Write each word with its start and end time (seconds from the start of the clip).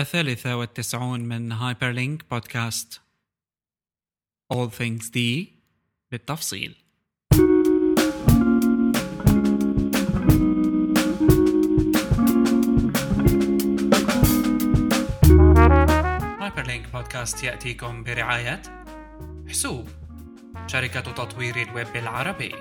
الثالثة 0.00 0.56
والتسعون 0.56 1.20
من 1.20 1.52
Hyperlink 1.52 2.30
Podcast 2.30 3.00
All 4.54 4.68
Things 4.78 5.04
D 5.04 5.18
بالتفصيل. 6.10 6.76
Hyperlink 16.40 16.92
Podcast 16.92 17.44
يأتيكم 17.44 18.04
برعاية 18.04 18.62
حسوب 19.48 19.88
شركة 20.66 21.00
تطوير 21.00 21.62
الويب 21.62 21.96
العربي. 21.96 22.54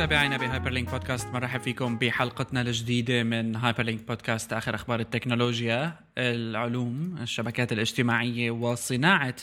متابعينا 0.00 0.36
بهايبر 0.36 0.70
لينك 0.70 0.90
بودكاست 0.90 1.28
مرحب 1.28 1.60
فيكم 1.60 1.98
بحلقتنا 1.98 2.60
الجديدة 2.60 3.22
من 3.22 3.56
هايبر 3.56 3.82
لينك 3.82 4.06
بودكاست 4.08 4.52
آخر 4.52 4.74
أخبار 4.74 5.00
التكنولوجيا. 5.00 5.94
العلوم 6.18 7.16
الشبكات 7.22 7.72
الاجتماعية 7.72 8.50
وصناعة 8.50 9.34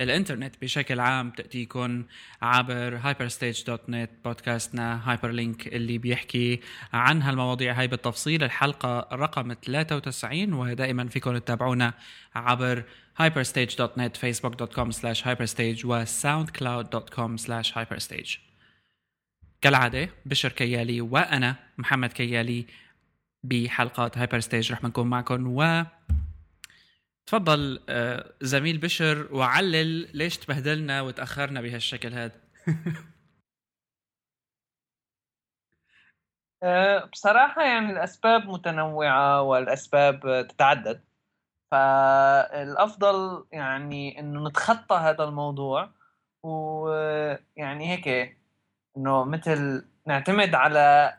الإنترنت 0.00 0.54
بشكل 0.62 1.00
عام 1.00 1.30
تأتيكم 1.30 2.04
عبر 2.42 3.00
hyperstage.net 3.00 4.08
podcastنا. 4.24 5.10
هايبر 5.10 5.30
لينك 5.30 5.66
اللي 5.66 5.98
بيحكي 5.98 6.60
عن 6.92 7.22
هالمواضيع. 7.22 7.72
هاي 7.72 7.86
بالتفصيل 7.88 8.44
الحلقة 8.44 9.08
رقم 9.12 9.54
93 9.62 10.52
ودائما 10.52 11.08
فيكم 11.08 11.38
تتابعونا 11.38 11.94
عبر 12.34 12.82
hyperstage.net 13.22 14.16
facebook.com 14.24 14.92
slash 14.92 15.22
hyperstage 15.22 15.84
و 15.84 16.04
soundcloud.com 16.04 17.36
slash 17.36 17.72
hyperstage. 17.72 18.47
كالعادة 19.60 20.08
بشر 20.26 20.52
كيالي 20.52 21.00
وأنا 21.00 21.56
محمد 21.78 22.12
كيالي 22.12 22.66
بحلقات 23.44 24.18
هايبر 24.18 24.40
ستيج 24.40 24.72
رح 24.72 24.84
نكون 24.84 25.06
معكم 25.06 25.46
و 25.46 25.84
تفضل 27.26 27.80
آه، 27.88 28.32
زميل 28.40 28.78
بشر 28.78 29.28
وعلل 29.34 30.16
ليش 30.16 30.38
تبهدلنا 30.38 31.02
وتأخرنا 31.02 31.60
بهالشكل 31.60 32.14
هذا 32.14 32.40
أه، 36.62 37.04
بصراحة 37.04 37.62
يعني 37.62 37.92
الأسباب 37.92 38.48
متنوعة 38.48 39.42
والأسباب 39.42 40.46
تتعدد. 40.48 41.04
فالأفضل 41.70 43.46
يعني 43.52 44.20
إنه 44.20 44.48
نتخطى 44.48 44.96
هذا 44.96 45.24
الموضوع 45.24 45.90
ويعني 46.42 47.90
هيك 47.92 48.38
إنه 48.98 49.24
مثل 49.24 49.84
نعتمد 50.06 50.54
على 50.54 51.18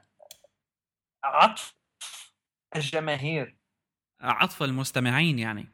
عطف 1.24 1.76
الجماهير. 2.76 3.56
عطف 4.22 4.64
المستمعين 4.64 5.40
يعني. 5.40 5.68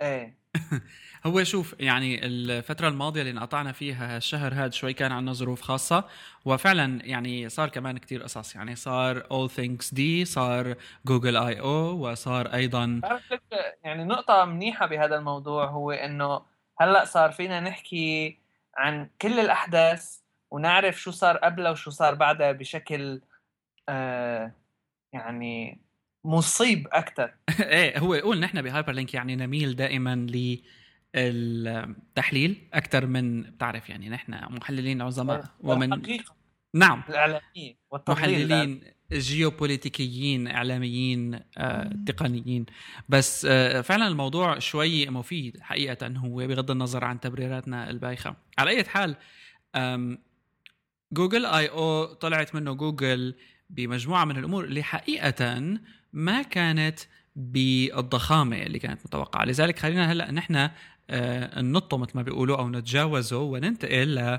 إيه. 0.00 0.40
هو 1.26 1.44
شوف 1.44 1.74
يعني 1.80 2.26
الفترة 2.26 2.88
الماضية 2.88 3.20
اللي 3.20 3.30
انقطعنا 3.32 3.72
فيها 3.72 4.16
الشهر 4.16 4.54
هذا 4.54 4.70
شوي 4.70 4.92
كان 4.92 5.12
عندنا 5.12 5.32
ظروف 5.32 5.60
خاصة 5.60 6.04
وفعلا 6.44 7.06
يعني 7.06 7.48
صار 7.48 7.68
كمان 7.68 7.98
كتير 7.98 8.22
قصص. 8.22 8.54
يعني 8.54 8.76
صار 8.76 9.20
All 9.20 9.50
Things 9.52 9.94
D 9.94 10.24
صار 10.24 10.74
جوجل 11.06 11.36
اي 11.36 11.60
أو 11.60 12.08
وصار 12.10 12.46
أيضا 12.46 13.00
يعني 13.84 14.04
نقطة 14.04 14.44
منيحة 14.44 14.86
بهذا 14.86 15.16
الموضوع 15.16 15.66
هو 15.66 15.90
إنه 15.90 16.42
هلأ 16.80 17.04
صار 17.04 17.32
فينا 17.32 17.60
نحكي 17.60 18.38
عن 18.76 19.10
كل 19.22 19.40
الأحداث 19.40 20.19
ونعرف 20.50 21.00
شو 21.00 21.10
صار 21.10 21.36
قبلها 21.36 21.70
وشو 21.70 21.90
صار 21.90 22.14
بعدها 22.14 22.52
بشكل 22.52 23.20
آه 23.88 24.52
يعني 25.12 25.80
مصيب 26.24 26.88
أكثر 26.92 27.34
إيه 27.60 27.98
هو 27.98 28.14
قول 28.14 28.40
نحن 28.40 28.62
بهايبر 28.62 28.92
لينك 28.92 29.14
يعني 29.14 29.36
نميل 29.36 29.76
دائما 29.76 30.26
للتحليل 31.14 32.68
أكثر 32.74 33.06
من 33.06 33.42
بتعرف 33.42 33.90
يعني 33.90 34.08
نحن 34.08 34.32
محللين 34.32 35.02
عظماء 35.02 35.44
ومن 35.60 35.92
الحقيقة 35.92 36.34
نعم. 36.74 37.02
الاعلاميه 37.08 37.76
محللين 38.08 38.80
جيوبوليتيكيين 39.12 40.48
إعلاميين 40.48 41.40
آه، 41.58 41.90
تقنيين. 42.06 42.66
بس 43.08 43.46
آه، 43.50 43.80
فعلا 43.80 44.08
الموضوع 44.08 44.58
شوي 44.58 45.06
مفيد 45.06 45.60
حقيقة 45.60 46.06
هو 46.06 46.36
بغض 46.36 46.70
النظر 46.70 47.04
عن 47.04 47.20
تبريراتنا 47.20 47.90
البايخة. 47.90 48.36
على 48.58 48.70
أي 48.70 48.84
حال 48.84 49.16
جوجل 51.12 51.46
آي 51.46 51.68
أو 51.68 52.04
طلعت 52.04 52.54
منه 52.54 52.72
جوجل 52.72 53.34
بمجموعة 53.70 54.24
من 54.24 54.36
الأمور 54.36 54.64
اللي 54.64 54.82
حقيقة 54.82 55.78
ما 56.12 56.42
كانت 56.42 57.00
بالضخامة 57.36 58.62
اللي 58.62 58.78
كانت 58.78 59.00
متوقعة. 59.06 59.44
لذلك 59.44 59.78
خلينا 59.78 60.12
هلأ 60.12 60.30
نحن 60.30 60.70
آه 61.10 61.60
ننطه 61.60 61.96
مثل 61.98 62.12
ما 62.14 62.22
بيقولوا 62.22 62.56
أو 62.58 62.68
نتجاوزه 62.68 63.38
وننتقل 63.38 64.14
ل 64.14 64.38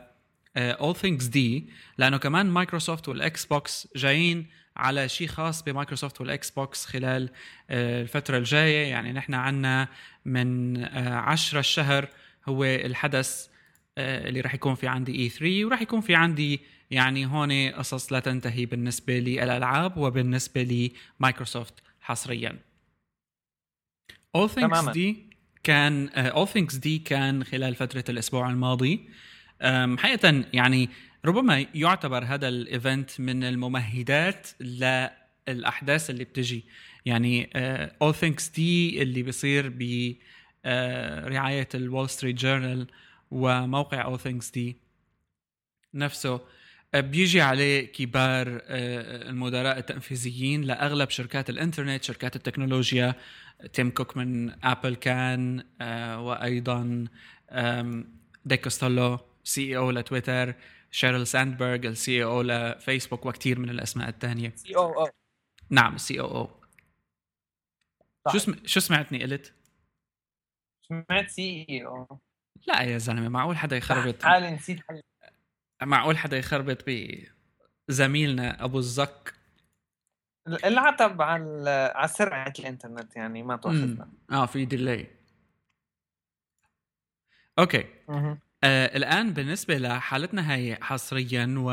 All 0.58 0.96
Things 0.96 1.26
D 1.28 1.70
لأنه 1.98 2.18
كمان 2.18 2.46
مايكروسوفت 2.46 3.08
والاكس 3.10 3.46
بوكس 3.46 3.88
جايين 3.96 4.48
على 4.78 5.10
شيء 5.10 5.28
خاص 5.28 5.64
بمايكروسوفت 5.64 6.22
والاكس 6.22 6.52
بوكس 6.52 6.86
خلال 6.86 7.30
آه 7.70 8.02
الفترة 8.02 8.38
الجاية. 8.38 8.88
يعني 8.88 9.14
نحن 9.14 9.34
عنا 9.34 9.88
من 10.26 10.78
آه 10.84 11.16
10 11.16 11.60
الشهر 11.60 12.08
هو 12.50 12.64
الحدث 12.64 13.46
آه، 13.46 13.51
اللي 13.98 14.42
راح 14.42 14.54
يكون 14.54 14.76
في 14.76 14.88
عندي 14.88 15.20
E3 15.20 15.66
وراح 15.66 15.82
يكون 15.82 16.02
في 16.02 16.16
عندي 16.16 16.60
يعني 16.92 17.26
هون 17.26 17.70
قصص 17.70 18.14
لا 18.14 18.20
تنتهي 18.20 18.66
بالنسبة 18.66 19.20
للألعاب 19.20 19.98
وبالنسبة 19.98 20.92
لمايكروسوفت 21.20 21.74
حصريا. 22.02 22.60
All 24.38 24.50
Things 24.50 24.90
D 24.92 25.18
كان 25.64 26.10
uh, 26.10 26.36
All 26.36 26.50
Things 26.54 26.80
D 26.80 27.00
كان 27.00 27.44
خلال 27.44 27.76
فترة 27.76 28.04
الأسبوع 28.10 28.50
الماضي. 28.50 29.10
um, 29.62 30.00
حقيقة 30.00 30.44
يعني 30.54 30.90
ربما 31.26 31.66
يعتبر 31.76 32.24
هذا 32.24 32.48
ال 32.48 32.60
event 32.60 33.20
من 33.20 33.44
الممهدات 33.44 34.48
للأحداث 34.60 36.10
اللي 36.10 36.24
بتجي. 36.24 36.64
يعني 37.06 37.44
uh, 37.46 38.08
All 38.08 38.14
Things 38.22 38.54
D 38.56 39.02
اللي 39.02 39.24
بيصير 39.24 39.70
برعاية 39.70 41.70
الول 41.76 42.10
ستريت 42.10 42.36
جورنال 42.36 42.88
وموقع 43.32 44.18
All 44.18 44.20
Things 44.20 44.52
D 44.54 44.78
نفسه. 45.94 46.42
بيجي 46.94 47.42
عليه 47.42 47.92
كبار 47.92 48.62
آه، 48.64 49.30
المدراء 49.30 49.78
التنفيذيين 49.78 50.62
لأغلب 50.62 51.10
شركات 51.10 51.50
الإنترنت 51.50 52.04
شركات 52.04 52.36
التكنولوجيا. 52.36 53.16
تيم 53.74 53.90
كوك 53.90 54.18
من 54.18 54.64
أبل 54.66 54.96
كان 54.96 55.64
آه، 55.82 56.22
وأيضا 56.22 57.08
ديك 58.46 58.64
كوستولو 58.64 59.20
COO 59.44 59.92
لتويتر 59.92 60.56
شيرل 60.92 61.28
ساندبرغ 61.28 61.88
ال 61.88 62.24
COO 62.24 62.42
لفيسبوك 62.42 63.26
وكثير 63.26 63.60
من 63.60 63.70
الأسماء 63.70 64.10
الثانية 64.10 64.54
COO. 64.56 65.10
نعم 65.70 65.96
ال 65.96 66.20
COO. 66.20 66.50
شو 68.32 68.38
سم... 68.38 68.56
شو 68.66 68.80
سمعتني 68.80 69.24
قلت؟ 69.24 69.54
سمعت 70.82 71.30
CO. 71.30 72.20
لا 72.68 72.82
يا 72.82 72.98
زلمة 72.98 73.30
معقول 73.30 73.58
حدا 73.58 73.78
يخربط؟ 73.78 74.24
حالي 74.24 74.52
نسيت 74.52 74.80
حالي 74.88 75.02
معقول 75.84 76.18
حدا 76.18 76.38
يخربط 76.38 76.86
بزميلنا 77.88 78.64
أبو 78.64 78.80
الزك؟ 78.80 79.34
العتب 80.48 81.22
على 81.22 81.92
على 81.96 82.08
سرعة 82.08 82.54
الإنترنت 82.60 83.16
يعني 83.16 83.44
ما 83.44 83.58
تاخذنا 83.58 84.10
آه 84.32 84.46
في 84.46 84.66
ديلي 84.66 85.08
أوكي. 87.60 87.86
آه 88.64 88.98
الآن 88.98 89.34
بالنسبة 89.34 89.78
لحالتنا 89.78 90.54
هاي 90.54 90.76
حصريا 90.76 91.56
و 91.58 91.72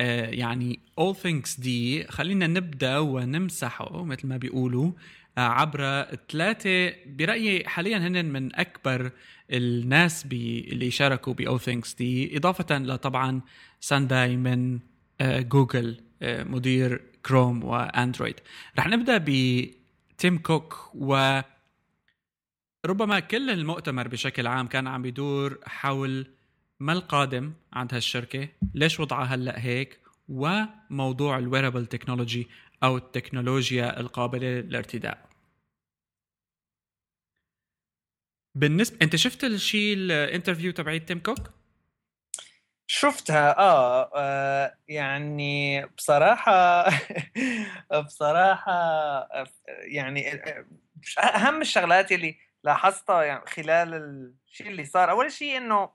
آه 0.00 0.26
يعني 0.26 0.80
all 1.00 1.14
things 1.14 1.60
دي 1.60 2.04
خلينا 2.08 2.46
نبدأ 2.46 2.98
ونمسحه 2.98 4.04
مثل 4.04 4.26
ما 4.26 4.36
بيقولوا. 4.36 4.92
عبر 5.38 6.04
ثلاثة 6.30 6.94
برأيي 7.06 7.68
حاليا 7.68 7.98
هن 7.98 8.24
من 8.24 8.56
أكبر 8.56 9.10
الناس 9.50 10.26
اللي 10.32 10.90
شاركوا 10.90 11.32
ب 11.34 11.42
All 11.58 11.62
Things 11.62 11.96
دي 11.96 12.36
إضافة 12.36 12.78
لطبعا 12.78 13.40
سوندار 13.80 14.36
من 14.36 14.78
آه، 15.20 15.40
جوجل 15.40 16.00
آه، 16.22 16.42
مدير 16.42 17.02
كروم 17.26 17.64
وأندرويد 17.64 18.34
رح 18.78 18.86
نبدأ 18.88 19.18
بتيم 19.18 20.38
كوك 20.38 20.90
و 20.94 21.40
ربما 22.86 23.20
كل 23.20 23.50
المؤتمر 23.50 24.08
بشكل 24.08 24.46
عام 24.46 24.66
كان 24.66 24.86
عم 24.86 25.02
بيدور 25.02 25.58
حول 25.66 26.26
ما 26.80 26.92
القادم 26.92 27.52
عند 27.72 27.94
هالشركة 27.94 28.48
ليش 28.74 29.00
وضعها 29.00 29.34
هلأ 29.34 29.64
هيك 29.64 29.98
وموضوع 30.28 31.38
ال 31.38 31.43
wearable 31.43 31.86
technology 31.86 32.48
أو 32.82 32.96
التكنولوجيا 32.96 34.00
القابلة 34.00 34.48
للارتداء. 34.48 35.27
بالنسبة 38.58 38.98
انت 39.02 39.16
شفت 39.16 39.44
الشيء 39.44 39.94
ال 39.96 40.04
interview 40.04 40.72
تبعي 40.72 40.98
تيم 40.98 41.18
كوك؟ 41.18 41.38
شفتها 42.86 43.58
آه, 43.58 44.10
آه 44.16 44.74
يعني 44.88 45.86
بصراحة 45.86 46.84
بصراحة 48.06 48.72
يعني 49.68 50.42
أهم 51.18 51.60
الشغلات 51.60 52.12
اللي 52.12 52.38
لاحظتها 52.64 53.22
يعني 53.22 53.46
خلال 53.46 53.94
الشيء 54.46 54.68
اللي 54.68 54.84
صار 54.84 55.10
أول 55.10 55.32
شيء 55.32 55.56
إنه 55.56 55.90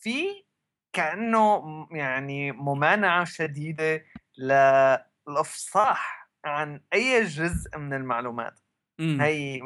في 0.00 0.44
كأنه 0.92 1.62
يعني 1.90 2.52
ممانعة 2.52 3.24
شديدة 3.24 4.04
للإفصاح 4.38 6.30
عن 6.44 6.80
أي 6.92 7.24
جزء 7.24 7.78
من 7.78 7.94
المعلومات 7.94 8.60
مم. 8.98 9.18
هي 9.20 9.60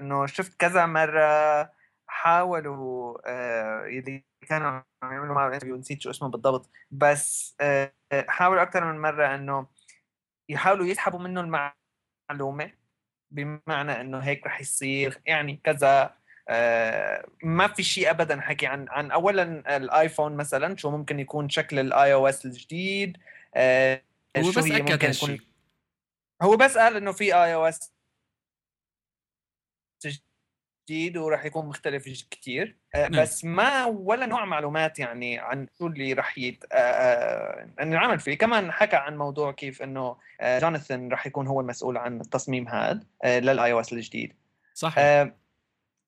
إنه 0.00 0.26
شفت 0.26 0.60
كذا 0.60 0.86
مرة 0.86 1.70
حاولوا 2.06 3.18
آه 3.26 3.86
يلي 3.86 4.24
كانوا 4.48 4.68
عم 4.70 4.84
يعملوا 5.02 5.34
معه 5.34 5.46
interview 5.46 5.76
نسيت 5.76 6.00
شو 6.02 6.10
اسمه 6.10 6.28
بالضبط. 6.28 6.70
بس 6.90 7.56
آه 7.60 7.92
حاولوا 8.28 8.62
أكثر 8.62 8.92
من 8.92 9.00
مرة 9.00 9.34
إنه 9.34 9.66
يحاولوا 10.48 10.86
يسحبوا 10.86 11.18
منه 11.18 11.40
المعلومة 12.30 12.70
بمعنى 13.30 14.00
إنه 14.00 14.18
هيك 14.18 14.46
رح 14.46 14.60
يصير. 14.60 15.20
يعني 15.26 15.60
كذا 15.64 16.14
آه 16.48 17.26
ما 17.42 17.66
في 17.68 17.82
شيء 17.82 18.10
ابدا 18.10 18.40
حكي 18.40 18.66
عن 18.66 18.86
عن 18.88 19.10
اولا 19.10 19.76
الآيفون 19.76 20.36
مثلا 20.36 20.76
شو 20.76 20.90
ممكن 20.90 21.20
يكون 21.20 21.48
شكل 21.48 21.78
ال 21.78 22.12
iOS 22.12 22.46
الجديد 22.46 23.16
آه 23.54 24.02
هو 24.36 24.50
بس 24.50 24.70
أكد 24.70 25.04
هالشيء 25.04 25.40
هو 26.42 26.56
بس 26.56 26.78
قال 26.78 26.96
إنه 26.96 27.12
في 27.12 27.24
iOS 27.34 27.93
جديد 30.88 31.16
وراح 31.16 31.44
يكون 31.44 31.66
مختلف 31.66 32.24
كثير 32.30 32.76
آه، 32.94 33.08
نعم. 33.08 33.22
بس 33.22 33.44
ما 33.44 33.84
ولا 33.84 34.26
نوع 34.26 34.44
معلومات 34.44 34.98
يعني 34.98 35.38
عن 35.38 35.66
شو 35.78 35.86
اللي 35.86 36.12
راح 36.12 36.38
يت 36.38 36.64
انعمل 37.80 38.14
آه، 38.14 38.16
فيه 38.16 38.34
كمان 38.34 38.72
حكى 38.72 38.96
عن 38.96 39.16
موضوع 39.16 39.52
كيف 39.52 39.82
إنه 39.82 40.16
آه، 40.40 40.58
جوناثان 40.58 41.08
راح 41.08 41.26
يكون 41.26 41.46
هو 41.46 41.60
المسؤول 41.60 41.96
عن 41.96 42.20
التصميم 42.20 42.68
هذا 42.68 43.00
للآي 43.24 43.72
أو 43.72 43.80
إس 43.80 43.92
الجديد 43.92 44.32
صح 44.74 44.94
آه 44.98 45.36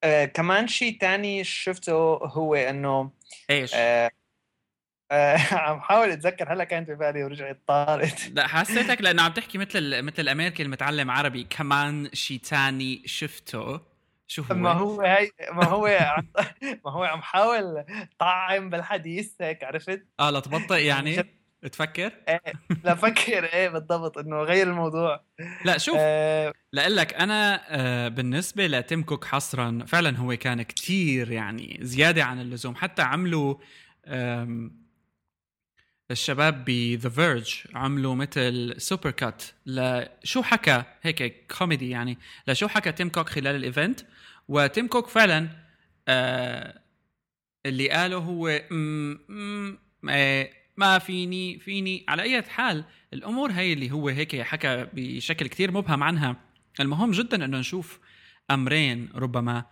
آه 0.05 0.25
كمان 0.25 0.67
شيء 0.67 0.99
ثاني 1.01 1.45
شفته 1.45 1.93
هو 2.23 2.55
إنه 2.55 3.11
إيش؟ 3.51 3.75
آه 3.75 3.79
آه 3.79 4.11
عم 5.53 5.81
حاول 5.81 6.11
اتذكر 6.11 6.53
هلا 6.53 6.64
كانت 6.64 6.91
ببالي 6.91 7.25
ورجعت 7.25 7.61
طارت 7.67 8.31
لا 8.35 8.47
حسيتك 8.47 9.00
لأنه 9.03 9.23
عم 9.23 9.32
تحكي 9.32 9.58
مثل 9.58 10.03
مثل 10.03 10.23
الأمريكي 10.23 10.62
المتعلم 10.62 11.11
عربي 11.11 11.47
كمان 11.50 12.08
شيء 12.12 12.38
ثاني 12.38 13.03
شفته 13.06 13.81
شو 14.26 14.43
هو؟ 14.43 14.55
ما 14.55 14.73
هو 14.73 15.00
هي 15.00 15.31
ما 15.53 15.64
هو 15.64 15.87
عم 15.87 16.26
ما 16.85 16.93
هو 16.93 17.05
عم 17.05 17.23
حاول 17.23 17.85
طعم 18.19 18.70
بالحديث 18.70 19.32
هيك 19.41 19.64
عرفت؟ 19.64 20.06
آه 20.20 20.31
لتبطئ 20.31 20.85
يعني؟ 20.85 21.25
تفكر؟ 21.73 22.12
إيه 22.29 22.41
لفكر 22.85 23.44
إيه 23.44 23.69
بالضبط 23.69 24.19
إنه 24.19 24.37
غير 24.37 24.67
الموضوع 24.67 25.25
لا 25.64 25.79
شوف 25.79 25.97
آه 25.99 26.52
لك 26.73 27.14
أنا 27.14 27.61
آه 27.69 28.09
بالنسبة 28.09 28.67
لتيم 28.67 29.02
كوك 29.02 29.25
حصرا 29.25 29.85
فعلا 29.87 30.19
هو 30.19 30.37
كان 30.37 30.62
كتير 30.62 31.32
يعني 31.32 31.79
زيادة 31.81 32.25
عن 32.25 32.41
اللزوم 32.41 32.75
حتى 32.75 33.02
عملوا 33.02 33.55
الشباب 36.11 36.64
ب 36.65 36.75
The 36.75 37.09
Verge 37.09 37.62
عملوا 37.75 38.14
مثل 38.14 38.75
supercut 38.79 39.43
لشو 39.67 40.43
حكى؟ 40.43 40.82
هيك 41.03 41.47
كوميدي 41.58 41.91
يعني. 41.91 42.19
لشو 42.49 42.69
حكى 42.69 42.93
تيم 42.93 43.08
كوك 43.08 43.29
خلال 43.29 43.56
ال 43.56 43.64
event 43.64 44.00
وتيم 44.49 44.87
كوك 44.87 45.08
فعلا 45.08 45.49
آه 46.08 46.81
اللي 47.67 47.91
قاله 47.91 48.17
هو 48.17 48.62
م 48.70 49.14
م 49.29 49.79
آه 50.08 50.50
ما 50.76 50.99
فيني 50.99 51.58
فيني. 51.58 52.05
على 52.09 52.23
أي 52.23 52.43
حال 52.43 52.85
الأمور 53.12 53.50
هي 53.52 53.73
اللي 53.73 53.91
هو 53.91 54.09
هيك 54.09 54.43
حكى 54.43 54.87
بشكل 54.93 55.47
كتير 55.47 55.73
مبهم 55.73 56.02
عنها. 56.02 56.37
المهم 56.81 57.11
جدا 57.11 57.44
إنه 57.44 57.59
نشوف 57.59 58.00
أمرين 58.50 59.09
ربما 59.14 59.64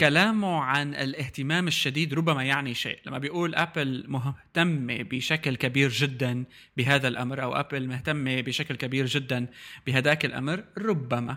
كلامه 0.00 0.60
عن 0.60 0.94
الاهتمام 0.94 1.68
الشديد 1.68 2.14
ربما 2.14 2.44
يعني 2.44 2.74
شيء. 2.74 2.98
لما 3.06 3.18
بيقول 3.18 3.54
آبل 3.54 4.04
مهتمه 4.08 5.02
بشكل 5.02 5.56
كبير 5.56 5.90
جدا 5.90 6.44
بهذا 6.76 7.08
الأمر 7.08 7.42
أو 7.42 7.54
آبل 7.54 7.86
مهتمه 7.86 8.40
بشكل 8.40 8.76
كبير 8.76 9.06
جدا 9.06 9.46
بهذاك 9.86 10.24
الأمر 10.24 10.64
ربما 10.78 11.36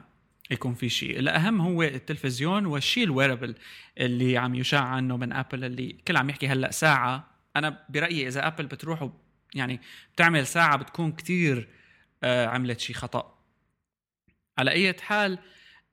يكون 0.52 0.74
في 0.74 0.90
شيء. 0.90 1.20
الأهم 1.20 1.62
هو 1.62 1.84
التلفزيون 1.84 2.66
والشيء 2.66 3.04
ال 3.04 3.10
wearable 3.10 3.56
اللي 3.98 4.38
عم 4.38 4.56
يشاع 4.56 4.82
عنه 4.82 5.18
من 5.18 5.34
آبل 5.34 5.64
اللي 5.64 5.98
كل 6.08 6.18
عم 6.18 6.30
يحكي 6.30 6.48
هلأ 6.48 6.72
ساعة. 6.72 7.32
أنا 7.56 7.86
برأيي 7.90 8.28
إذا 8.28 8.48
آبل 8.48 8.66
بتروح 8.66 9.10
يعني 9.56 9.82
بتعمل 10.14 10.48
ساعة 10.48 10.78
بتكون 10.78 11.12
كتير 11.12 11.68
آه 12.24 12.46
عملت 12.46 12.80
شيء 12.80 12.96
خطأ. 12.96 13.38
على 14.58 14.72
أي 14.72 14.94
حال 14.94 15.40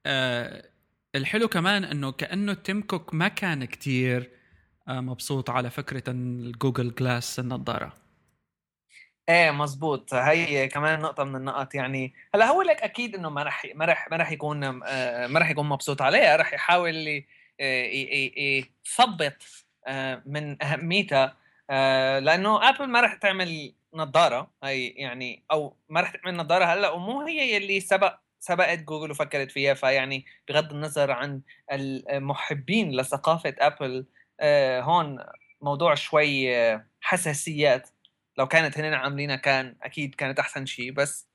آه 0.07 0.74
الحلو 1.15 1.49
كمان 1.49 1.85
إنه 1.85 2.13
كأنه 2.13 2.55
تيم 2.55 2.83
كوك 2.83 3.15
ما 3.15 3.29
كان 3.29 3.65
كتير 3.65 4.31
آه 4.89 5.01
مبسوط 5.01 5.51
على 5.51 5.71
فكرة 5.71 6.03
الجوجل 6.09 6.95
جلاس 6.95 7.39
النظارة. 7.39 7.93
إيه 9.29 9.51
مزبوط. 9.51 10.15
هي 10.15 10.69
كمان 10.69 11.01
نقطة 11.01 11.25
من 11.25 11.37
النقط 11.37 11.75
يعني. 11.75 12.15
هلأ 12.35 12.47
هو 12.47 12.63
لك 12.63 12.83
أكيد 12.83 13.15
إنه 13.15 13.31
ما 13.31 13.43
رح 13.43 13.67
ما 13.75 13.85
رح 13.85 14.09
ما 14.11 14.17
رح 14.17 14.33
يكون 14.33 14.65
آه، 14.65 15.27
ما 15.27 15.41
رح 15.41 15.51
يكون 15.51 15.69
مبسوط 15.69 16.03
عليها. 16.03 16.37
رح 16.37 16.53
يحاول 16.55 17.25
آه، 17.61 17.85
يثبط 18.37 19.67
من 20.27 20.63
أهميتها 20.63 21.37
لأنه 22.21 22.69
آبل 22.69 22.87
ما 22.87 23.01
رح 23.01 23.15
تعمل 23.15 23.75
نظارة. 23.95 24.51
هي 24.65 24.87
يعني 24.87 25.45
أو 25.51 25.77
ما 25.89 26.01
رح 26.01 26.11
تعمل 26.17 26.37
نظارة 26.37 26.65
هلأ 26.65 26.91
ومو 26.91 27.21
هي 27.21 27.55
يلي 27.55 27.81
سبق 27.81 28.24
سبقت 28.45 28.79
جوجل 28.79 29.11
وفكرت 29.11 29.51
فيها 29.51 29.75
فيعني 29.75 30.27
بغض 30.49 30.73
النظر 30.73 31.11
عن 31.11 31.41
المحبين 31.73 32.97
لثقافة 32.97 33.55
ابل 33.59 34.07
هون 34.83 35.19
موضوع 35.61 35.95
شوي 35.95 36.49
حساسيات. 37.01 37.89
لو 38.39 38.49
كانت 38.49 38.79
هن 38.79 38.95
عاملينها 38.95 39.37
كان 39.37 39.77
أكيد 39.83 40.15
كانت 40.15 40.39
أحسن 40.39 40.67
شيء 40.67 40.93
بس 40.93 41.29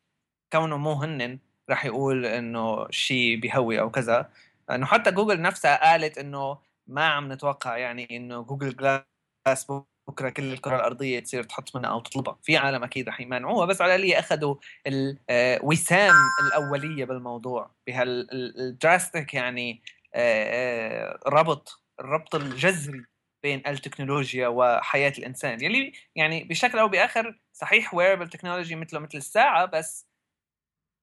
كونه 0.53 0.77
مو 0.77 0.93
هن 0.93 1.39
راح 1.69 1.85
يقول 1.85 2.25
إنه 2.25 2.89
شيء 2.89 3.39
بيهوي 3.39 3.79
أو 3.79 3.91
كذا. 3.91 4.31
لأنه 4.69 4.85
حتى 4.85 5.11
جوجل 5.11 5.41
نفسها 5.41 5.91
قالت 5.91 6.17
إنه 6.17 6.57
ما 6.87 7.05
عم 7.07 7.33
نتوقع 7.33 7.77
يعني 7.77 8.17
إنه 8.17 8.41
Google 8.41 8.75
Glass 8.75 9.67
بكرة 10.09 10.29
كل 10.29 10.53
الكرة 10.53 10.75
الأرضية 10.75 11.19
تصير 11.19 11.43
تحط 11.43 11.75
منها 11.75 11.89
أو 11.89 11.99
تطلبها. 11.99 12.39
في 12.43 12.57
عالم 12.57 12.83
أكيد 12.83 13.09
رح 13.09 13.21
يمانعوها 13.21 13.65
بس 13.65 13.81
على 13.81 13.95
الأقل 13.95 14.13
أخذوا 14.13 14.55
الوسام 14.87 16.15
آه، 16.15 16.47
الأولية 16.47 17.05
بالموضوع 17.05 17.71
بهال 17.87 18.31
drastic 18.31 19.33
يعني 19.33 19.81
آه، 20.13 21.09
آه، 21.13 21.19
ربط 21.27 21.81
الربط 21.99 22.35
الجذري 22.35 23.05
بين 23.43 23.61
التكنولوجيا 23.67 24.47
وحياة 24.47 25.13
الإنسان. 25.17 25.63
يلي 25.63 25.93
يعني 26.15 26.43
بشكل 26.43 26.79
أو 26.79 26.87
بآخر 26.87 27.39
صحيح 27.53 27.93
wearable 27.93 28.29
technology 28.29 28.75
مثله 28.75 28.99
مثل 28.99 29.17
الساعة 29.17 29.65
بس 29.65 30.07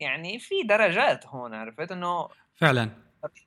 يعني 0.00 0.38
في 0.38 0.62
درجات 0.62 1.26
هون 1.26 1.54
عرفت؟ 1.54 1.92
إنه 1.92 2.28
فعلا. 2.56 2.90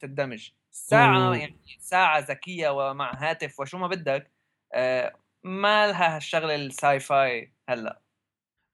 الدمج 0.04 0.50
الساعة. 0.72 1.36
يعني 1.36 1.60
ساعة 1.80 2.20
ذكية 2.20 2.70
ومع 2.70 3.12
هاتف 3.16 3.60
وشو 3.60 3.78
ما 3.78 3.88
بدك 3.88 4.32
آه 4.74 5.16
ما 5.44 5.88
لها 5.88 6.16
هالشغله 6.16 6.56
ال 6.56 7.00
sci-fi 7.00 7.54
هلأ. 7.70 8.02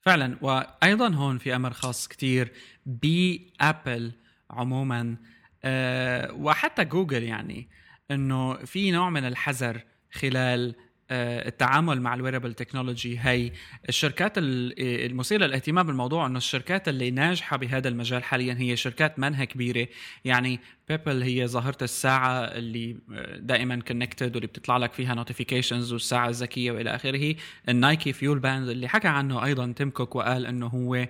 فعلا 0.02 0.38
وأيضا 0.42 1.16
هون 1.16 1.38
في 1.38 1.56
أمر 1.56 1.74
خاص 1.74 2.08
كتير 2.08 2.54
بأبل 2.86 4.12
عموما. 4.50 5.18
أه 5.64 6.32
وحتى 6.34 6.86
جوجل 6.86 7.24
يعني 7.24 7.70
إنه 8.12 8.54
في 8.54 8.92
نوع 8.92 9.10
من 9.10 9.26
الحذر 9.26 9.82
خلال 10.12 10.76
التعامل 11.12 12.02
مع 12.02 12.14
ال 12.14 12.18
wearable 12.18 12.54
technology 12.54 13.20
هي 13.20 13.52
الشركات 13.90 14.34
المثيرة 14.38 15.46
للاهتمام 15.46 15.86
بالموضوع 15.86 16.26
إنه 16.26 16.38
الشركات 16.38 16.88
اللي 16.88 17.12
ناجحة 17.12 17.58
بهذا 17.58 17.88
المجال 17.88 18.24
حاليا 18.24 18.54
هي 18.60 18.76
شركات 18.76 19.20
منها 19.20 19.46
كبيرة. 19.46 19.88
يعني 20.26 20.60
Pebble 20.90 21.22
هي 21.22 21.48
ظاهرة 21.48 21.78
الساعة 21.82 22.40
اللي 22.40 22.98
آه، 23.14 23.38
دائما 23.38 23.76
connected 23.76 24.36
واللي 24.36 24.48
بتطلع 24.48 24.78
لك 24.78 24.94
فيها 24.94 25.16
notifications 25.16 25.94
والساعة 25.94 26.30
الذكية 26.30 26.72
وإلى 26.72 26.96
آخره. 26.96 27.36
ال 27.70 28.14
Nike 28.14 28.40
FuelBand 28.40 28.70
اللي 28.70 28.88
حكى 28.88 29.08
عنه 29.08 29.46
أيضا 29.46 29.74
تيم 29.76 29.90
كوك 29.90 30.16
وقال 30.16 30.46
إنه 30.46 30.68
هو 30.68 31.08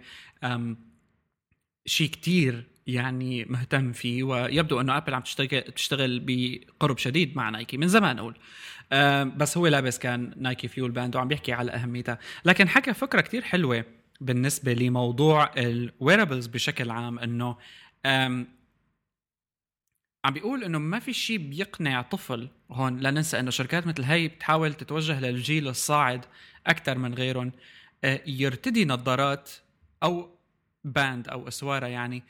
شيء 1.86 2.10
كتير 2.10 2.64
يعني 2.88 3.46
مهتم 3.46 3.92
فيه. 3.92 4.24
ويبدو 4.24 4.82
إنه 4.82 4.98
ابل 4.98 5.14
عم 5.14 5.22
تشتغل 5.22 5.62
تشتغل 5.62 6.22
بقرب 6.26 6.98
شديد 6.98 7.38
مع 7.38 7.50
نايكي 7.50 7.78
من 7.78 7.88
زمان 7.88 8.20
أقول. 8.20 8.36
بس 9.38 9.58
هو 9.58 9.68
لابس 9.68 10.00
كان 10.00 10.34
Nike 10.38 10.68
FuelBand 10.68 11.16
وعم 11.16 11.28
بيحكي 11.28 11.54
على 11.54 11.72
أهميتها. 11.72 12.20
لكن 12.46 12.70
حكى 12.70 12.94
فكرة 12.94 13.22
كتير 13.22 13.42
حلوة 13.42 13.86
بالنسبة 14.22 14.74
لموضوع 14.74 15.52
ال 15.58 15.67
wearables 15.67 16.48
بشكل 16.48 16.90
عام 16.90 17.20
إنه 17.20 17.58
عم 20.26 20.34
بيقول 20.34 20.64
إنه 20.64 20.80
ما 20.80 21.00
في 21.00 21.14
شيء 21.14 21.38
بيقنع 21.38 22.02
طفل 22.02 22.50
هون 22.72 22.98
لا 22.98 23.12
ننسى 23.12 23.40
إنه 23.40 23.52
شركات 23.52 23.88
مثل 23.88 24.04
هي 24.04 24.28
بتحاول 24.28 24.74
تتوجه 24.74 25.20
للجيل 25.20 25.68
الصاعد 25.68 26.26
أكثر 26.68 26.98
من 26.98 27.14
غيرهم 27.14 27.52
آه، 28.04 28.22
يرتدي 28.28 28.86
نظارات 28.86 29.52
أو 30.04 30.30
باند 30.84 31.28
أو 31.28 31.48
أسوارة 31.48 31.86
يعني. 31.88 32.24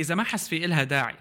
إذا 0.00 0.14
ما 0.14 0.24
حس 0.24 0.48
في 0.48 0.64
إلها 0.64 0.84
داعي 0.84 1.16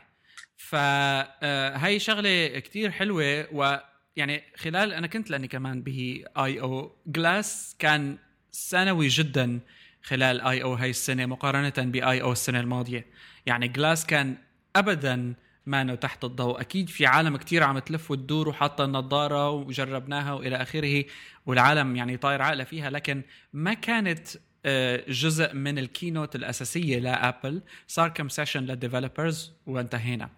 فهي 0.57 1.99
شغلة 1.99 2.59
كتير 2.59 2.91
حلوة 2.91 3.47
ويعني 3.51 4.43
خلال 4.57 4.93
أنا 4.93 5.07
كنت 5.07 5.29
لأني 5.29 5.47
كمان 5.47 5.81
به 5.81 6.23
آي 6.37 6.61
أو 6.61 6.95
جلاس 7.07 7.75
كان 7.79 8.17
ثانوي 8.53 9.07
جدا 9.07 9.59
خلال 10.03 10.41
آي 10.41 10.63
أو 10.63 10.73
هاي 10.73 10.89
السنة 10.89 11.25
مقارنه 11.25 11.73
باي 11.77 12.21
أو 12.21 12.31
السنة 12.31 12.59
الماضية. 12.59 13.05
يعني 13.45 13.67
جلاس 13.67 14.05
كان 14.05 14.37
ابدا 14.75 15.33
ما 15.65 15.95
تحت 15.95 16.23
الضوء. 16.23 16.61
أكيد 16.61 16.89
في 16.89 17.05
عالم 17.05 17.37
كتير 17.37 17.63
عم 17.63 17.79
تلف 17.79 18.11
وتدور 18.11 18.49
وحاطة 18.49 18.85
النظارة 18.85 19.49
وجربناها 19.49 20.33
وإلى 20.33 20.55
آخره 20.55 21.05
والعالم 21.45 21.95
يعني 21.95 22.17
طاير 22.17 22.41
عقله 22.41 22.63
فيها 22.63 22.89
لكن 22.89 23.21
ما 23.53 23.73
كانت 23.73 24.27
آه، 24.65 25.03
جزء 25.07 25.53
من 25.53 25.79
ال 25.79 25.86
keynote 25.86 26.35
الأساسية 26.35 26.99
لابل 26.99 27.61
صار 27.87 28.09
كم 28.09 28.29
session 28.29 28.63
لل 28.63 28.78
developers 28.78 29.53
وانتهينا. 29.65 30.29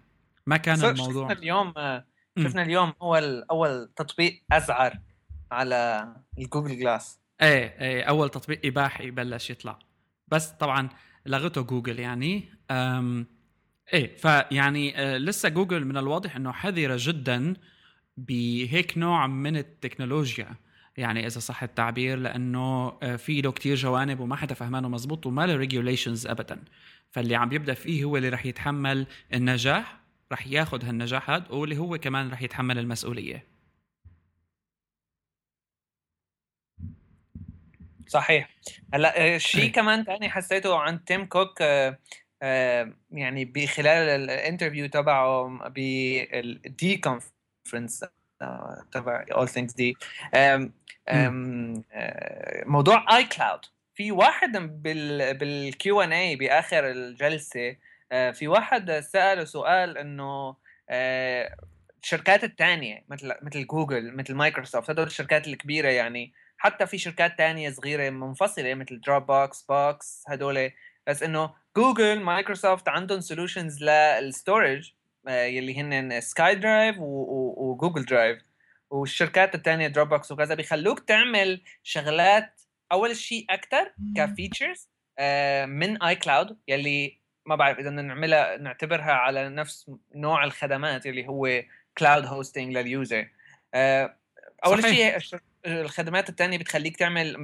ما 0.48 0.56
كان 0.56 0.84
الموضوع. 0.84 1.28
شفنا 1.28 1.38
اليوم 1.38 1.72
آه، 1.76 2.04
شفنا 2.38 2.62
اليوم 2.62 2.92
اول 3.02 3.42
أول 3.50 3.92
تطبيق 3.96 4.42
أزعر 4.52 4.98
على 5.52 6.08
ال 6.38 6.44
Google 6.44 6.78
Glass. 6.78 7.20
إيه 7.42 7.80
إيه 7.80 8.02
أول 8.02 8.28
تطبيق 8.28 8.60
إباحي 8.64 9.10
بلش 9.10 9.50
يطلع. 9.50 9.78
بس 10.28 10.50
طبعا 10.50 10.88
لغته 11.26 11.62
جوجل 11.62 11.98
يعني. 11.98 12.48
أم 12.70 13.26
إيه 13.92 14.16
فيعني 14.16 15.00
آه 15.00 15.18
لسه 15.18 15.48
جوجل 15.48 15.84
من 15.84 15.96
الواضح 15.96 16.36
إنه 16.36 16.52
حذرة 16.52 16.96
جدا 16.98 17.54
بهيك 18.16 18.98
نوع 18.98 19.26
من 19.26 19.56
التكنولوجيا. 19.56 20.54
يعني 20.96 21.26
إذا 21.26 21.38
صح 21.40 21.62
التعبير 21.62 22.18
لأنه 22.18 22.98
آه 23.02 23.16
في 23.16 23.40
له 23.40 23.52
كثير 23.52 23.76
جوانب 23.76 24.20
وما 24.20 24.36
حدا 24.36 24.54
فهمانه 24.54 24.88
مزبوط 24.88 25.26
وما 25.26 25.46
له 25.46 25.56
regulations 25.56 26.26
ابدا. 26.26 26.64
فاللي 27.10 27.36
عم 27.36 27.52
يبدأ 27.52 27.74
فيه 27.74 28.04
هو 28.04 28.16
اللي 28.16 28.28
رح 28.28 28.46
يتحمل 28.46 29.06
النجاح. 29.34 30.07
رح 30.32 30.46
ياخذ 30.46 30.84
هالنجاح 30.84 31.30
هذا 31.30 31.48
واللي 31.50 31.78
هو 31.78 31.98
كمان 31.98 32.30
رح 32.30 32.42
يتحمل 32.42 32.78
المسؤولية. 32.78 33.44
صحيح. 38.08 38.48
هلأ 38.94 39.34
آه، 39.34 39.38
شيء 39.38 39.70
كمان 39.70 40.04
ثاني 40.04 40.30
حسيته 40.30 40.78
عن 40.78 41.04
تيم 41.04 41.24
كوك 41.24 41.62
آه، 41.62 41.98
آه، 42.42 42.92
يعني 43.10 43.44
بخلال 43.44 44.08
ال 44.08 44.16
interview 44.16 44.86
تبعه 44.86 45.58
بال 45.68 46.53
D 46.53 46.96
conference 46.96 48.04
تبع 48.92 49.24
All 49.32 49.48
Things 49.48 49.72
D 49.72 49.96
موضوع 52.66 53.16
iCloud 53.16 53.60
في 53.94 54.12
واحد 54.12 54.82
بال 55.38 55.79
Q 55.79 56.00
and 56.00 56.12
A 56.12 56.36
بآخر 56.36 56.90
الجلسة 56.90 57.76
في 58.10 58.48
واحد 58.48 58.90
سأله 58.90 59.44
سؤال 59.44 59.98
إنه 59.98 60.56
الشركات 62.02 62.44
الثانية 62.44 63.04
مثل 63.08 63.34
مثل 63.42 63.66
جوجل 63.66 64.16
مثل 64.16 64.34
مايكروسوفت 64.34 64.90
هدول 64.90 65.06
الشركات 65.06 65.48
الكبيرة 65.48 65.88
يعني 65.88 66.32
حتى 66.58 66.86
في 66.86 66.98
شركات 66.98 67.38
تانية 67.38 67.70
صغيرة 67.70 68.10
منفصلة 68.10 68.74
مثل 68.74 69.00
Dropbox، 69.00 69.62
Box 69.62 70.24
هدول. 70.28 70.70
بس 71.06 71.22
إنه 71.22 71.54
جوجل 71.76 72.20
مايكروسوفت 72.20 72.88
عندهم 72.88 73.20
solutions 73.20 73.82
لل 73.82 74.06
storage 74.06 74.92
يلي 75.28 75.80
هن 75.80 76.20
SkyDrive 76.20 76.96
و 76.98 77.13
Google 77.13 78.04
Drive 78.04 78.42
والشركات 78.90 79.54
الثانية 79.54 79.86
Dropbox 79.86 80.32
وكذا 80.32 80.54
بيخلوك 80.54 80.98
تعمل 81.00 81.62
شغلات 81.82 82.60
أول 82.92 83.16
شيء 83.16 83.46
أكثر 83.50 83.92
ك 84.16 84.24
features 84.24 84.88
آه، 85.18 85.66
من 85.66 86.02
iCloud 86.02 86.58
يلي 86.68 87.18
ما 87.48 87.56
بعرف 87.56 87.78
إذا 87.78 87.90
نعملها 87.90 88.56
نعتبرها 88.56 89.12
على 89.12 89.48
نفس 89.48 89.90
نوع 90.14 90.44
الخدمات 90.44 91.06
اللي 91.06 91.28
هو 91.28 91.62
cloud 91.98 92.26
hosting 92.26 92.76
لل 92.76 92.93
user 92.93 93.28
أول 94.64 94.82
شيء 94.82 95.18
الخدمات 95.66 96.28
الثانية 96.28 96.58
بتخليك 96.58 96.96
تعمل 96.96 97.34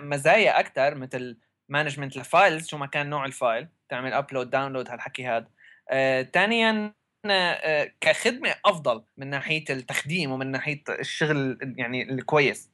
مزايا 0.00 0.60
أكثر 0.60 0.94
مثل 0.94 1.36
management 1.68 2.16
ل 2.16 2.25
files 2.25 2.68
شو 2.68 2.78
ما 2.78 2.86
كان 2.86 3.10
نوع 3.10 3.24
ال 3.24 3.33
file 3.33 3.68
تعمل 3.88 4.12
upload، 4.12 4.50
download 4.50 4.88
هالحكي 4.88 5.26
هذا. 5.26 5.48
ثانيا 6.22 6.94
آه 7.26 7.92
كخدمة 8.00 8.54
أفضل 8.64 9.04
من 9.16 9.30
ناحية 9.30 9.64
التخديم 9.70 10.32
ومن 10.32 10.50
ناحية 10.50 10.82
الشغل 10.88 11.58
يعني 11.76 12.02
الكويس. 12.02 12.70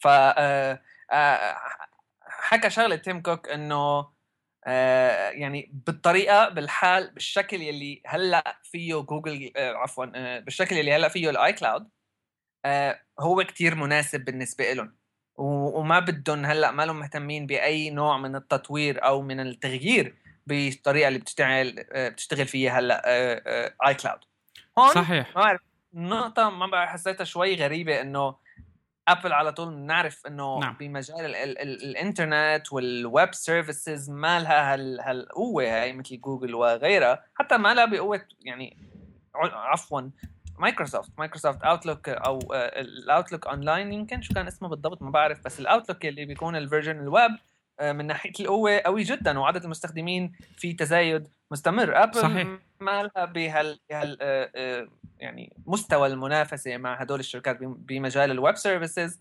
ف 0.00 0.06
آه 0.08 0.80
آه 1.12 1.56
حكى 2.22 2.70
شغلة 2.70 2.96
تيم 2.96 3.22
كوك 3.22 3.48
إنه 3.48 4.06
آه 4.64 5.30
يعني 5.30 5.70
بالطريقة 5.86 6.48
بالحال 6.48 7.10
بالشكل 7.10 7.62
يلي 7.62 8.02
هلأ 8.06 8.60
فيه 8.62 8.94
جوجل 8.94 9.52
آه 9.56 9.72
عفوا 9.72 10.06
آه 10.14 10.38
بالشكل 10.38 10.76
يلي 10.76 10.92
هلأ 10.92 11.08
فيه 11.08 11.30
ال 11.30 11.52
iCloud 11.52 11.88
هو 13.20 13.44
كتير 13.44 13.74
مناسب 13.74 14.24
بالنسبة 14.24 14.72
لهم 14.72 14.96
وما 15.36 15.98
بدهم 15.98 16.44
هلأ 16.44 16.70
ما 16.70 16.86
لهم 16.86 16.98
مهتمين 16.98 17.46
بأي 17.46 17.90
نوع 17.90 18.18
من 18.18 18.36
التطوير 18.36 19.04
أو 19.04 19.22
من 19.22 19.40
التغيير 19.40 20.14
بالطريقة 20.46 21.08
اللي 21.08 21.18
بتشتغل 21.18 21.84
بتشتغل 21.94 22.46
فيها 22.46 22.78
هلأ 22.78 23.02
iCloud 23.86 24.20
هون 24.78 24.94
صحيح. 24.94 25.36
ما 25.36 25.42
بعرف 25.42 25.60
نقطة 25.94 26.50
ما 26.50 26.66
بعرف 26.66 26.90
حسيتها 26.90 27.24
شوي 27.24 27.54
غريبة 27.54 28.00
إنه 28.00 28.36
ابل 29.08 29.32
على 29.32 29.52
طول 29.52 29.74
بنعرف 29.74 30.26
إنه 30.26 30.58
نعم. 30.58 30.76
بمجال 30.80 31.20
ال 31.20 31.36
ال 31.36 31.58
ال 31.58 31.82
الإنترنت 31.82 32.72
وال 32.72 32.97
web 32.97 33.34
services 33.34 34.10
ما 34.10 34.40
لها 34.40 34.74
هالقوة 34.74 35.64
هاي 35.64 35.92
مثل 35.92 36.20
جوجل 36.20 36.54
وغيرها 36.54 37.24
حتى 37.34 37.56
ما 37.56 37.74
لها 37.74 37.84
بقوة 37.84 38.24
يعني 38.40 38.76
عفوا 39.34 40.10
مايكروسوفت 40.58 41.10
مايكروسوفت 41.18 41.62
Outlook 41.62 42.08
أو 42.08 42.38
آه، 42.54 42.80
ال 42.80 42.88
Outlook 42.88 43.46
Online 43.46 43.92
يمكن 43.92 44.22
شو 44.22 44.34
كان 44.34 44.46
اسمه 44.46 44.68
بالضبط 44.68 45.02
ما 45.02 45.10
بعرف 45.10 45.44
بس 45.44 45.60
ال 45.60 45.66
Outlook 45.66 46.06
اللي 46.06 46.24
بيكون 46.24 46.56
ال 46.56 46.62
version 46.62 47.00
ال 47.00 47.07
web 47.07 47.30
آه، 47.80 47.92
من 47.92 48.06
ناحية 48.06 48.32
القوة 48.40 48.78
قوي 48.78 49.02
جدا 49.02 49.38
وعدد 49.38 49.64
المستخدمين 49.64 50.32
في 50.56 50.72
تزايد 50.72 51.28
مستمر 51.50 52.02
ابل 52.02 52.14
صحيح. 52.14 52.48
ما 52.80 53.02
لها 53.02 53.24
بهال 53.24 53.80
بهال 53.90 54.18
آه، 54.20 54.88
يعني 55.18 55.56
مستوى 55.66 56.08
المنافسة 56.08 56.76
مع 56.76 56.94
هدول 56.94 57.20
الشركات 57.20 57.58
بمجال 57.60 58.30
ال 58.30 58.37
web 58.37 58.56
services 58.56 59.20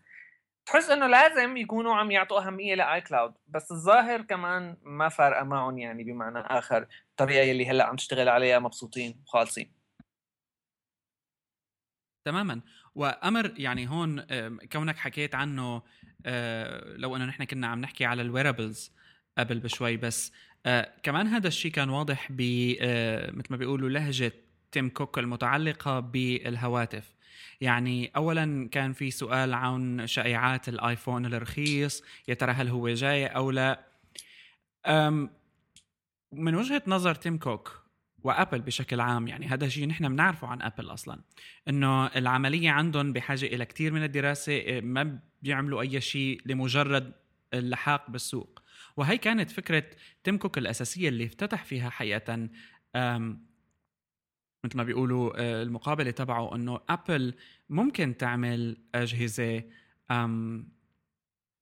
تحس 0.65 0.89
إنه 0.89 1.07
لازم 1.07 1.57
يكونوا 1.57 1.95
عم 1.95 2.11
يعطوا 2.11 2.47
أهمية 2.47 2.75
ل 2.75 3.01
iCloud 3.01 3.33
بس 3.47 3.71
الظاهر 3.71 4.21
كمان 4.21 4.77
ما 4.83 5.09
فارقة 5.09 5.43
معهم 5.43 5.77
يعني 5.77 6.03
بمعنى 6.03 6.39
آخر 6.39 6.87
الطريقة 7.11 7.43
يلي 7.43 7.69
هلأ 7.69 7.83
عم 7.83 7.95
تشتغل 7.95 8.29
عليها 8.29 8.59
مبسوطين 8.59 9.23
وخالصين. 9.25 9.73
تماما. 12.25 12.61
وأمر 12.95 13.53
يعني 13.57 13.89
هون 13.89 14.25
كونك 14.71 14.97
حكيت 14.97 15.35
عنه 15.35 15.81
آه، 16.25 16.95
لو 16.97 17.15
إنه 17.15 17.25
نحن 17.25 17.43
كنا 17.43 17.67
عم 17.67 17.81
نحكي 17.81 18.05
على 18.05 18.21
ال 18.21 18.29
wearables 18.29 18.93
قبل 19.37 19.59
بشوي 19.59 19.97
بس 19.97 20.31
آه، 20.65 20.91
كمان 21.03 21.27
هذا 21.27 21.47
الشيء 21.47 21.71
كان 21.71 21.89
واضح 21.89 22.27
ب 22.31 22.41
آه، 22.81 23.31
مثل 23.31 23.47
ما 23.49 23.57
بيقولوا 23.57 23.89
لهجة 23.89 24.33
تيم 24.71 24.89
كوك 24.89 25.19
المتعلقة 25.19 25.99
بالهواتف. 25.99 27.13
يعني 27.61 28.11
اولا 28.15 28.69
كان 28.71 28.93
في 28.93 29.11
سؤال 29.11 29.53
عن 29.53 30.07
شائعات 30.07 30.69
الآيفون 30.69 31.25
الرخيص 31.25 32.03
يا 32.27 32.33
ترى 32.33 32.51
هل 32.51 32.67
هو 32.67 32.89
جاي 32.89 33.25
أو 33.25 33.51
لا؟ 33.51 33.85
من 36.31 36.55
وجهة 36.55 36.81
نظر 36.87 37.15
تيم 37.15 37.37
كوك 37.37 37.83
وأبل 38.23 38.61
بشكل 38.61 38.99
عام 38.99 39.27
يعني 39.27 39.47
هذا 39.47 39.67
شيء 39.67 39.87
نحن 39.87 40.09
بنعرفه 40.09 40.47
عن 40.47 40.61
أبل 40.61 40.93
أصلا 40.93 41.19
إنه 41.67 42.07
العملية 42.07 42.69
عندهم 42.69 43.13
بحاجة 43.13 43.45
إلى 43.45 43.65
كثير 43.65 43.93
من 43.93 44.03
الدراسة 44.03 44.81
ما 44.83 45.19
بيعملوا 45.41 45.81
أي 45.81 46.01
شيء 46.01 46.41
لمجرد 46.45 47.13
اللحاق 47.53 48.09
بالسوق. 48.09 48.61
وهي 48.99 49.17
كانت 49.17 49.51
فكرة 49.51 49.83
تيم 50.23 50.37
كوك 50.37 50.57
الأساسية 50.57 51.09
اللي 51.09 51.25
افتتح 51.25 51.63
فيها 51.65 51.89
حقيقة 51.89 52.49
مثل 54.65 54.77
ما 54.77 54.83
بيقولوا 54.83 55.33
آه، 55.37 55.63
المقابلة 55.63 56.11
تبعه 56.11 56.55
إنه 56.55 56.79
أبل 56.89 57.33
ممكن 57.69 58.17
تعمل 58.17 58.77
أجهزة 58.95 59.63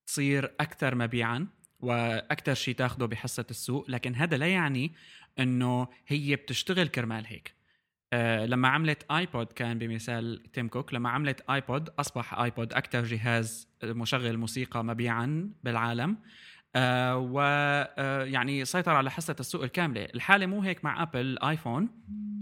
تصير 0.08 0.46
أكثر 0.60 0.96
مبيعا 0.96 1.48
وأكثر 1.80 2.54
شيء 2.54 2.76
تاخده 2.76 3.06
بحصة 3.06 3.46
السوق 3.50 3.90
لكن 3.90 4.16
هذا 4.16 4.38
لا 4.38 4.48
يعني 4.48 4.92
إنه 5.40 5.88
هي 6.08 6.36
بتشتغل 6.36 6.88
كرمال 6.88 7.26
هيك. 7.28 7.54
آه 8.14 8.46
لما 8.46 8.68
عملت 8.68 9.12
آيبود 9.12 9.48
كان 9.48 9.80
بمثال 9.80 10.52
تيم 10.52 10.68
كوك 10.68 10.94
لما 10.94 11.10
عملت 11.10 11.42
آيبود 11.50 11.90
أصبح 11.90 12.40
آيبود 12.40 12.74
أكثر 12.74 13.04
جهاز 13.04 13.68
مشغل 13.84 14.38
موسيقى 14.38 14.84
مبيعا 14.84 15.52
بالعالم. 15.64 16.18
آه 16.78 17.18
ويعني 17.18 18.66
سيطر 18.66 18.92
على 18.92 19.12
حصه 19.12 19.36
السوق 19.40 19.64
الكاملة. 19.64 20.06
الحالة 20.06 20.46
مو 20.46 20.62
هيك 20.62 20.86
مع 20.86 21.04
ابل 21.04 21.38
ايفون 21.44 21.90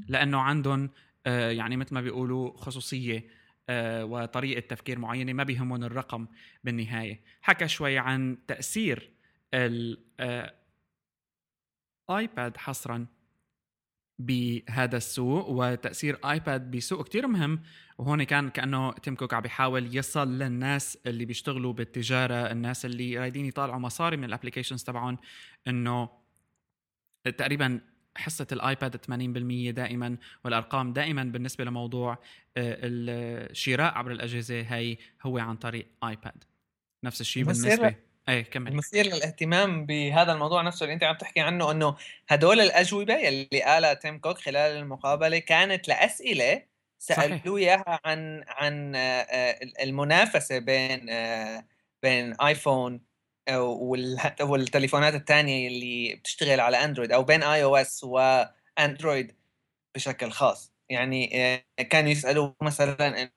لأنه 0.07 0.39
عندهم 0.41 0.89
آه 1.25 1.51
يعني 1.51 1.77
مثل 1.77 1.93
ما 1.93 2.01
بيقولوا 2.01 2.57
خصوصية 2.57 3.27
آه 3.69 4.05
وطريقة 4.05 4.59
تفكير 4.59 4.99
معينة 4.99 5.33
ما 5.33 5.43
بيهمهم 5.43 5.83
الرقم 5.83 6.27
بالنهاية. 6.63 7.21
حكى 7.41 7.67
شوي 7.67 7.97
عن 7.97 8.37
تأثير 8.47 9.11
الايباد 9.53 10.57
حصرا 12.57 13.05
بهذا 14.19 14.97
السوق 14.97 15.49
وتأثير 15.49 16.19
ايباد 16.25 16.71
بسوق 16.71 17.05
كتير 17.05 17.27
مهم. 17.27 17.61
وهون 17.97 18.23
كان 18.23 18.49
كأنه 18.49 18.91
تيم 18.91 19.15
كوك 19.15 19.33
عم 19.33 19.41
بيحاول 19.41 19.95
يصل 19.97 20.39
للناس 20.39 20.97
اللي 21.05 21.25
بيشتغلوا 21.25 21.73
بالتجارة 21.73 22.51
الناس 22.51 22.85
اللي 22.85 23.17
رايدين 23.17 23.45
يطالعوا 23.45 23.79
مصاري 23.79 24.17
من 24.17 24.23
ال 24.23 24.28
applications 24.28 24.83
تبعهم 24.83 25.17
إنه 25.67 26.09
تقريبا 27.37 27.81
حصة 28.17 28.47
الايباد 28.51 28.95
80% 28.95 29.75
دائما 29.75 30.17
والأرقام 30.45 30.93
دائما 30.93 31.23
بالنسبة 31.23 31.63
لموضوع 31.63 32.11
آه، 32.57 32.77
الشراء 32.83 33.93
عبر 33.97 34.11
الأجهزة 34.11 34.61
هي 34.61 34.97
هو 35.23 35.37
عن 35.37 35.55
طريق 35.55 35.87
ايباد 36.03 36.43
نفس 37.03 37.21
الشيء 37.21 37.43
بالنسبة 37.43 37.95
إيه 38.29 38.41
كمل. 38.43 38.71
المثير 38.71 39.05
للاهتمام 39.05 39.85
بهذا 39.85 40.31
الموضوع 40.31 40.61
نفسه 40.61 40.83
اللي 40.83 40.93
أنت 40.93 41.03
عم 41.03 41.15
تحكي 41.15 41.39
عنه 41.39 41.71
إنه 41.71 41.95
هدول 42.29 42.59
الأجوبة 42.59 43.13
يلي 43.13 43.63
قالها 43.63 43.93
تيم 43.93 44.19
كوك 44.19 44.37
خلال 44.37 44.77
المقابلة 44.77 45.39
كانت 45.39 45.87
لأسئلة 45.87 46.63
سألوه 46.99 47.57
إياها 47.57 47.99
عن 48.05 48.43
عن 48.47 48.95
آه، 48.95 49.59
المنافسة 49.81 50.59
بين 50.59 51.09
آه، 51.09 51.65
بين 52.03 52.33
آيفون 52.41 53.01
والتليفونات 54.41 55.15
الثانية 55.15 55.67
اللي 55.67 56.15
بتشتغل 56.15 56.59
على 56.59 56.83
أندرويد 56.83 57.11
أو 57.11 57.23
بين 57.23 57.43
iOS 57.43 58.03
وأندرويد 58.03 59.35
بشكل 59.95 60.31
خاص. 60.31 60.73
يعني 60.89 61.45
آه، 61.55 61.83
كانوا 61.83 62.11
يسألوه 62.11 62.55
مثلا 62.61 63.31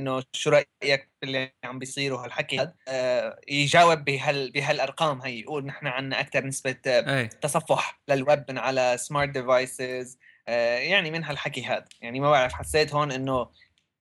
إنه 0.00 0.22
شو 0.32 0.50
رأيك 0.50 1.10
باللي 1.22 1.52
عم 1.64 1.78
بيصير 1.78 2.12
وهالحكي 2.12 2.58
هذا 2.58 2.74
آه 2.88 3.40
يجاوب 3.48 4.04
بهال 4.04 4.50
بهالأرقام 4.52 5.22
هي 5.22 5.40
يقول 5.40 5.66
نحن 5.66 5.86
عندنا 5.86 6.20
أكثر 6.20 6.46
نسبة 6.46 6.76
آه 6.86 7.24
تصفح 7.24 8.00
للويب 8.08 8.44
من 8.48 8.58
على 8.58 8.96
smart 8.98 9.28
devices 9.28 10.18
آه 10.48 10.78
يعني 10.78 11.10
من 11.10 11.24
هالحكي 11.24 11.64
هذا 11.64 11.84
يعني 12.00 12.20
ما 12.20 12.30
بعرف 12.30 12.52
حسيت 12.52 12.94
هون 12.94 13.12
إنه 13.12 13.50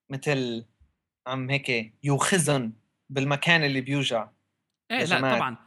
مثل 0.09 0.65
عم 1.27 1.49
هيك 1.49 1.93
يوخزن 2.03 2.73
بالمكان 3.09 3.63
اللي 3.63 3.81
بيوجع 3.81 4.29
إيه 4.91 5.03
لا 5.03 5.19
طبعا. 5.19 5.57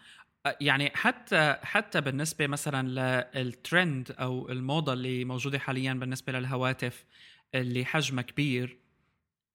آه، 0.46 0.56
يعني 0.60 0.90
حتى 0.94 1.56
حتى 1.62 2.00
بالنسبة 2.00 2.46
مثلا 2.46 2.88
للترند 3.34 4.16
أو 4.20 4.48
الموضة 4.48 4.92
اللي 4.92 5.24
موجودة 5.24 5.58
حاليا 5.58 5.92
بالنسبة 5.92 6.32
للهواتف 6.32 7.04
اللي 7.54 7.84
حجمها 7.84 8.22
كبير 8.22 8.81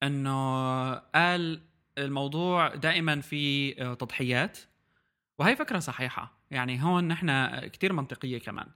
إنه 0.03 0.93
قال 0.95 1.61
الموضوع 1.97 2.75
دائما 2.75 3.21
في 3.21 3.75
آه، 3.81 3.93
تضحيات 3.93 4.57
وهي 5.39 5.55
فكرة 5.55 5.79
صحيحة. 5.79 6.37
يعني 6.51 6.83
هون 6.83 7.07
نحن 7.07 7.59
كتير 7.67 7.93
منطقية 7.93 8.37
كمان. 8.37 8.67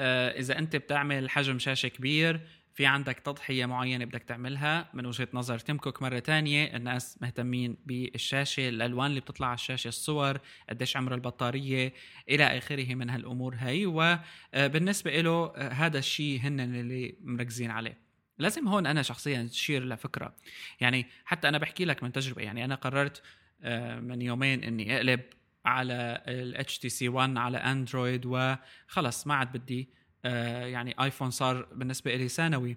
آه، 0.00 0.38
إذا 0.38 0.58
أنت 0.58 0.76
بتعمل 0.76 1.30
حجم 1.30 1.58
شاشة 1.58 1.88
كبير 1.88 2.40
في 2.74 2.86
عندك 2.86 3.18
تضحية 3.18 3.66
معينة 3.66 4.04
بدك 4.04 4.22
تعملها. 4.22 4.90
من 4.94 5.06
وجهة 5.06 5.28
نظر 5.32 5.58
تيم 5.58 5.78
كوك 5.78 6.02
مرة 6.02 6.18
تانية 6.18 6.76
الناس 6.76 7.18
مهتمين 7.22 7.76
بالشاشة 7.86 8.68
الألوان 8.68 9.06
اللي 9.06 9.20
بتطلع 9.20 9.46
على 9.46 9.54
الشاشة 9.54 9.88
الصور 9.88 10.38
قديش 10.68 10.96
عمر 10.96 11.14
البطارية 11.14 11.92
إلى 12.28 12.44
آخره 12.44 12.94
من 12.94 13.10
هالأمور 13.10 13.54
هي 13.58 13.86
وبالنسبه 13.86 15.18
آه، 15.18 15.20
له 15.20 15.52
هذا 15.56 15.98
الشيء 15.98 16.40
هن 16.40 16.60
اللي 16.60 17.14
مركزين 17.20 17.70
عليه. 17.70 18.09
لازم 18.40 18.68
هون 18.68 18.86
أنا 18.86 19.02
شخصيا 19.02 19.42
تشير 19.42 19.84
لفكره 19.84 20.34
يعني 20.80 21.06
حتى 21.24 21.48
أنا 21.48 21.58
بحكي 21.58 21.84
لك 21.84 22.02
من 22.02 22.12
تجربة. 22.12 22.42
يعني 22.42 22.64
أنا 22.64 22.74
قررت 22.74 23.22
آه، 23.62 24.00
من 24.00 24.22
يومين 24.22 24.64
إني 24.64 24.96
أقلب 24.96 25.20
على 25.64 26.22
ال 26.26 26.66
HTC 26.66 27.12
One 27.12 27.38
على 27.38 27.58
اندرويد 27.58 28.26
وخلص 28.26 29.26
ما 29.26 29.34
عاد 29.34 29.52
بدي. 29.52 29.88
آه، 30.24 30.66
يعني 30.66 30.94
آيفون 31.00 31.30
صار 31.30 31.66
بالنسبة 31.72 32.16
لي 32.16 32.28
ثانوي. 32.28 32.76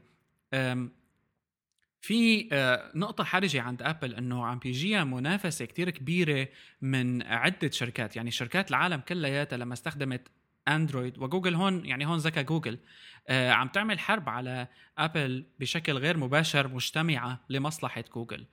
في 2.02 2.50
آه، 2.52 2.92
نقطة 2.96 3.24
حرجة 3.24 3.62
عند 3.62 3.82
أبل 3.82 4.16
إنه 4.16 4.46
عم 4.46 4.60
بيجيها 4.60 5.04
منافسة 5.04 5.66
كتير 5.66 5.90
كبيرة 5.90 6.48
من 6.82 7.24
عدة 7.24 7.72
شركات، 7.72 8.16
يعني 8.16 8.32
شركات 8.32 8.70
العالم 8.70 9.00
كلياتها 9.00 9.58
لما 9.58 9.74
استخدمت 9.74 10.28
اندرويد 10.68 11.18
وجوجل 11.18 11.56
هون 11.56 11.86
يعني 11.86 12.06
هون 12.06 12.18
ذكى 12.18 12.44
جوجل 12.44 12.80
آه 13.28 13.52
عم 13.52 13.68
تعمل 13.68 14.00
حرب 14.00 14.30
على 14.30 14.68
ابل 14.98 15.46
بشكل 15.60 15.94
غير 15.94 16.18
مباشر 16.18 16.68
مجتمعة 16.68 17.46
لمصلحة 17.50 18.04
جوجل. 18.16 18.46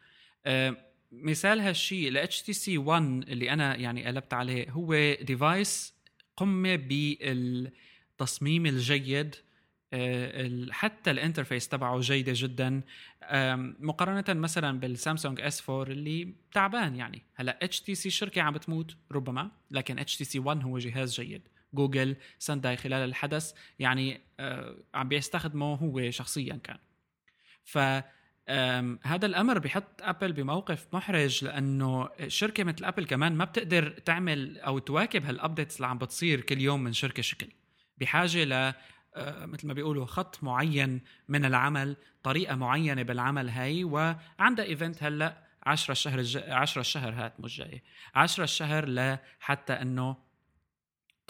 آه 0.46 0.76
مثال 1.12 1.60
هالشيء 1.60 2.08
ال 2.08 2.28
HTC 2.28 2.86
One 2.86 3.28
اللي 3.30 3.52
أنا 3.52 3.76
يعني 3.76 4.06
قلبت 4.06 4.34
عليه 4.34 4.70
هو 4.70 5.14
device 5.22 5.94
قمة 6.36 6.76
بالتصميم 6.76 8.66
الجيد 8.66 9.36
آه، 9.92 10.66
حتى 10.70 11.10
ال 11.10 11.16
interface 11.16 11.68
تبعه 11.68 12.00
جيدة 12.00 12.32
جدا. 12.36 12.82
مقارنة 13.80 14.40
مثلا 14.40 14.80
بالسامسونج 14.80 15.40
S4 15.40 15.92
اللي 15.92 16.34
تعبان 16.52 16.96
يعني. 16.96 17.22
هلأ 17.34 17.58
HTC 17.62 18.10
شركة 18.10 18.42
عم 18.42 18.52
بتموت 18.52 18.96
ربما 19.12 19.50
لكن 19.70 19.98
اتش 19.98 20.16
تي 20.16 20.24
سي 20.24 20.38
1 20.38 20.62
هو 20.62 20.78
جهاز 20.78 21.20
جيد. 21.20 21.42
جوجل 21.74 22.16
سوندار 22.38 22.76
خلال 22.76 23.08
الحدث 23.08 23.52
يعني 23.78 24.20
آه، 24.40 24.76
عم 24.94 25.08
بيستخدمه 25.08 25.74
هو 25.74 26.10
شخصيا 26.10 26.60
كان. 26.64 26.78
ف 27.64 27.78
هذا 29.02 29.26
الأمر 29.26 29.58
بحط 29.58 30.02
أبل 30.02 30.32
بموقف 30.32 30.86
محرج 30.92 31.44
لأنه 31.44 32.08
شركة 32.28 32.64
مثل 32.64 32.84
أبل 32.84 33.06
كمان 33.06 33.34
ما 33.34 33.44
بتقدر 33.44 33.90
تعمل 33.90 34.58
أو 34.58 34.78
تواكب 34.78 35.24
هال 35.24 35.36
updates 35.36 35.76
اللي 35.76 35.86
عم 35.86 35.98
بتصير 35.98 36.40
كل 36.40 36.60
يوم 36.60 36.84
من 36.84 36.92
شركة 36.92 37.22
شكل. 37.22 37.48
بحاجة 37.98 38.44
ل 38.44 38.72
آه، 39.16 39.46
مثل 39.46 39.66
ما 39.66 39.72
بيقولوا 39.72 40.06
خط 40.06 40.44
معين 40.44 41.00
من 41.28 41.44
العمل 41.44 41.96
طريقة 42.22 42.56
معينة 42.56 43.02
بالعمل 43.02 43.48
هاي 43.48 43.84
وعندها 43.84 44.64
event 44.64 45.02
هلأ 45.02 45.50
10 45.66 45.92
الشهر 45.92 46.18
الج... 46.18 46.36
10 46.36 46.80
الشهر 46.80 47.12
هات 47.12 47.40
مش 47.40 47.58
جاي. 47.58 47.82
10 48.14 48.44
الشهر 48.44 48.88
لحتى 48.88 49.72
إنه 49.72 50.16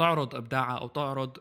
تعرض 0.00 0.34
إبداعها 0.34 0.78
أو 0.78 0.88
تعرض 0.88 1.38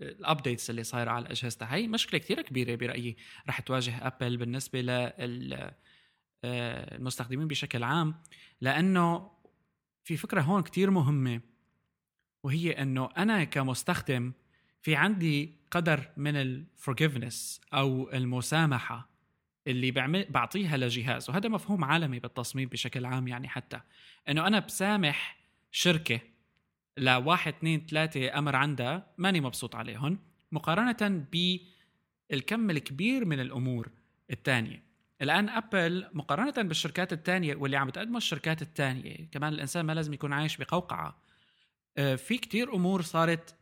ال 0.00 0.09
updates 0.09 0.70
اللي 0.70 0.84
صايره 0.84 1.10
على 1.10 1.30
اجهزتها 1.30 1.74
هي 1.74 1.88
مشكلة 1.88 2.20
كثير 2.20 2.42
كبيرة 2.42 2.74
برأيي 2.74 3.16
رح 3.48 3.60
تواجه 3.60 4.06
ابل 4.06 4.36
بالنسبة 4.36 4.80
للمستخدمين 6.44 7.42
آه، 7.42 7.48
بشكل 7.48 7.82
عام 7.82 8.14
لأنه 8.60 9.30
في 10.04 10.16
فكرة 10.16 10.40
هون 10.40 10.62
كثير 10.62 10.90
مهمة 10.90 11.40
وهي 12.42 12.70
إنه 12.70 13.08
أنا 13.16 13.44
كمستخدم 13.44 14.32
في 14.82 14.96
عندي 14.96 15.54
قدر 15.70 16.10
من 16.16 16.36
ال 16.36 16.46
forgiveness 16.46 17.60
أو 17.74 18.10
المسامحة 18.12 19.08
اللي 19.66 19.90
بعمل 19.90 20.26
بعطيها 20.30 20.76
لجهاز. 20.76 21.30
وهذا 21.30 21.48
مفهوم 21.48 21.84
عالمي 21.84 22.18
بالتصميم 22.18 22.68
بشكل 22.68 23.04
عام 23.04 23.28
يعني 23.28 23.48
حتى. 23.48 23.80
إنه 24.28 24.46
أنا 24.46 24.58
بسامح 24.58 25.38
شركة 25.70 26.20
لواحد 26.96 27.54
اثنين 27.54 27.86
ثلاثة 27.86 28.38
أمر 28.38 28.56
عندها 28.56 29.06
ماني 29.18 29.40
مبسوط 29.40 29.76
عليهم 29.76 30.18
مقارنة 30.52 31.24
بالكم 31.32 32.70
الكبير 32.70 33.24
من 33.24 33.40
الأمور 33.40 33.90
الثانية 34.30 34.90
الآن 35.22 35.48
أبل 35.48 36.06
مقارنة 36.12 36.68
بالشركات 36.68 37.12
الثانية 37.12 37.56
واللي 37.56 37.76
عم 37.76 37.90
تقدمها 37.90 38.18
الشركات 38.18 38.62
الثانية 38.62 39.28
كمان 39.32 39.52
الإنسان 39.52 39.86
ما 39.86 39.92
لازم 39.92 40.12
يكون 40.12 40.32
عايش 40.32 40.56
بقوقعة. 40.56 41.22
آه، 41.98 42.14
في 42.14 42.38
كتير 42.38 42.74
أمور 42.74 43.02
صارت 43.02 43.54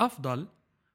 أفضل 0.00 0.48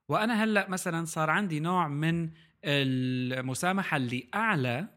وأنا 0.09 0.43
هلأ 0.43 0.69
مثلا 0.69 1.05
صار 1.05 1.29
عندي 1.29 1.59
نوع 1.59 1.87
من 1.87 2.29
المسامحة 2.65 3.97
اللي 3.97 4.27
أعلى 4.35 4.87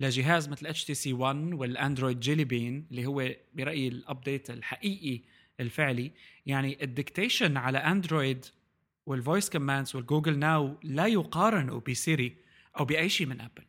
لجهاز 0.00 0.48
مثل 0.48 0.66
اتش 0.66 0.84
تي 0.84 0.94
سي 0.94 1.12
1 1.12 1.36
والأندرويد 1.36 2.20
Jelly 2.20 2.44
Bean 2.44 2.86
اللي 2.90 3.06
هو 3.06 3.30
برأيي 3.54 3.88
ال 3.88 3.97
update 3.97 4.50
الحقيقي 4.50 5.20
الفعلي. 5.60 6.12
يعني 6.46 6.78
ال 6.82 6.89
dictation 6.89 7.56
على 7.56 7.78
اندرويد 7.78 8.46
وال 9.06 9.19
voice 9.19 9.50
commands 9.50 9.96
وال 9.96 10.07
Google 10.07 10.38
Now 10.38 10.74
لا 10.82 11.06
يقارنوا 11.06 11.80
بسيري 11.88 12.36
أو 12.78 12.84
بأي 12.84 13.08
شيء 13.08 13.26
من 13.26 13.40
ابل 13.40 13.64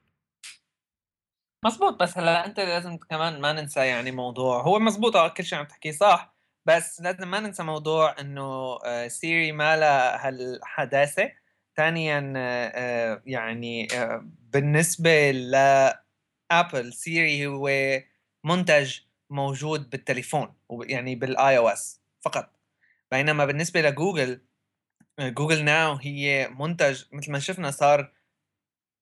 مزبوط 1.65 2.00
بس 2.00 2.17
هلا 2.17 2.45
أنت 2.45 2.60
لازم 2.60 2.98
كمان 2.98 3.41
ما 3.41 3.54
ننسى 3.54 3.80
يعني 3.80 4.12
موضوع. 4.12 4.62
هو 4.62 4.80
مزبوط 4.80 5.17
كل 5.38 5.43
شيء 5.45 5.60
عم 5.60 5.65
تحكيه 5.65 5.91
صح 5.91 6.36
بس 6.65 7.02
لازم 7.02 7.32
ما 7.32 7.39
ننسى 7.39 7.63
موضوع 7.63 8.15
إنه 8.19 8.78
سيري 9.08 9.50
آه، 9.50 9.54
ما 9.54 9.78
لها 9.78 10.28
هالحداثة. 10.28 11.32
ثانيا 11.78 12.34
آه، 12.38 12.71
آه، 12.76 13.21
يعني 13.26 13.88
بالنسبة 14.54 15.32
لابل 15.32 16.93
سيري 16.93 17.45
هو 17.48 17.69
منتج 18.43 19.00
موجود 19.36 19.89
بالتليفون 19.89 20.54
يعني 20.82 21.15
بال 21.15 21.58
iOS 21.58 22.01
فقط. 22.21 22.52
بينما 23.12 23.45
بالنسبة 23.45 23.82
لجوجل 23.82 24.41
Google 25.19 25.63
Now 25.63 25.93
هي 25.93 26.50
منتج 26.60 27.04
مثل 27.12 27.32
ما 27.32 27.39
شفنا 27.39 27.71
صار 27.71 28.12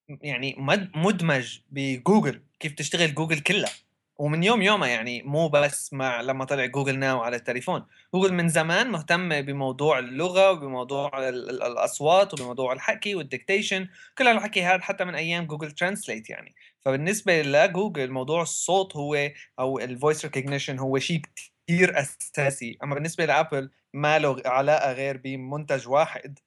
يعني 0.10 0.56
مدمج 0.96 1.60
بجوجل 1.72 2.42
كيف 2.60 2.74
تشتغل 2.74 3.16
جوجل 3.16 3.40
كلها. 3.40 3.72
ومن 4.18 4.44
يوم 4.44 4.62
يومها 4.62 4.88
يعني 4.88 5.24
مو 5.24 5.50
بس 5.50 5.94
مع 5.94 6.22
لما 6.22 6.46
طلع 6.46 6.66
Google 6.66 7.00
Now 7.00 7.22
على 7.22 7.36
التليفون. 7.36 7.86
جوجل 8.14 8.34
من 8.34 8.50
زمان 8.50 8.92
مهتمة 8.92 9.42
بموضوع 9.42 10.00
اللغة 10.00 10.52
وبموضوع 10.52 11.30
الأصوات 11.30 12.34
وبموضوع 12.34 12.74
الحكي 12.74 13.16
وال 13.16 13.29
dictation 13.29 13.88
كل 14.18 14.28
هالحكي 14.28 14.64
هذا 14.64 14.82
حتى 14.82 15.06
من 15.06 15.16
أيام 15.16 15.46
Google 15.46 15.72
Translate 15.72 16.30
يعني. 16.30 16.56
فبالنسبة 16.82 17.42
لجوجل 17.42 18.12
موضوع 18.12 18.42
الصوت 18.42 18.96
هو 18.96 19.30
أو 19.60 19.80
ال 19.80 19.88
voice 19.88 20.26
recognition 20.26 20.80
هو 20.80 21.00
شيء 21.00 21.22
كثير 21.68 22.00
أساسي. 22.00 22.78
أما 22.84 22.96
بالنسبة 22.96 23.26
لأبل 23.26 23.72
ما 23.94 24.20
له 24.20 24.42
علاقة 24.46 24.92
غير 24.94 25.18
بمنتج 25.18 25.88
واحد 25.88 26.40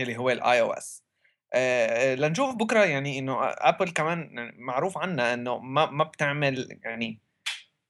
اللي 0.00 0.16
هو 0.16 0.30
ال 0.30 0.60
iOS 0.60 1.05
لنشوف 2.14 2.54
بكرة 2.54 2.84
يعني 2.84 3.18
إنه 3.18 3.36
ابل 3.42 3.90
كمان 3.90 4.30
يعني 4.32 4.54
معروف 4.58 4.98
عنها 4.98 5.34
إنه 5.34 5.58
ما 5.58 5.90
ما 5.90 6.04
بتعمل 6.04 6.80
يعني 6.84 7.20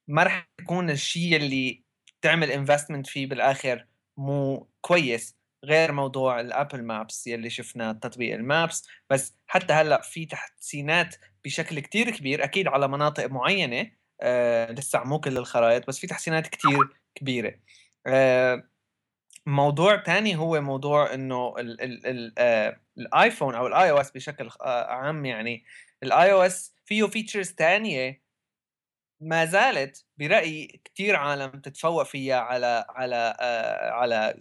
ما 0.09 0.23
رح 0.23 0.49
يكون 0.61 0.91
الشيء 0.91 1.37
اللي 1.37 1.83
تعمل 2.23 2.51
investment 2.51 3.07
فيه 3.07 3.27
بالآخر 3.27 3.87
مو 4.17 4.69
كويس 4.81 5.37
غير 5.65 5.93
موضوع 5.93 6.41
ال 6.41 6.48
Apple 6.48 6.83
Maps 6.83 7.27
يلي 7.27 7.51
شفنا 7.51 7.93
تطبيق 7.93 8.35
ال 8.35 8.46
Maps 8.46 8.89
بس 9.11 9.37
حتى 9.47 9.73
هلأ 9.73 10.01
في 10.01 10.27
تحسينات 10.27 11.17
بشكل 11.45 11.81
كتير 11.81 12.11
كبير 12.11 12.45
أكيد 12.45 12.69
على 12.69 12.89
مناطق 12.89 13.27
معينة 13.27 13.91
آه 14.21 14.73
لسه 14.73 15.05
مو 15.05 15.21
كل 15.21 15.39
الخرائط 15.39 15.87
بس 15.89 15.99
في 15.99 16.07
تحسينات 16.07 16.47
كتير 16.47 16.89
كبيرة. 17.15 17.55
آه 18.07 18.69
موضوع 19.47 19.97
تاني 19.97 20.37
هو 20.37 20.61
موضوع 20.61 21.15
إنه 21.15 21.55
آه 22.39 22.81
الآيفون 22.99 23.55
أو 23.55 23.67
ال 23.67 23.91
iOS 23.91 24.11
بشكل 24.11 24.49
آه 24.63 24.85
عام 24.87 25.25
يعني. 25.25 25.65
ال 26.03 26.33
iOS 26.33 26.75
فيه 26.85 27.05
features 27.07 27.51
تانية 27.51 28.23
ما 29.21 29.45
زالت 29.45 30.07
برايي 30.19 30.81
كثير 30.85 31.17
عالم 31.17 31.61
تتفوق 31.61 32.03
فيها 32.03 32.37
على 32.41 32.85
على 32.89 33.37
آه 33.41 33.91
على 33.91 34.35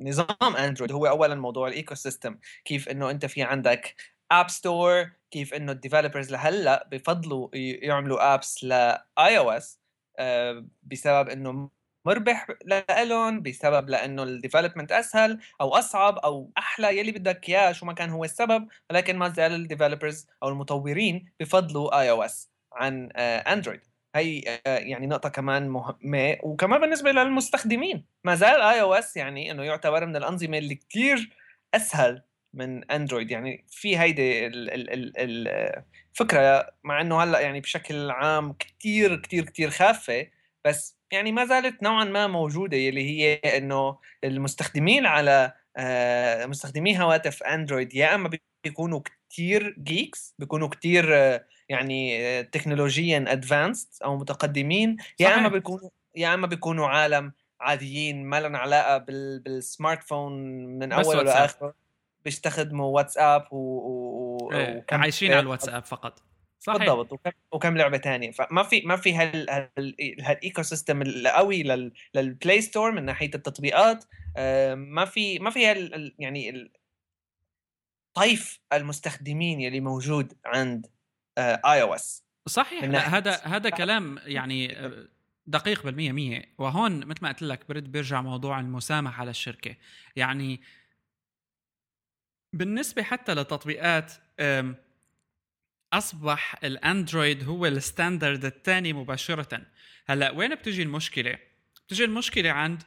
نظام 0.00 0.56
أندرويد. 0.58 0.92
هو 0.92 1.06
اولا 1.06 1.34
موضوع 1.34 1.68
ال 1.68 1.94
ecosystem 1.94 2.38
كيف 2.64 2.88
إنه 2.88 3.10
أنت 3.10 3.26
في 3.26 3.42
عندك 3.42 3.96
App 4.32 4.50
Store 4.50 5.10
كيف 5.30 5.54
إنه 5.54 5.72
ال 5.72 5.77
developers 5.77 6.32
لهلأ 6.32 6.88
بفضلوا 6.92 7.48
يعملوا 7.54 8.34
apps 8.34 8.64
ل 8.64 9.38
iOS 9.38 9.80
بسبب 10.82 11.28
إنه 11.28 11.70
مربح 12.04 12.46
لهم 12.90 13.42
بسبب 13.42 13.88
لأنه 13.88 14.22
ال 14.22 14.28
development 14.28 14.92
أسهل 14.92 15.38
أو 15.60 15.68
أصعب 15.74 16.18
أو 16.18 16.52
أحلى 16.58 16.98
يلي 16.98 17.12
بدك 17.12 17.48
إياه 17.48 17.72
شو 17.72 17.86
ما 17.86 17.92
كان 17.92 18.10
هو 18.10 18.24
السبب 18.24 18.68
ولكن 18.90 19.16
ما 19.16 19.28
زال 19.28 19.52
ال 19.52 19.59
developers 19.59 20.26
أو 20.42 20.48
المطورين 20.48 21.32
بفضلوا 21.40 22.00
iOS 22.00 22.50
عن 22.72 23.10
اندرويد 23.16 23.80
هي 24.14 24.60
آه، 24.66 24.78
يعني 24.78 25.06
نقطة 25.06 25.28
كمان 25.28 25.68
مهمة 25.68 26.36
وكمان 26.42 26.80
بالنسبة 26.80 27.12
للمستخدمين. 27.12 28.04
ما 28.24 28.34
زال 28.34 28.60
iOS 28.60 29.16
يعني 29.16 29.50
إنه 29.50 29.62
يعتبر 29.62 30.06
من 30.06 30.16
الأنظمة 30.16 30.58
اللي 30.58 30.74
كثير 30.74 31.36
أسهل 31.74 32.22
من 32.54 32.90
اندرويد 32.90 33.30
يعني 33.30 33.64
في 33.68 33.98
هيدي 33.98 34.46
الفكرة 35.18 36.70
مع 36.84 37.00
إنه 37.00 37.22
هلأ 37.22 37.40
يعني 37.40 37.60
بشكل 37.60 38.10
عام 38.10 38.52
كثير 38.52 39.16
كثير 39.16 39.44
كثير 39.44 39.70
خافة 39.70 40.26
بس 40.64 40.98
يعني 41.12 41.32
ما 41.32 41.44
زالت 41.44 41.82
نوعا 41.82 42.04
ما 42.04 42.26
موجودة 42.26 42.76
اللي 42.76 43.10
هي 43.10 43.34
إنه 43.34 43.98
المستخدمين 44.24 45.06
على 45.06 45.52
آه، 45.76 46.46
مستخدمي 46.46 47.02
هواتف 47.02 47.42
أندرويد 47.42 47.94
يا 47.94 48.14
أما 48.14 48.30
بيكونوا 48.64 49.00
كثير 49.30 49.76
geeks 49.78 50.34
بيكونوا 50.38 50.68
كثير 50.68 51.10
يعني 51.68 52.42
technology 52.42 53.24
advanced 53.28 53.88
أو 54.04 54.16
متقدمين 54.16 54.96
يا 55.20 55.34
أما 55.34 55.48
بيكونوا 55.48 55.90
يا 56.16 56.34
أما 56.34 56.46
بيكونوا 56.46 56.86
عالم 56.86 57.32
عاديين 57.60 58.24
ما 58.24 58.40
لهم 58.40 58.56
علاقة 58.56 58.98
بال... 58.98 59.38
بال 59.40 60.04
smartphone 60.04 60.32
من 60.78 60.92
أول 60.92 61.26
لاخر 61.26 61.72
بيستخدموا 62.24 62.86
واتساب 62.86 63.46
و, 63.52 63.56
و... 63.56 64.52
إيه. 64.52 64.84
عايشين 64.92 65.32
على 65.32 65.40
الواتساب 65.40 65.84
فقط 65.84 66.22
صحيح. 66.60 66.78
بالضبط 66.78 67.12
وكم, 67.12 67.30
وكم 67.52 67.76
لعبة 67.76 67.98
ثانية 67.98 68.30
فما 68.30 68.62
في 68.62 68.80
ما 68.80 68.96
في 68.96 69.14
هال 69.14 69.50
هال 70.20 70.62
ecosystem 70.62 71.02
القوي 71.02 71.62
لل 71.62 71.92
لل 72.14 72.29
Play 72.29 72.60
Store 72.60 72.92
من 72.92 73.04
ناحية 73.04 73.30
التطبيقات. 73.34 74.04
آه، 74.36 74.74
ما 74.74 75.04
في 75.04 75.38
ما 75.38 75.50
في 75.50 75.66
هال 75.66 76.14
يعني 76.18 76.70
طيف 78.14 78.60
المستخدمين 78.72 79.66
اللي 79.66 79.80
موجود 79.80 80.32
عند 80.46 80.86
iOS 81.38 82.24
صحيح 82.48 82.84
هذا 82.84 83.36
هذا 83.36 83.70
كلام 83.70 84.18
يعني 84.36 84.78
آه، 84.78 85.08
دقيق 85.46 85.84
بالمية 85.84 86.12
مية. 86.12 86.42
وهون 86.58 87.06
مثل 87.06 87.18
ما 87.22 87.28
قلت 87.28 87.42
لك 87.42 87.68
برد 87.68 87.92
بيرجع 87.92 88.22
موضوع 88.22 88.60
المسامحة 88.60 89.24
للشركة 89.24 89.76
يعني 90.16 90.60
بالنسبة 92.52 93.02
حتى 93.02 93.34
لتطبيقات 93.34 94.12
أصبح 95.92 96.64
الأندرويد 96.64 97.44
هو 97.44 97.66
ال 97.66 97.75
standard 97.75 98.44
الثاني 98.44 98.92
مباشرة. 98.92 99.62
هلأ 100.06 100.30
وين 100.30 100.54
بتجي 100.54 100.82
المشكلة؟ 100.82 101.38
بتجي 101.86 102.04
المشكلة 102.04 102.50
عند 102.50 102.82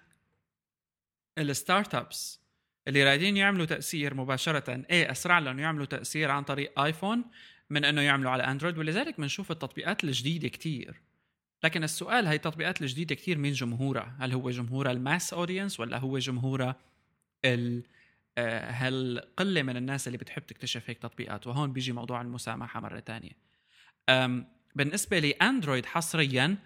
ال 1.37 1.95
startups 1.95 2.39
اللي 2.87 3.03
رايدين 3.03 3.37
يعملوا 3.37 3.65
تأثير 3.65 4.13
مباشرة. 4.13 4.85
إيه 4.89 5.11
أسرع 5.11 5.39
لهم 5.39 5.59
يعملوا 5.59 5.85
تأثير 5.85 6.31
عن 6.31 6.43
طريق 6.43 6.79
آيفون 6.79 7.23
من 7.69 7.85
إنه 7.85 8.01
يعملوا 8.01 8.31
على 8.31 8.43
أندرويد 8.43 8.77
ولذلك 8.77 9.17
بنشوف 9.17 9.51
التطبيقات 9.51 10.03
الجديدة 10.03 10.47
كتير. 10.47 11.01
لكن 11.63 11.83
السؤال 11.83 12.27
هاي 12.27 12.35
التطبيقات 12.35 12.81
الجديدة 12.81 13.15
كتير 13.15 13.37
مين 13.37 13.53
جمهورها؟ 13.53 14.17
هل 14.19 14.31
هو 14.33 14.49
جمهورها 14.49 14.91
ال 14.91 14.99
mass 14.99 15.33
audience 15.33 15.79
ولا 15.79 15.97
هو 15.97 16.17
جمهورها 16.17 16.75
هالقله 18.37 19.61
من 19.63 19.77
الناس 19.77 20.07
اللي 20.07 20.17
بتحب 20.17 20.45
تكتشف 20.45 20.89
هيك 20.89 20.97
تطبيقات؟ 20.97 21.47
وهون 21.47 21.73
بيجي 21.73 21.91
موضوع 21.91 22.21
المسامحة 22.21 22.79
مرة 22.79 22.99
تانية. 22.99 23.31
بالنسبة 24.75 25.19
لاندرويد 25.19 25.85
حصريا 25.85 26.57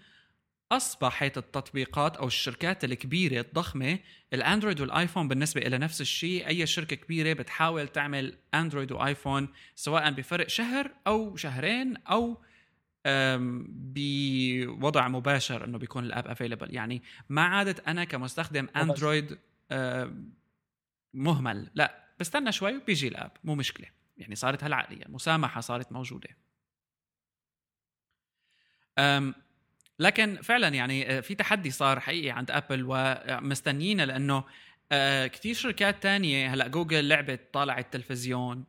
اصبحت 0.72 1.38
التطبيقات 1.38 2.18
أو 2.18 2.28
الشركات 2.28 2.84
الكبيرة 2.84 3.42
الضخمة 3.42 4.00
الاندرويد 4.34 4.82
والآيفون 4.82 5.28
بالنسبة 5.28 5.62
إلى 5.62 5.78
نفس 5.78 6.02
الشيء 6.02 6.48
أي 6.48 6.66
شركة 6.66 6.96
كبيرة 6.96 7.34
بتحاول 7.34 7.88
تعمل 7.88 8.38
اندرويد 8.54 8.92
وآيفون 8.92 9.48
سواء 9.76 10.12
بفرق 10.12 10.48
شهر 10.50 10.92
أو 11.08 11.36
شهرين 11.36 11.98
أو 11.98 12.42
بوضع 14.66 15.08
مباشر 15.08 15.66
إنه 15.66 15.78
بيكون 15.78 16.06
ال 16.06 16.11
app 16.11 16.28
available 16.28 16.76
يعني 16.76 17.04
ما 17.30 17.42
عادت 17.42 17.88
أنا 17.88 18.04
كمستخدم 18.04 18.68
اندرويد 18.76 19.38
مهمل. 21.14 21.72
لا 21.76 22.08
بستنى 22.20 22.52
شوي 22.52 22.78
وبيجي 22.78 23.08
ال 23.08 23.12
app. 23.12 23.32
مو 23.44 23.56
مشكلة. 23.56 23.88
يعني 24.18 24.36
صارت 24.36 24.64
هالعقلية. 24.64 25.06
المسامحه 25.06 25.62
صارت 25.62 25.92
موجودة. 25.92 26.30
أم 29.00 29.36
لكن 30.00 30.42
فعلا 30.42 30.68
يعني 30.68 31.18
آه، 31.18 31.20
في 31.20 31.36
تحدي 31.36 31.72
صار 31.72 32.00
حقيقي 32.00 32.30
عند 32.30 32.52
أبل 32.52 32.86
ومستنيين 32.88 34.02
لأنه 34.02 34.44
آه، 34.92 35.28
كثير 35.28 35.56
شركات 35.56 36.04
تانية. 36.04 36.54
هلأ 36.54 36.68
جوجل 36.68 37.10
لعبت 37.10 37.54
طالع 37.54 37.80
التلفزيون 37.80 38.66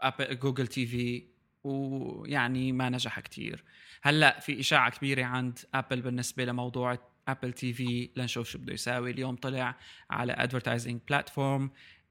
ابل 0.00 0.38
Google 0.38 0.66
TV 0.66 1.24
ويعني 1.64 2.72
ما 2.72 2.88
نجح 2.88 3.20
كثير 3.20 3.64
هلأ 4.02 4.40
في 4.40 4.60
إشاعة 4.60 4.90
كبيرة 4.90 5.24
عند 5.24 5.58
أبل 5.74 6.00
بالنسبة 6.02 6.44
لموضوع 6.44 6.98
Apple 7.28 7.52
TV 7.52 8.10
لنشوف 8.16 8.48
شو 8.48 8.58
بده 8.58 8.72
يساوي. 8.72 9.10
اليوم 9.10 9.36
طلع 9.36 9.78
على 10.10 10.32
advertising 10.32 11.00
platform 11.08 11.70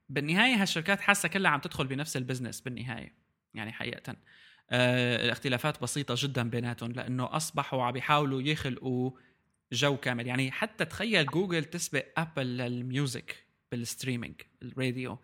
بالنهاية 0.09 0.61
هالشركات 0.61 1.01
حاسة 1.01 1.29
كلها 1.29 1.51
عم 1.51 1.59
تدخل 1.59 1.87
بنفس 1.87 2.17
ال 2.17 2.22
business 2.22 2.61
بالنهاية 2.61 3.13
يعني 3.53 3.71
حقيقة. 3.71 4.15
آه 4.69 5.25
الاختلافات 5.25 5.81
بسيطة 5.81 6.15
جدا 6.17 6.49
بيناتهم 6.49 6.91
لأنه 6.91 7.35
أصبحوا 7.35 7.83
عم 7.83 7.91
بيحاولوا 7.91 8.41
يخلقوا 8.41 9.11
جو 9.73 9.97
كامل. 9.97 10.27
يعني 10.27 10.51
حتى 10.51 10.85
تخيل 10.85 11.25
جوجل 11.25 11.65
تسبق 11.65 12.05
ابل 12.17 12.57
لل 12.57 12.82
music 12.82 13.45
بال 13.71 13.84
streaming 13.84 14.41
ال 14.63 14.71
radio. 14.71 15.19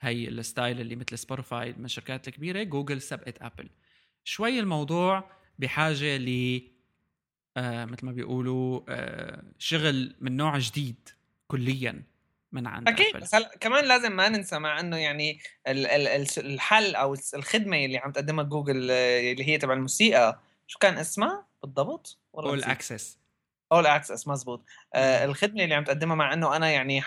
هي 0.00 0.28
ال 0.28 0.37
style 0.37 0.80
اللي 0.80 0.96
مثل 0.96 1.18
Spotify 1.18 1.72
من 1.72 1.84
الشركات 1.84 2.28
الكبيرة 2.28 2.62
جوجل 2.62 3.00
سبقت 3.02 3.42
ابل 3.42 3.68
شوي 4.24 4.60
الموضوع 4.60 5.30
بحاجة 5.58 6.16
ل 6.16 6.60
آه 7.56 7.84
مثل 7.84 8.06
ما 8.06 8.12
بيقولوا 8.12 8.80
آه 8.88 9.42
شغل 9.58 10.16
من 10.20 10.36
نوع 10.36 10.58
جديد 10.58 11.08
كليا 11.46 12.02
من 12.52 12.66
عند 12.66 12.88
أكيد 12.88 13.16
بس 13.16 13.36
كمان 13.60 13.84
لازم 13.84 14.12
ما 14.16 14.28
ننسى 14.28 14.58
مع 14.58 14.80
إنه 14.80 14.96
يعني 14.96 15.40
ال 15.66 15.86
ال 15.86 16.26
الحل 16.38 16.94
أو 16.94 17.16
الخدمة 17.34 17.84
اللي 17.84 17.98
عم 17.98 18.12
تقدمها 18.12 18.44
جوجل 18.44 18.90
آه، 18.90 19.32
اللي 19.32 19.48
هي 19.48 19.58
تبع 19.58 19.74
الموسيقى 19.74 20.40
شو 20.66 20.78
كان 20.78 20.98
اسمها؟ 20.98 21.46
بالضبط؟ 21.62 22.18
All 22.34 22.64
Access 22.64 23.18
All 23.72 23.86
Access 23.86 24.28
مزبوط. 24.28 24.64
آه 24.94 25.24
الخدمة 25.24 25.64
اللي 25.64 25.74
عم 25.74 25.84
تقدمها 25.84 26.16
مع 26.16 26.32
إنه 26.32 26.56
أنا 26.56 26.70
يعني 26.70 27.02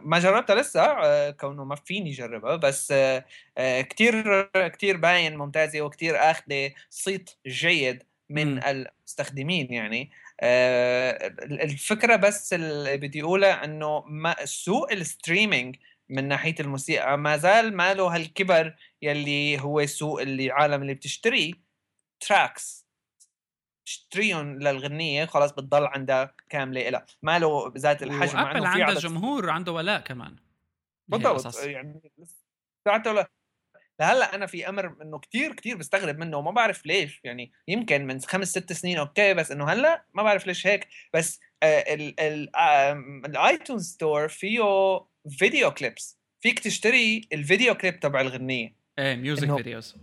ما 0.00 0.18
جربتها 0.18 0.56
لسه 0.56 0.80
آه 0.82 1.30
كونه 1.30 1.64
ما 1.64 1.74
فيني 1.74 2.10
أجربها 2.10 2.56
بس 2.56 2.92
آه 2.92 3.24
آه 3.58 3.80
كثير 3.80 4.42
كثير 4.54 4.96
باين 4.96 5.36
ممتازة 5.36 5.80
وكثير 5.80 6.16
آخذة 6.16 6.72
صيت 6.90 7.30
جيد 7.46 8.02
من. 8.30 8.64
المستخدمين 8.64 9.72
يعني. 9.72 10.10
آه 10.40 11.34
الفكرة 11.42 12.16
بس 12.16 12.52
اللي 12.52 12.96
بدي 12.96 13.22
أقولها 13.22 13.64
إنه 13.64 14.00
ما 14.06 14.36
سوق 14.44 14.92
ال 14.92 15.00
streaming 15.00 15.76
من 16.08 16.28
ناحية 16.28 16.54
الموسيقى 16.60 17.18
ما 17.18 17.36
زال 17.36 17.76
ما 17.76 17.94
له 17.94 18.14
هالكبر 18.14 18.76
يلي 19.02 19.60
هو 19.60 19.86
سوق 19.86 20.20
اللي 20.20 20.50
عالم 20.50 20.82
اللي 20.82 20.94
بتشتري 20.94 21.54
tracks 22.20 22.86
تشتريهم 23.84 24.58
للغنية 24.58 25.24
خلاص 25.24 25.52
بتضل 25.52 25.86
عندها 25.86 26.34
كاملة 26.48 26.88
لها 26.88 27.06
ما 27.22 27.38
له 27.38 27.72
ذات 27.76 28.02
الحجم 28.02 28.38
ابل 28.38 28.66
عنده 28.66 29.00
جمهور 29.00 29.50
عنده 29.50 29.72
ولاء 29.72 30.00
كمان. 30.00 30.36
بالضبط. 31.08 31.56
يعني 31.64 32.00
ساعته 32.84 33.26
لهلا 34.00 34.34
أنا 34.34 34.46
في 34.46 34.68
أمر 34.68 35.02
إنه 35.02 35.18
كثير 35.18 35.52
كثير 35.52 35.76
بستغرب 35.76 36.18
منه 36.18 36.36
وما 36.36 36.50
بعرف 36.50 36.86
ليش. 36.86 37.20
يعني 37.24 37.52
يمكن 37.68 38.06
من 38.06 38.20
خمس 38.20 38.48
ست 38.48 38.72
سنين 38.72 38.98
okay 38.98 39.34
بس 39.34 39.50
إنه 39.50 39.68
هلأ 39.68 40.04
ما 40.14 40.22
بعرف 40.22 40.46
ليش 40.46 40.66
هيك. 40.66 40.88
بس 41.14 41.40
ال 43.24 43.34
iTunes 43.34 43.92
Store 43.92 44.28
فيه 44.28 44.60
video 45.38 45.70
clips 45.70 46.18
فيك 46.40 46.58
تشتري 46.58 47.28
ال 47.32 47.39
video 47.39 47.74
clip 47.74 48.00
تبع 48.00 48.20
الغنية. 48.20 48.76
إيه 48.98 49.16
music 49.16 49.56
videos 49.56 49.96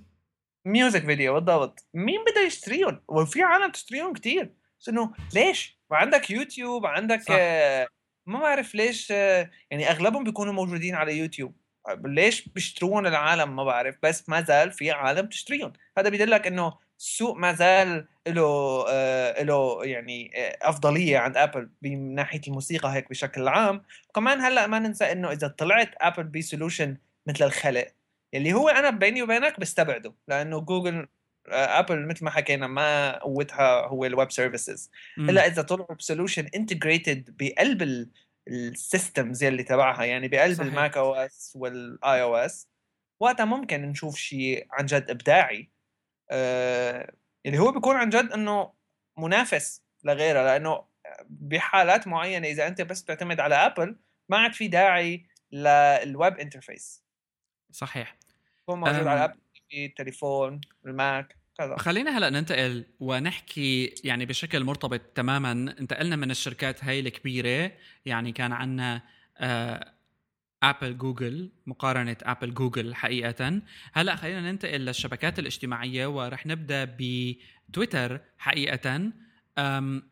music 0.65 1.05
video 1.05 1.33
بالضبط. 1.33 1.87
مين 1.93 2.21
بده 2.21 2.41
يشتريهم؟ 2.41 3.01
وفي 3.07 3.43
عالم 3.43 3.71
تشتريهم 3.71 4.13
كثير 4.13 4.53
بس 4.79 4.89
إنه 4.89 5.13
ليش؟ 5.33 5.79
وعندك 5.89 6.29
يوتيوب 6.29 6.85
عندك 6.85 7.31
آه 7.31 7.87
ما 8.25 8.39
بعرف 8.39 8.75
ليش 8.75 9.11
آه 9.11 9.51
يعني 9.71 9.91
أغلبهم 9.91 10.23
بيكونوا 10.23 10.53
موجودين 10.53 10.95
على 10.95 11.17
يوتيوب 11.17 11.55
ليش 12.05 12.49
بيشترون 12.49 13.07
العالم 13.07 13.55
ما 13.55 13.63
بعرف 13.63 13.95
بس 14.03 14.29
ما 14.29 14.41
زال 14.41 14.71
في 14.71 14.91
عالم 14.91 15.25
تشتريهم. 15.27 15.73
هذا 15.97 16.09
بيدلك 16.09 16.47
إنه 16.47 16.73
السوق 16.99 17.35
ما 17.35 17.53
زال 17.53 18.07
له 18.27 18.85
آه 18.89 19.43
له 19.43 19.85
يعني 19.85 20.31
آه 20.35 20.57
أفضلية 20.61 21.17
عند 21.17 21.37
أبل 21.37 21.69
من 21.81 22.15
ناحية 22.15 22.41
الموسيقى 22.47 22.93
هيك 22.93 23.09
بشكل 23.09 23.47
عام. 23.47 23.83
وكمان 24.09 24.41
هلأ 24.41 24.67
ما 24.67 24.79
ننسى 24.79 25.11
إنه 25.11 25.31
إذا 25.31 25.47
طلعت 25.47 25.91
أبل 26.01 26.23
ب 26.23 26.31
solution 26.31 26.97
مثل 27.27 27.45
الخلق 27.45 27.87
اللي 28.33 28.53
هو 28.53 28.69
أنا 28.69 28.89
بيني 28.89 29.21
وبينك 29.21 29.59
بستبعده 29.59 30.13
لأنه 30.27 30.59
جوجل 30.59 31.07
أبل 31.49 32.07
مثل 32.07 32.25
ما 32.25 32.31
حكينا 32.31 32.67
ما 32.67 33.17
قوتها 33.17 33.87
هو 33.87 34.05
ال 34.05 34.12
web 34.12 34.31
services 34.31 34.91
الا 35.17 35.47
إذا 35.47 35.61
طلعوا 35.61 35.95
ب 35.95 36.01
solution 36.01 36.49
integrated 36.55 37.35
بقلب 37.39 38.09
ال 38.47 38.59
systems 38.59 39.43
يلي 39.43 39.63
تبعها 39.63 40.03
يعني 40.03 40.27
بقلب 40.27 40.61
ال 40.61 40.70
Mac 40.70 40.97
OS 40.97 41.53
وال 41.55 42.21
iOS 42.21 42.69
وقتها 43.19 43.45
ممكن 43.45 43.81
نشوف 43.81 44.15
شيء 44.15 44.67
عن 44.71 44.85
جد 44.85 45.09
إبداعي. 45.09 45.71
آه 46.31 47.13
اللي 47.45 47.59
هو 47.59 47.71
بيكون 47.71 47.95
عن 47.95 48.09
جد 48.09 48.31
إنه 48.31 48.73
منافس 49.17 49.83
لغيرها 50.03 50.43
لأنه 50.43 50.85
بحالات 51.29 52.07
معينة 52.07 52.47
إذا 52.47 52.67
أنت 52.67 52.81
بس 52.81 53.01
بتعتمد 53.01 53.39
على 53.39 53.55
أبل 53.55 53.99
ما 54.29 54.37
عاد 54.37 54.53
في 54.53 54.67
داعي 54.67 55.27
لل 55.51 55.86
web 55.86 56.37
interface 56.37 57.03
صحيح. 57.71 58.17
هو 58.69 58.75
موجود 58.75 59.07
على 59.07 59.23
أبل 59.23 59.39
التليفون 59.73 60.61
الماك. 60.85 61.42
كذا. 61.57 61.77
خلينا 61.77 62.17
هلا 62.17 62.29
ننتقل 62.29 62.85
ونحكي 62.99 63.95
يعني 64.03 64.25
بشكل 64.25 64.63
مرتبط 64.63 65.01
تماما. 65.15 65.51
انتقلنا 65.51 66.15
من 66.15 66.31
الشركات 66.31 66.83
هاي 66.83 66.99
الكبيرة 66.99 67.71
يعني 68.05 68.31
كان 68.31 68.51
عندنا 68.51 69.01
آه 69.37 69.93
ابل 70.63 70.97
جوجل 70.97 71.51
مقارنة 71.65 72.17
ابل 72.23 72.53
جوجل 72.53 72.95
حقيقه. 72.95 73.61
هلا 73.93 74.15
خلينا 74.15 74.51
ننتقل 74.51 74.79
للشبكات 74.79 75.39
الاجتماعية 75.39 76.07
ورح 76.07 76.45
نبدأ 76.45 76.97
بتويتر 76.99 78.21
حقيقه. 78.37 79.11
أم 79.57 80.03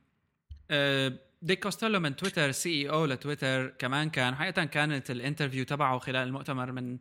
أه 0.71 1.13
ديك 1.41 1.63
كوستيلو 1.63 1.99
من 1.99 2.15
تويتر 2.15 2.51
CEO 2.51 3.05
لتويتر 3.05 3.67
كمان 3.67 4.09
كان. 4.09 4.35
حقيقه 4.35 4.65
كانت 4.65 5.11
ال 5.11 5.17
interview 5.17 5.63
تبعه 5.65 5.99
خلال 5.99 6.27
المؤتمر 6.27 6.71
من 6.71 6.97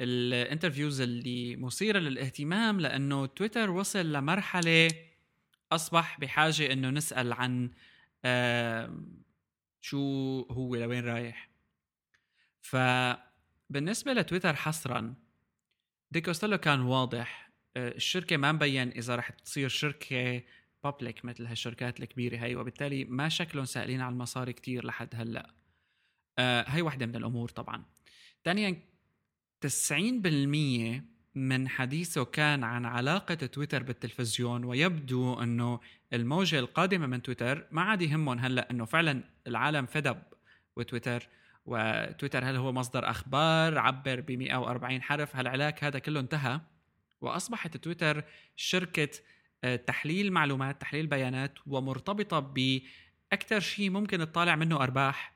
ال 0.00 0.09
interviews 0.09 1.00
اللي 1.00 1.56
مثيرة 1.56 1.98
للاهتمام 1.98 2.80
لأنه 2.80 3.26
تويتر 3.26 3.70
وصل 3.70 4.12
لمرحلة 4.12 4.88
أصبح 5.72 6.20
بحاجة 6.20 6.72
إنه 6.72 6.90
نسأل 6.90 7.32
عن 7.32 7.70
آه 8.24 9.02
شو 9.80 10.40
هو 10.50 10.76
لوين 10.76 11.04
رايح. 11.04 11.48
فبالنسبة 12.60 14.12
لتويتر 14.12 14.56
حصرا 14.56 15.14
ديكوستيلو 16.10 16.58
كان 16.58 16.80
واضح 16.80 17.50
آه 17.76 17.88
الشركة 17.88 18.36
ما 18.36 18.52
مبين 18.52 18.88
إذا 18.88 19.16
رح 19.16 19.30
تصير 19.30 19.68
شركة 19.68 20.42
public 20.84 21.24
مثل 21.24 21.46
هالشركات 21.46 22.00
الكبيرة 22.00 22.36
هي 22.36 22.56
وبالتالي 22.56 23.04
ما 23.04 23.28
شكلهم 23.28 23.64
سائلين 23.64 24.00
على 24.00 24.12
المصاري 24.12 24.52
كتير 24.52 24.86
لحد 24.86 25.08
هلأ. 25.14 25.54
آه 26.38 26.64
هي 26.68 26.82
واحدة 26.82 27.06
من 27.06 27.16
الأمور 27.16 27.48
طبعا. 27.48 27.84
ثانيا 28.44 28.91
90% 29.66 31.12
من 31.34 31.68
حديثه 31.68 32.24
كان 32.24 32.64
عن 32.64 32.84
علاقة 32.84 33.34
تويتر 33.34 33.82
بالتلفزيون 33.82 34.64
ويبدو 34.64 35.42
أنه 35.42 35.80
الموجة 36.12 36.58
القادمة 36.58 37.06
من 37.06 37.22
تويتر 37.22 37.66
ما 37.70 37.82
عاد 37.82 38.02
يهمهم 38.02 38.38
هلأ 38.38 38.70
أنه 38.70 38.84
فعلا 38.84 39.24
العالم 39.46 39.86
فدب 39.86 40.22
وتويتر 40.76 41.28
وتويتر 41.66 42.44
هل 42.44 42.56
هو 42.56 42.72
مصدر 42.72 43.10
أخبار؟ 43.10 43.78
عبر 43.78 44.20
ب 44.20 44.32
140 44.32 45.02
حرف؟ 45.02 45.36
هالعلاك 45.36 45.84
هذا 45.84 45.98
كله 45.98 46.20
انتهى 46.20 46.60
وأصبحت 47.20 47.76
تويتر 47.76 48.24
شركة 48.56 49.08
آه، 49.64 49.76
تحليل 49.76 50.32
معلومات 50.32 50.80
تحليل 50.80 51.06
بيانات 51.06 51.58
ومرتبطة 51.66 52.38
بأكثر 52.38 53.60
شيء 53.60 53.90
ممكن 53.90 54.18
تطالع 54.18 54.56
منه 54.56 54.76
أرباح 54.76 55.31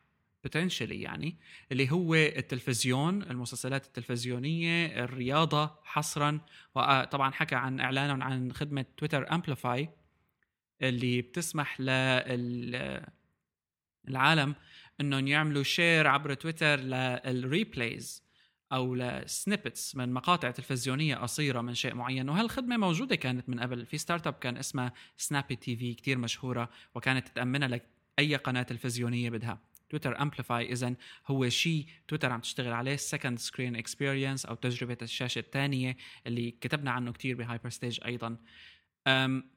بوتنشلي 0.47 1.03
يعني 1.03 1.37
اللي 1.73 1.91
هو 1.91 2.15
التلفزيون 2.15 3.23
المسلسلات 3.23 3.87
التلفزيونية 3.87 5.05
الرياضة 5.05 5.75
حصرا. 5.85 6.41
وطبعا 6.75 7.31
حكى 7.31 7.55
عن 7.55 7.81
اعلانهم 7.81 8.23
عن 8.23 8.53
خدمة 8.53 8.85
تويتر 8.97 9.33
Amplify 9.33 9.89
اللي 10.83 11.23
بتسمح 11.23 11.81
للعالم 11.81 13.05
إنهم 15.01 15.27
يعملوا 15.27 15.63
share 15.62 16.07
عبر 16.07 16.35
تويتر 16.35 16.77
لل 16.77 17.09
replays 17.09 18.23
أو 18.73 18.95
ل 18.95 19.06
snippets 19.06 19.97
من 19.97 20.13
مقاطع 20.13 20.51
تلفزيونية 20.51 21.17
قصيرة 21.17 21.61
من 21.61 21.75
شيء 21.75 21.95
معين. 21.95 22.29
وهالخدمة 22.29 22.77
موجودة 22.77 23.17
كانت 23.17 23.49
من 23.49 23.61
قبل. 23.61 23.87
في 23.87 23.99
startup 23.99 24.35
كان 24.35 24.57
اسمها 24.57 24.93
SnappyTV 25.17 25.95
كثير 25.95 26.19
مشهورة 26.19 26.71
وكانت 26.95 27.29
تأمنها 27.29 27.69
لأي 27.69 28.37
قناة 28.37 28.63
تلفزيونية 28.63 29.31
بدها. 29.31 29.59
تويتر 29.88 30.22
Amplify 30.23 30.73
اذا 30.72 30.94
هو 31.27 31.49
شيء 31.49 31.87
تويتر 32.09 32.33
عم 32.33 32.40
تشتغل 32.40 32.72
عليه 32.72 32.96
second 32.97 33.39
screen 33.39 33.77
experience 33.77 34.47
أو 34.46 34.55
تجربة 34.55 34.99
الشاشة 35.03 35.38
الثانية 35.38 35.96
اللي 36.27 36.51
كتبنا 36.51 36.90
عنه 36.90 37.12
كثير 37.12 37.37
ب 37.37 37.71
Hyperstage 37.71 38.01
أيضا. 38.05 38.37
أم 39.07 39.51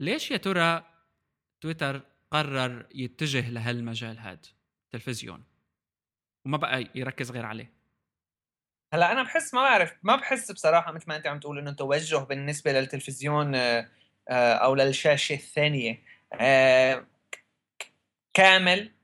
ليش 0.00 0.30
يا 0.30 0.36
ترى 0.36 0.84
تويتر 1.60 2.02
قرر 2.30 2.86
يتجه 2.94 3.50
لهالمجال 3.50 4.18
هذا 4.18 4.40
التلفزيون 4.84 5.44
وما 6.46 6.56
بقى 6.56 6.90
يركز 6.94 7.30
غير 7.30 7.46
عليه. 7.46 7.72
هلا 8.92 9.12
أنا 9.12 9.22
بحس 9.22 9.54
ما 9.54 9.60
بعرف 9.60 9.94
ما 10.02 10.16
بحس 10.16 10.52
بصراحة 10.52 10.92
مثل 10.92 11.04
ما 11.08 11.16
أنت 11.16 11.26
عم 11.26 11.40
تقول 11.40 11.58
إنه 11.58 11.72
توجه 11.72 12.16
بالنسبة 12.16 12.72
للتلفزيون 12.72 13.54
آه، 13.54 13.88
آه، 14.28 14.54
أو 14.54 14.74
للشاشة 14.74 15.34
الثانية. 15.34 16.02
آه، 16.32 17.06
كامل 18.34 18.95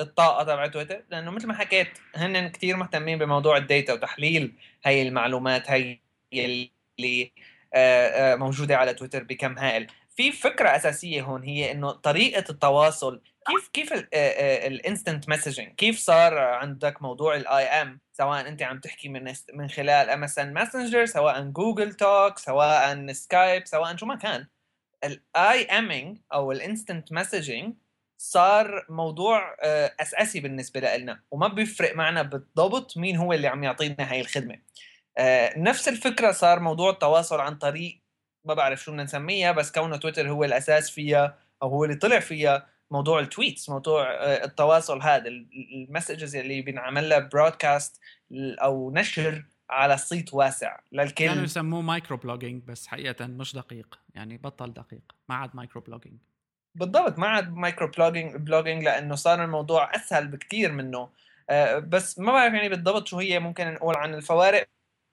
الطاقة 0.00 0.44
تبع 0.44 0.66
تويتر 0.66 1.04
لأنه 1.10 1.30
مثل 1.30 1.46
ما 1.46 1.54
حكيت 1.54 1.88
هن 2.14 2.48
كثير 2.48 2.76
مهتمين 2.76 3.18
بموضوع 3.18 3.56
ال 3.56 3.63
data 3.63 3.92
وتحليل 3.92 4.54
هاي 4.84 5.02
المعلومات 5.02 5.70
هاي 5.70 6.00
اللي 6.32 7.32
آه، 7.74 8.32
آه، 8.32 8.36
موجودة 8.36 8.76
على 8.76 8.94
تويتر 8.94 9.22
بكم 9.22 9.58
هائل. 9.58 9.86
في 10.16 10.32
فكرة 10.32 10.68
أساسية 10.76 11.22
هون 11.22 11.42
هي 11.42 11.72
إنه 11.72 11.90
طريقة 11.90 12.44
التواصل 12.50 13.20
كيف 13.46 13.68
كيف 13.68 13.92
ال 14.12 14.27
instant 14.27 15.28
messaging 15.28 15.74
كيف 15.74 15.98
صار 15.98 16.38
عندك 16.38 17.02
موضوع 17.02 17.36
ال 17.36 17.64
IM 17.64 18.00
سواء 18.12 18.48
أنت 18.48 18.62
عم 18.62 18.80
تحكي 18.80 19.08
من 19.08 19.32
من 19.54 19.68
خلال 19.68 20.10
MSN 20.10 20.52
Messenger 20.52 21.06
سواء 21.06 21.42
Google 21.42 21.92
Talk 21.92 22.38
سواء 22.38 23.12
Skype 23.12 23.66
سواء 23.66 23.96
شو 23.96 24.06
ما 24.06 24.14
كان. 24.14 24.46
ال 25.04 25.64
IMing 25.64 26.18
أو 26.32 26.52
ال 26.52 26.60
instant 26.60 27.12
messaging 27.12 27.74
صار 28.18 28.86
موضوع 28.88 29.56
آه، 29.62 29.92
أساسي 30.00 30.40
بالنسبة 30.40 30.96
لنا 30.96 31.20
وما 31.30 31.48
بيفرق 31.48 31.96
معنا 31.96 32.22
بالضبط 32.22 32.96
مين 32.96 33.16
هو 33.16 33.32
اللي 33.32 33.48
عم 33.48 33.64
يعطينا 33.64 34.12
هاي 34.12 34.20
الخدمة. 34.20 34.58
آه، 35.18 35.58
نفس 35.58 35.88
الفكرة 35.88 36.32
صار 36.32 36.60
موضوع 36.60 36.90
التواصل 36.90 37.40
عن 37.40 37.54
طريق 37.54 38.00
ما 38.44 38.54
بعرف 38.54 38.82
شو 38.82 38.90
بدنا 38.90 39.04
نسميها 39.04 39.52
بس 39.52 39.72
كونه 39.72 39.96
تويتر 39.96 40.30
هو 40.30 40.44
الأساس 40.44 40.90
فيها 40.90 41.38
أو 41.62 41.68
هو 41.68 41.84
اللي 41.84 41.96
طلع 41.96 42.20
فيها 42.20 42.66
موضوع 42.90 43.20
ال 43.20 43.27
tweets 43.27 43.68
موضوع 43.70 44.12
آه، 44.12 44.44
التواصل 44.44 45.02
هذا 45.02 45.28
ال 45.28 45.40
messages 45.40 46.36
اللي 46.36 46.62
بينعمل 46.62 47.08
لها 47.08 47.18
broadcast 47.18 48.00
أو 48.62 48.90
نشر 48.90 49.44
على 49.70 49.96
صيت 49.96 50.34
واسع 50.34 50.78
للكل. 50.92 51.14
كانوا 51.14 51.44
يسموه 51.44 51.80
microblogging 51.82 52.62
بس 52.62 52.86
حقيقة 52.86 53.26
مش 53.26 53.54
دقيق 53.54 53.98
يعني 54.14 54.36
بطل 54.36 54.72
دقيق 54.72 55.02
ما 55.28 55.34
عاد 55.34 55.50
microblogging 55.56 56.18
بالضبط 56.76 57.18
ما 57.18 57.26
عاد 57.26 57.54
microblogging 57.54 58.36
blogging 58.36 58.84
لأنه 58.84 59.14
صار 59.14 59.44
الموضوع 59.44 59.96
أسهل 59.96 60.28
بكثير 60.28 60.72
منه. 60.72 61.08
آه، 61.50 61.78
بس 61.78 62.18
ما 62.18 62.32
بعرف 62.32 62.54
يعني 62.54 62.68
بالضبط 62.68 63.08
شو 63.08 63.18
هي 63.18 63.38
ممكن 63.38 63.74
نقول 63.74 63.96
عن 63.96 64.14
الفوارق 64.14 64.68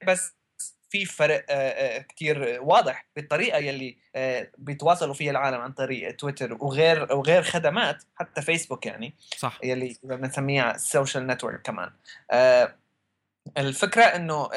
بس 0.08 0.36
في 0.90 1.06
فرق 1.06 1.46
آه، 1.50 1.54
آه، 1.54 2.00
كتير 2.00 2.60
واضح 2.62 3.06
بالطريقة 3.16 3.58
يلي 3.58 3.98
بيتواصلوا 4.58 5.14
فيها 5.14 5.32
العالم 5.32 5.62
عن 5.62 5.72
طريق 5.72 6.16
تويتر 6.16 6.54
وغير 6.54 7.14
وغير 7.14 7.44
خدمات 7.44 8.04
حتى 8.16 8.42
فيسبوك 8.42 8.86
يعني 8.86 9.14
صح. 9.38 9.60
يلي 9.64 9.96
بنسميها 10.04 10.76
ال 10.76 10.83
social 10.83 11.28
network 11.28 11.62
كمان. 11.62 11.90
الفكرة 13.58 14.04
إنه 14.04 14.48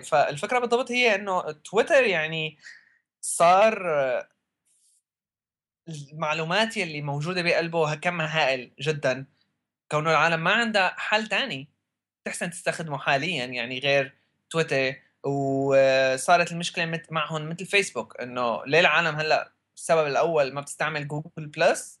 فالفكرة 0.00 0.58
بالضبط 0.58 0.90
هي 0.90 1.14
إنه 1.14 1.50
تويتر 1.50 2.04
يعني 2.04 2.58
صار 3.20 3.82
المعلومات 6.12 6.76
يلي 6.76 7.02
موجودة 7.02 7.42
بقلبه 7.42 7.94
كمها 7.94 8.46
هائل 8.46 8.70
جدا. 8.80 9.26
كونه 9.90 10.10
العالم 10.10 10.44
ما 10.44 10.52
عندها 10.52 10.94
حل 10.98 11.26
تاني. 11.26 11.68
تحسن 12.24 12.50
تستخدمه 12.50 12.98
حاليا 12.98 13.44
يعني 13.44 13.78
غير 13.78 14.14
تويتر. 14.50 14.94
وصارت 15.24 16.52
المشكلة 16.52 17.02
معهم 17.10 17.48
مثل 17.48 17.66
فيسبوك 17.66 18.20
إنه 18.20 18.64
ليه 18.66 18.80
العالم 18.80 19.16
هلأ 19.16 19.52
السبب 19.76 20.06
الأول 20.06 20.52
ما 20.52 20.60
بتستعمل 20.60 21.08
Google 21.08 21.46
Plus؟ 21.46 22.00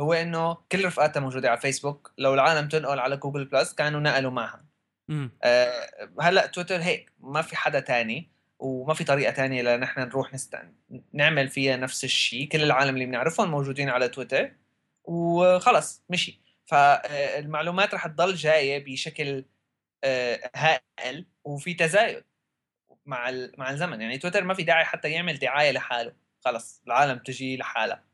هو 0.00 0.12
إنه 0.12 0.54
كل 0.72 0.84
رفقاتها 0.84 1.20
موجودة 1.20 1.50
على 1.50 1.60
فيسبوك. 1.60 2.12
لو 2.18 2.34
العالم 2.34 2.68
تنقل 2.68 2.98
على 2.98 3.16
Google 3.16 3.44
Plus 3.44 3.74
كانوا 3.74 4.00
نقلوا 4.00 4.30
معها. 4.30 4.64
آه 5.42 6.10
هلأ 6.20 6.46
تويتر 6.46 6.82
هيك 6.82 7.12
ما 7.20 7.42
في 7.42 7.56
حدا 7.56 7.80
تاني. 7.80 8.31
وما 8.62 8.94
في 8.94 9.04
طريقة 9.04 9.32
تانية 9.32 9.62
لنحن 9.62 10.00
نروح 10.00 10.34
نست... 10.34 10.58
نعمل 11.12 11.48
فيها 11.48 11.76
نفس 11.76 12.04
الشيء. 12.04 12.48
كل 12.48 12.62
العالم 12.62 12.94
اللي 12.94 13.06
بنعرفهم 13.06 13.50
موجودين 13.50 13.88
على 13.88 14.08
تويتر. 14.08 14.52
وخلص 15.04 16.04
مشي. 16.10 16.40
فالمعلومات 16.66 17.94
رح 17.94 18.06
تضل 18.06 18.34
جاية 18.34 18.84
بشكل 18.84 19.44
آه، 20.04 20.50
هائل 20.56 21.26
وفي 21.44 21.74
تزايد 21.74 22.24
مع 23.06 23.30
مع 23.58 23.70
الزمن. 23.70 24.00
يعني 24.00 24.18
تويتر 24.18 24.44
ما 24.44 24.54
في 24.54 24.62
داعي 24.62 24.84
حتى 24.84 25.10
يعمل 25.10 25.38
دعاية 25.38 25.70
لحاله. 25.70 26.12
خلص 26.44 26.82
العالم 26.86 27.18
تجي 27.18 27.56
لحالها. 27.56 28.04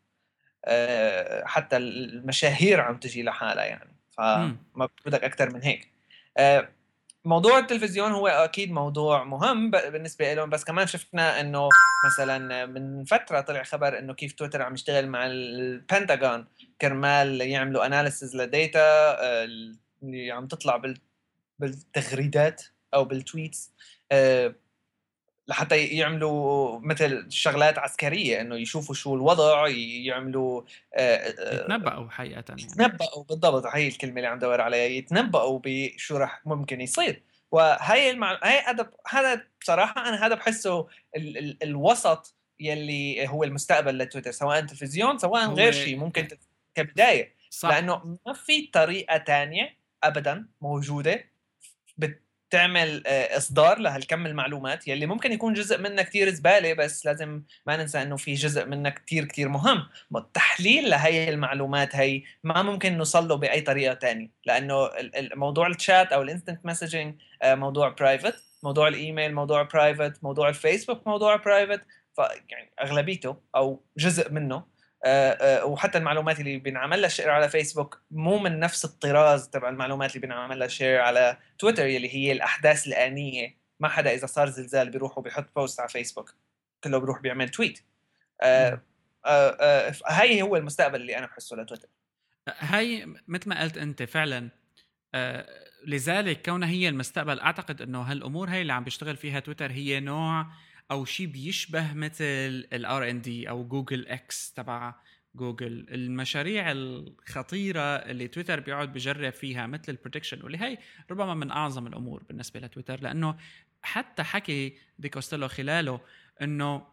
آه، 0.65 1.45
حتى 1.45 1.77
المشاهير 1.77 2.81
عم 2.81 2.97
تجي 2.97 3.23
لحالها 3.23 3.65
يعني. 3.65 3.97
فما 4.11 4.89
بدك 5.07 5.25
أكثر 5.25 5.55
من 5.55 5.63
هيك. 5.63 5.93
آه، 6.37 6.69
موضوع 7.29 7.59
التلفزيون 7.59 8.13
هو 8.13 8.29
أكيد 8.29 8.73
موضوع 8.73 9.25
مهم 9.25 9.71
بالنسبة 9.71 10.35
لهم 10.35 10.51
بس 10.51 10.65
كمان 10.65 10.87
شفنا 10.87 11.41
إنه 11.41 11.69
مثلا 12.07 12.67
من 12.67 13.05
فترة 13.05 13.41
طلع 13.41 13.63
خبر 13.63 13.99
إنه 13.99 14.15
كيف 14.15 14.33
تويتر 14.33 14.63
عم 14.63 14.75
يشتغل 14.75 15.09
مع 15.09 15.27
البنتاغون 15.27 16.47
كرمال 16.81 17.41
يعملوا 17.41 17.87
analysis 17.87 18.37
ل 18.37 18.45
data 18.45 18.81
آه، 18.81 19.45
اللي 20.03 20.31
عم 20.31 20.47
تطلع 20.47 20.83
بالتغريدات 21.59 22.63
أو 22.95 23.05
بال 23.05 23.22
tweets 23.22 23.73
لحتى 25.49 25.85
يعملوا 25.85 26.79
مثل 26.79 27.27
شغلات 27.29 27.79
عسكرية 27.79 28.41
إنه 28.41 28.57
يشوفوا 28.57 28.95
شو 28.95 29.15
الوضع 29.15 29.69
يعملوا 29.69 30.63
آه، 30.95 31.55
يتنبأوا 31.55 32.11
حقيقه 32.11 32.45
يعني. 32.49 32.63
يتنبأوا 32.63 33.25
بالضبط 33.25 33.67
هي 33.67 33.89
الكلمة 33.89 34.17
اللي 34.17 34.27
عم 34.27 34.39
دور 34.39 34.61
عليها 34.61 34.85
يتنبأوا 34.85 35.61
بشو 35.65 36.17
راح 36.17 36.47
ممكن 36.47 36.81
يصير 36.81 37.23
وهي 37.51 38.11
المع... 38.11 38.41
هي 38.43 38.61
هذا 38.67 38.91
هذا 39.09 39.43
بصراحة 39.61 40.09
أنا 40.09 40.27
هذا 40.27 40.35
بحسه 40.35 40.87
ال... 41.17 41.39
ال... 41.39 41.63
الوسط 41.63 42.35
يلي 42.61 43.29
هو 43.29 43.45
المستقبل 43.45 43.99
لتويتر 43.99 44.31
سواء 44.31 44.61
تلفزيون 44.61 45.19
سواء 45.19 45.55
غير 45.55 45.73
شيء 45.73 45.97
ممكن 45.97 46.29
كبداية 46.75 47.35
صح. 47.51 47.69
لأنه 47.69 48.19
ما 48.27 48.33
في 48.33 48.67
طريقة 48.67 49.17
تانية 49.17 49.77
ابدا 50.05 50.47
موجودة 50.61 51.25
بتعمل 51.99 52.28
آه، 52.55 53.37
إصدار 53.37 53.79
لهالكم 53.79 54.27
المعلومات 54.27 54.89
يلي 54.89 55.07
ممكن 55.07 55.33
يكون 55.33 55.53
جزء 55.53 55.81
منها 55.81 56.03
كتير 56.05 56.31
زبالة 56.31 56.73
بس 56.73 57.07
لازم 57.07 57.43
ما 57.67 57.77
ننسى 57.77 58.03
إنه 58.03 58.17
في 58.17 58.35
جزء 58.35 58.67
منها 58.67 58.91
كتير 58.91 59.25
كتير 59.25 59.49
مهم. 59.49 59.87
التحليل 60.17 60.91
لهي 60.91 61.29
المعلومات 61.29 61.97
هي 61.97 62.23
ما 62.45 62.63
ممكن 62.63 62.99
نوصل 62.99 63.29
له 63.29 63.35
بأي 63.35 63.61
طريقة 63.61 63.95
تانية 63.95 64.31
لأنه 64.45 64.91
موضوع 65.35 65.67
الشات 65.67 66.13
أو 66.13 66.23
ال 66.23 66.28
instant 66.28 66.67
messaging 66.67 67.15
آه، 67.43 67.55
موضوع 67.55 67.89
private 67.89 68.35
موضوع 68.63 68.89
الإيميل 68.89 69.35
موضوع 69.35 69.63
private 69.63 70.25
موضوع 70.25 70.49
الفيسبوك 70.49 71.07
موضوع 71.07 71.37
private 71.37 71.81
فيعني 72.17 72.73
أغلبيته 72.83 73.37
أو 73.57 73.85
جزء 73.97 74.33
منه 74.33 74.78
وحتى 75.65 75.99
المعلومات 75.99 76.41
اللي 76.41 76.59
بينعمل 76.59 77.01
لها 77.01 77.09
share 77.09 77.31
على 77.31 77.49
فيسبوك 77.49 78.03
مو 78.11 78.39
من 78.39 78.61
نفس 78.61 78.85
الطراز 78.85 79.49
تبع 79.49 79.69
المعلومات 79.69 80.11
اللي 80.11 80.21
بينعمل 80.21 80.59
لها 80.59 80.69
share 80.69 81.01
على 81.01 81.39
تويتر 81.59 81.87
اللي 81.87 82.15
هي 82.15 82.33
الأحداث 82.33 82.87
الآنية. 82.87 83.59
ما 83.81 83.89
حدا 83.89 84.15
إذا 84.15 84.27
صار 84.27 84.49
زلزال 84.49 84.91
بيروح 84.91 85.19
وبيحط 85.19 85.55
post 85.57 85.81
على 85.81 85.89
فيسبوك 85.89 86.35
كله 86.85 86.99
بيروح 86.99 87.21
بيعمل 87.21 87.49
tweet 87.49 87.85
آه 88.43 88.83
آه 89.27 89.95
هاي 90.07 90.43
هو 90.43 90.57
المستقبل 90.57 91.01
اللي 91.01 91.19
أنا 91.19 91.27
بحسه 91.27 91.57
لتويتر 91.57 91.89
هاي 92.59 93.07
مثل 93.29 93.49
ما 93.49 93.63
قلت 93.63 93.79
أنت 93.79 94.03
فعلا 94.03 94.51
آه 95.15 95.47
لذلك 95.87 96.45
كونها 96.47 96.69
هي 96.69 96.89
المستقبل 96.89 97.41
أعتقد 97.41 97.83
إنه 97.83 98.03
هالأمور 98.03 98.51
هاي 98.51 98.63
اللي 98.63 98.73
عم 98.73 98.85
بيشتغل 98.85 99.17
فيها 99.17 99.41
تويتر 99.41 99.71
هي 99.71 100.01
نوع 100.01 100.47
أو 100.91 101.05
شيء 101.05 101.27
بيشبه 101.27 101.93
مثل 101.95 102.25
ال 102.73 103.11
R&D 103.11 103.49
أو 103.49 103.65
Google 103.65 104.07
X 104.09 104.53
تبع 104.53 104.95
جوجل. 105.35 105.87
المشاريع 105.91 106.73
الخطيرة 106.73 107.81
اللي 107.81 108.29
تويتر 108.29 108.61
بيقعد 108.61 108.93
بجرب 108.93 109.33
فيها 109.33 109.67
مثل 109.67 109.93
ال 109.93 109.97
prediction 109.97 110.43
واللي 110.43 110.59
هي 110.59 110.79
ربما 111.11 111.35
من 111.35 111.51
أعظم 111.51 111.87
الأمور 111.87 112.23
بالنسبة 112.23 112.61
لتويتر 112.61 113.01
لأنه 113.01 113.37
حتى 113.83 114.23
حكي 114.23 114.79
ديك 114.99 115.09
كوستيلو 115.09 115.49
خلاله 115.49 116.01
إنه 116.43 116.87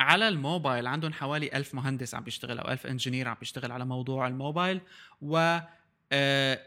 على 0.00 0.28
الموبايل 0.28 0.86
عندهم 0.86 1.12
حوالي 1.12 1.56
ألف 1.56 1.74
مهندس 1.74 2.14
عم 2.14 2.24
بيشتغل 2.24 2.58
أو 2.58 2.72
ألف 2.72 2.86
engineer 2.86 3.28
عم 3.28 3.36
بيشتغل 3.40 3.72
على 3.72 3.84
موضوع 3.84 4.26
الموبايل 4.26 4.80
و 5.22 5.58
آه، 6.12 6.60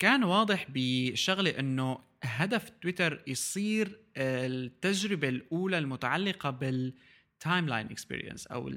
كان 0.00 0.24
واضح 0.24 0.66
بشغلة 0.68 1.50
إنه 1.58 1.98
هدف 2.22 2.70
تويتر 2.70 3.22
يصير 3.26 4.00
التجربة 4.16 5.28
الأولى 5.28 5.78
المتعلقة 5.78 6.50
بال 6.50 7.68
timeline 7.68 7.86
experience 7.86 8.46
أو 8.46 8.72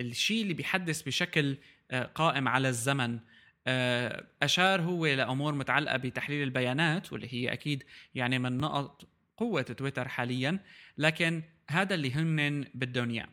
الشيء 0.00 0.42
اللي 0.42 0.54
بيحدث 0.54 1.02
بشكل 1.02 1.56
آه، 1.90 2.02
قائم 2.02 2.48
على 2.48 2.68
الزمن. 2.68 3.18
آه، 3.66 4.26
أشار 4.42 4.80
هو 4.80 5.06
لأمور 5.06 5.54
متعلقة 5.54 5.96
بتحليل 5.96 6.42
البيانات 6.42 7.12
واللي 7.12 7.34
هي 7.34 7.52
أكيد 7.52 7.84
يعني 8.14 8.38
من 8.38 8.58
نقط 8.58 9.08
قوة 9.36 9.62
تويتر 9.62 10.08
حاليا 10.08 10.58
لكن 10.98 11.42
هذا 11.70 11.94
اللي 11.94 12.12
هن 12.12 12.64
بدهم 12.74 13.10
اياه 13.10 13.28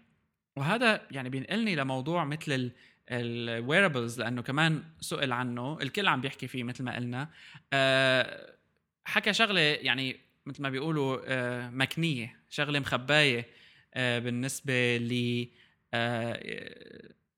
وهذا 0.55 1.07
يعني 1.11 1.29
بينقلني 1.29 1.75
لموضوع 1.75 2.25
مثل 2.25 2.71
ال 3.09 3.20
wearables 3.20 4.19
لأنه 4.19 4.41
كمان 4.41 4.83
سئل 5.01 5.31
عنه 5.31 5.77
الكل 5.81 6.07
عم 6.07 6.21
بيحكي 6.21 6.47
فيه 6.47 6.63
مثل 6.63 6.83
ما 6.83 6.95
قلنا. 6.95 7.29
أه 7.73 8.57
حكى 9.05 9.33
شغلة 9.33 9.61
يعني 9.61 10.19
مثل 10.45 10.61
ما 10.63 10.69
بيقولوا 10.69 11.19
آه، 11.25 11.69
يعني 11.69 12.39
شغلة 12.49 12.79
مخباية 12.79 13.47
آه، 13.93 14.19
بالنسبة 14.19 14.97
ل 14.97 15.47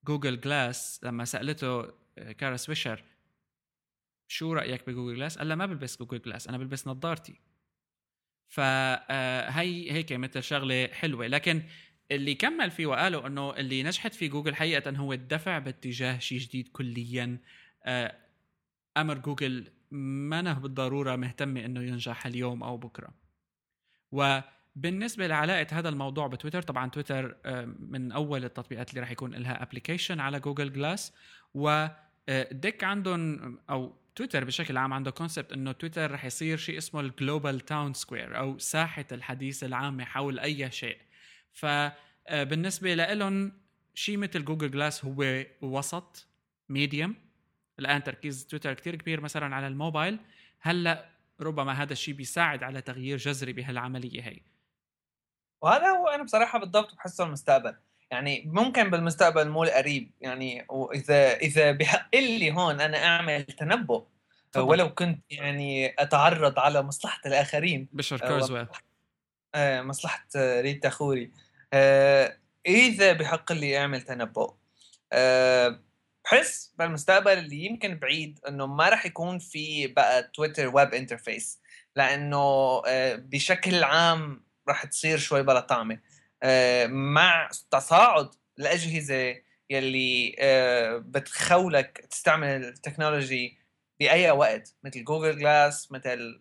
جوجل 0.07 0.41
جلاس 0.41 0.99
لما 1.03 1.25
سألته 1.25 1.79
آه، 2.17 2.31
كارا 2.31 2.57
سويشر 2.57 3.03
شو 4.27 4.53
رأيك 4.53 4.89
بجوجل 4.89 5.15
جلاس 5.15 5.37
قال 5.37 5.53
ما 5.53 5.65
بلبس 5.65 5.97
جوجل 5.97 6.21
جلاس 6.21 6.47
أنا 6.47 6.57
بلبس 6.57 6.87
نظارتي. 6.87 7.39
فهي 8.47 9.91
هيك 9.91 10.13
مثل 10.13 10.43
شغلة 10.43 10.87
حلوة. 10.87 11.27
لكن 11.27 11.63
اللي 12.11 12.35
كمل 12.35 12.71
فيه 12.71 12.85
وقالوا 12.85 13.27
إنه 13.27 13.55
اللي 13.57 13.83
نجحت 13.83 14.13
فيه 14.13 14.29
جوجل 14.29 14.55
حقيقة 14.55 14.91
هو 14.91 15.13
الدفع 15.13 15.59
باتجاه 15.59 16.19
شيء 16.19 16.39
جديد 16.39 16.67
كليا. 16.67 17.37
أمر 18.97 19.17
جوجل 19.17 19.71
ما 19.91 20.39
أنا 20.39 20.53
بالضرورة 20.53 21.15
مهتمة 21.15 21.65
إنه 21.65 21.81
ينجح 21.81 22.25
اليوم 22.25 22.63
أو 22.63 22.77
بكرة. 22.77 23.13
وبالنسبة 24.11 25.27
لعلاقة 25.27 25.67
هذا 25.71 25.89
الموضوع 25.89 26.27
بتويتر 26.27 26.61
طبعا 26.61 26.89
تويتر 26.89 27.37
آه، 27.45 27.65
من 27.79 28.11
أول 28.11 28.45
التطبيقات 28.45 28.89
اللي 28.89 29.01
راح 29.01 29.11
يكون 29.11 29.35
لها 29.35 29.63
application 29.63 30.19
على 30.19 30.39
جوجل 30.39 30.73
جلاس 30.73 31.13
وديك 31.53 32.83
عندهم 32.83 33.57
أو 33.69 33.95
تويتر 34.15 34.43
بشكل 34.43 34.77
عام 34.77 34.93
عنده 34.93 35.11
concept 35.11 35.53
إنه 35.53 35.71
تويتر 35.71 36.11
رح 36.11 36.25
يصير 36.25 36.57
شيء 36.57 36.77
اسمه 36.77 37.01
ال 37.01 37.09
global 37.09 37.59
town 37.59 37.93
square 37.93 38.37
أو 38.37 38.57
ساحة 38.57 39.05
الحديث 39.11 39.63
العامة 39.63 40.03
حول 40.03 40.39
أي 40.39 40.71
شيء. 40.71 40.97
فبالنسبه 41.53 42.93
لهم 42.93 43.51
شيء 43.93 44.17
مثل 44.17 44.45
جوجل 44.45 44.71
جلاس 44.71 45.05
هو 45.05 45.45
وسط 45.61 46.27
medium 46.69 47.15
الآن 47.79 48.03
تركيز 48.03 48.47
تويتر 48.47 48.73
كتير 48.73 48.95
كبير 48.95 49.21
مثلا 49.21 49.55
على 49.55 49.67
الموبايل. 49.67 50.19
هلأ 50.59 51.09
ربما 51.41 51.71
هذا 51.71 51.93
الشيء 51.93 52.13
بيساعد 52.13 52.63
على 52.63 52.81
تغيير 52.81 53.17
جذري 53.17 53.53
بهالعملية 53.53 54.21
هي. 54.21 54.39
وهذا 55.61 55.87
هو 55.87 56.07
أنا 56.07 56.23
بصراحة 56.23 56.59
بالضبط 56.59 56.95
بحسه 56.95 57.23
المستقبل. 57.23 57.75
يعني 58.11 58.43
ممكن 58.45 58.89
بالمستقبل 58.89 59.49
مو 59.49 59.63
القريب. 59.63 60.11
يعني 60.21 60.65
وإذا 60.69 61.33
إذا 61.33 61.71
بحق 61.71 62.15
لي 62.15 62.51
هون 62.51 62.81
أنا 62.81 63.05
أعمل 63.05 63.43
تنبؤ 63.43 64.05
طبعا. 64.51 64.65
ولو 64.65 64.93
كنت 64.93 65.23
يعني 65.31 65.95
أتعرض 65.99 66.59
على 66.59 66.81
مصلحة 66.81 67.21
الآخرين. 67.25 67.87
راي 67.93 68.19
كورزويل 68.19 68.67
آه 69.55 69.81
مصلحة 69.81 70.27
ريتا 70.35 70.89
خوري 70.89 71.31
آه 71.73 72.37
إذا 72.67 73.13
بحق 73.13 73.51
لي 73.51 73.77
أعمل 73.77 74.01
تنبؤ. 74.01 74.53
آه 75.13 75.79
بحس 76.25 76.73
بالمستقبل 76.77 77.31
اللي 77.31 77.65
يمكن 77.65 77.95
بعيد 77.99 78.39
إنه 78.47 78.67
ما 78.67 78.89
راح 78.89 79.05
يكون 79.05 79.39
في 79.39 79.87
بقى 79.87 80.23
تويتر 80.23 80.67
web 80.75 80.93
interface 80.93 81.59
لأنه 81.95 82.37
آه 82.87 83.15
بشكل 83.15 83.83
عام 83.83 84.45
راح 84.69 84.85
تصير 84.85 85.17
شوي 85.17 85.43
بلا 85.43 85.59
طعمة. 85.59 85.99
آه 86.43 86.87
مع 86.87 87.49
تصاعد 87.71 88.29
الأجهزة 88.59 89.35
يلي 89.69 90.35
آه 90.39 90.97
بتخولك 90.97 91.97
تستعمل 92.09 92.47
ال 92.65 92.74
technology 92.74 93.57
بأي 93.99 94.31
وقت 94.31 94.75
مثل 94.83 95.03
جوجل 95.03 95.39
جلاس 95.39 95.91
مثل 95.91 96.39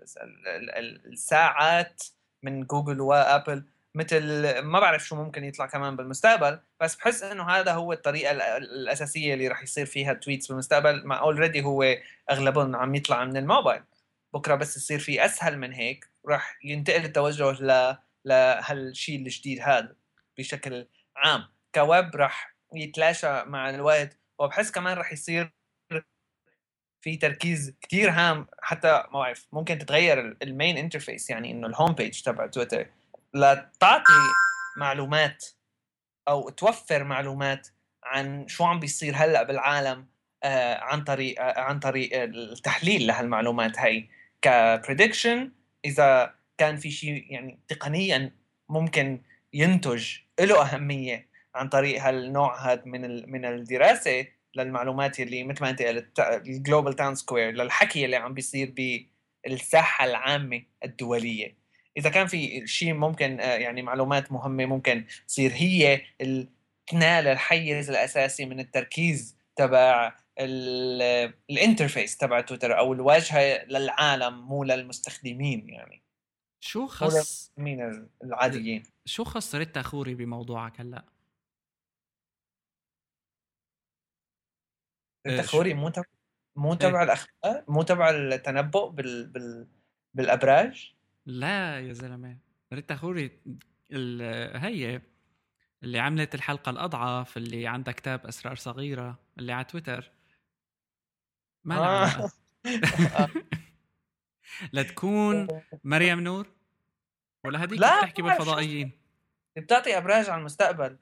الساعات. 1.06 2.02
من 2.42 2.64
جوجل 2.64 3.00
وآبل 3.00 3.64
مثل 3.94 4.58
ما 4.58 4.80
بعرف 4.80 5.04
شو 5.06 5.16
ممكن 5.16 5.44
يطلع 5.44 5.66
كمان 5.66 5.96
بالمستقبل 5.96 6.60
بس 6.80 6.96
بحس 6.96 7.22
إنه 7.22 7.50
هذا 7.50 7.72
هو 7.72 7.92
الطريقة 7.92 8.56
الأساسية 8.56 9.34
اللي 9.34 9.48
راح 9.48 9.62
يصير 9.62 9.86
فيها 9.86 10.12
tweets 10.12 10.48
بالمستقبل 10.48 11.06
مع 11.06 11.20
already 11.20 11.64
هو 11.64 11.96
أغلبهم 12.30 12.76
عم 12.76 12.94
يطلع 12.94 13.24
من 13.24 13.36
الموبايل. 13.36 13.82
بكرة 14.34 14.54
بس 14.54 14.76
يصير 14.76 14.98
في 14.98 15.24
أسهل 15.24 15.58
من 15.58 15.72
هيك 15.72 16.10
راح 16.26 16.58
ينتقل 16.64 17.04
التوجه 17.04 17.52
ل 17.52 17.96
لهالشيء 18.24 19.16
الجديد 19.18 19.60
هذا 19.60 19.96
بشكل 20.38 20.86
عام. 21.16 21.44
كويب 21.74 22.16
راح 22.16 22.54
يتلاشى 22.74 23.44
مع 23.44 23.70
الوقت 23.70 24.18
وبحس 24.38 24.70
كمان 24.70 24.96
راح 24.96 25.12
يصير 25.12 25.57
في 27.08 27.16
تركيز 27.16 27.74
كثير 27.80 28.10
هام 28.10 28.46
حتى 28.62 28.88
ما 28.88 29.18
بعرف 29.18 29.46
ممكن 29.52 29.78
تتغير 29.78 30.36
ال 30.42 30.49
main 30.49 30.76
interface 30.76 31.30
يعني 31.30 31.50
إنه 31.50 31.66
ال 31.66 31.72
home 31.72 31.92
page 31.92 32.20
تبع 32.20 32.46
تويتر 32.46 32.86
لتعطي 33.34 34.12
معلومات 34.76 35.44
أو 36.28 36.48
توفر 36.48 37.04
معلومات 37.04 37.68
عن 38.04 38.48
شو 38.48 38.64
عم 38.64 38.80
بيصير 38.80 39.14
هلأ 39.16 39.42
بالعالم 39.42 40.06
آه 40.42 40.74
عن 40.80 41.04
طريق 41.04 41.42
آه 41.42 41.60
عن 41.60 41.78
طريق 41.78 42.10
التحليل 42.22 43.06
لهالمعلومات 43.06 43.78
هي 43.78 44.04
ك 44.42 44.52
prediction 44.52 45.52
إذا 45.84 46.34
كان 46.58 46.76
في 46.76 46.90
شيء 46.90 47.26
يعني 47.30 47.58
تقنيا 47.68 48.32
ممكن 48.68 49.22
ينتج 49.52 50.16
له 50.40 50.62
أهمية 50.62 51.28
عن 51.54 51.68
طريق 51.68 52.02
هالنوع 52.02 52.72
هذا 52.72 52.82
من 52.84 53.30
من 53.30 53.44
الدراسة 53.44 54.26
للمعلومات 54.54 55.20
اللي 55.20 55.44
مثل 55.44 55.62
ما 55.62 55.70
أنت 55.70 55.82
قلت 55.82 56.20
ال 56.20 56.31
global 56.31 56.92
town 56.92 57.14
square 57.14 57.52
للحكي 57.52 58.04
اللي 58.04 58.16
عم 58.16 58.34
بيصير 58.34 58.74
بالساحة 59.46 60.04
العامة 60.04 60.62
الدولية. 60.84 61.58
إذا 61.96 62.10
كان 62.10 62.26
في 62.26 62.66
شيء 62.66 62.94
ممكن 62.94 63.40
آه، 63.40 63.54
يعني 63.54 63.82
معلومات 63.82 64.32
مهمة 64.32 64.66
ممكن 64.66 65.04
تصير 65.26 65.52
هي 65.54 66.00
تنال 66.86 67.26
الحيز 67.26 67.90
الأساسي 67.90 68.44
من 68.46 68.60
التركيز 68.60 69.36
تبع 69.56 70.14
ال 71.50 71.57
interface 71.57 72.16
تبع 72.16 72.40
تويتر 72.40 72.78
أو 72.78 72.92
الواجهة 72.92 73.64
للعالم 73.64 74.40
مو 74.40 74.64
للمستخدمين 74.64 75.68
يعني. 75.68 76.02
شو 76.60 76.86
خص 76.86 77.52
المستخدمين 77.56 78.08
العاديين. 78.24 78.82
شو 79.04 79.24
خص 79.24 79.54
ريتا 79.54 79.82
خوري 79.82 80.14
بموضوعك 80.14 80.80
هلأ؟ 80.80 81.04
ريتا 85.28 85.42
خوري 85.42 85.74
مو 85.74 85.88
تبع 85.88 86.04
مو 86.56 86.72
إيه. 86.72 86.78
تبع 86.78 87.02
الاخبار 87.02 87.64
مو 87.68 87.82
تبع 87.82 88.10
التنبؤ 88.10 88.88
بال... 88.88 89.26
بال... 89.26 89.68
بالأبراج؟ 90.14 90.94
لا 91.26 91.80
يا 91.80 91.92
زلمة 91.92 92.38
ريتا 92.72 92.96
خوري 92.96 93.40
هي 94.54 95.00
اللي 95.82 95.98
عملت 95.98 96.34
الحلقة 96.34 96.70
الأضعف 96.70 97.36
اللي 97.36 97.66
عندها 97.66 97.92
كتاب 97.92 98.26
أسرار 98.26 98.56
صغيرة 98.56 99.18
اللي 99.38 99.52
على 99.52 99.64
تويتر. 99.64 100.12
ما 101.64 102.04
آه. 102.04 102.30
لتكون 104.72 105.46
مريم 105.84 106.20
نور؟ 106.20 106.52
ولا 107.44 107.62
هذيك 107.62 107.78
بتحكي 107.78 108.22
بالفضائيين. 108.22 108.92
بتعطي 109.56 109.98
أبراج 109.98 110.30
على 110.30 110.40
المستقبل. 110.40 110.98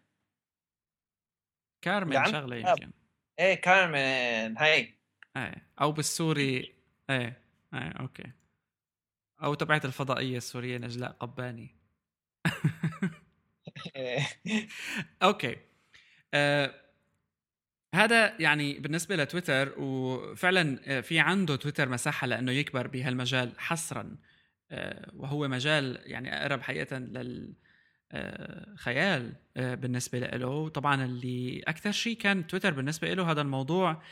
كارمن 1.83 2.25
شغلة 2.25 2.57
يمكن. 2.57 2.93
إيه 3.39 3.55
كارمن 3.55 4.59
هاي. 4.59 4.95
إيه 5.37 5.69
أو 5.81 5.93
بالسوري 5.93 6.75
إيه 7.11 7.43
إيه 7.75 7.89
okay. 8.01 8.33
أو 9.43 9.55
تبعت 9.55 9.85
الفضائية 9.85 10.37
السورية 10.37 10.79
نجلاء 10.79 11.13
قباني. 11.13 11.75
okay. 15.23 15.57
آه 16.35 16.75
هذا 17.95 18.41
يعني 18.43 18.79
بالنسبة 18.79 19.17
لتويتر 19.17 19.75
وفعلا 19.79 20.81
آه، 20.87 21.01
في 21.01 21.21
عنده 21.21 21.57
تويتر 21.57 21.89
مساحة 21.89 22.27
لأنه 22.27 22.53
يكبر 22.53 22.87
بهالمجال 22.87 23.61
حصرا. 23.61 24.17
آه 24.71 25.11
وهو 25.17 25.49
مجال 25.49 26.01
يعني 26.05 26.37
أقرب 26.43 26.63
حقيقة 26.63 26.99
لل 26.99 27.55
خيال 28.77 29.33
آه، 29.57 29.75
بالنسبة 29.75 30.19
له. 30.19 30.69
طبعا 30.69 31.05
اللي 31.05 31.63
أكثر 31.69 31.93
شيء 31.93 32.17
كان 32.17 32.47
تويتر 32.47 32.71
بالنسبة 32.71 33.15
له 33.15 33.31
هذا 33.31 33.41
الموضوع 33.41 34.03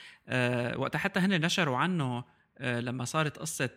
وقتها 0.77 0.99
حتى 0.99 1.21
هن 1.21 1.45
نشروا 1.45 1.77
عنه 1.77 2.25
لما 2.61 3.05
صارت 3.05 3.39
قصة 3.39 3.71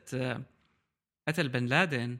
قتل 1.27 1.49
بن 1.49 1.65
لادن 1.65 2.17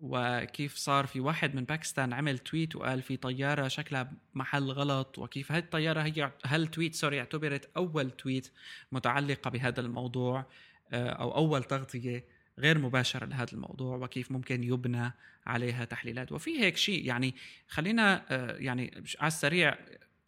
وكيف 0.00 0.76
صار 0.76 1.06
في 1.06 1.20
واحد 1.20 1.54
من 1.54 1.64
باكستان 1.64 2.12
عمل 2.12 2.38
tweet 2.38 2.76
وقال 2.76 3.02
في 3.02 3.16
طيارة 3.16 3.68
شكلها 3.68 4.12
محل 4.34 4.70
غلط 4.70 5.18
وكيف 5.18 5.52
هذه 5.52 5.62
الطيارة 5.62 6.00
هي 6.00 6.32
هال 6.44 6.58
tweet 6.58 6.94
sorry 6.94 7.20
اعتبرت 7.20 7.70
أول 7.76 8.10
tweet 8.10 8.52
متعلقة 8.92 9.50
بهذا 9.50 9.80
الموضوع 9.80 10.46
آه، 10.92 11.08
أو 11.08 11.36
أول 11.36 11.64
تغطية 11.64 12.24
غير 12.58 12.78
مباشرة 12.78 13.26
لهذا 13.26 13.52
الموضوع 13.52 13.96
وكيف 13.96 14.30
ممكن 14.30 14.64
يبنى 14.64 15.12
عليها 15.46 15.84
تحليلات. 15.84 16.32
وفي 16.32 16.60
هيك 16.60 16.76
شيء 16.76 17.06
يعني 17.06 17.34
خلينا 17.68 18.24
آه، 18.30 18.56
يعني 18.56 19.04
على 19.20 19.28
السريع 19.28 19.78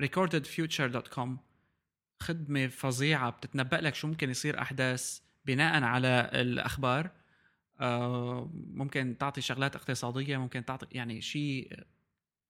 recordedfuture.com 0.03 1.29
خدمة 2.21 2.67
فظيعة 2.67 3.31
بتتنبأ 3.31 3.77
لك 3.77 3.95
شو 3.95 4.09
ممكن 4.09 4.31
يصير 4.31 4.61
أحداث 4.61 5.21
بناء 5.45 5.83
على 5.83 6.31
الأخبار. 6.35 7.11
آه، 7.81 8.51
ممكن 8.55 9.17
تعطي 9.19 9.41
شغلات 9.41 9.77
اقتصادية 9.77 10.37
ممكن 10.37 10.65
تعطي 10.65 10.87
يعني 10.93 11.21
شيء 11.21 11.79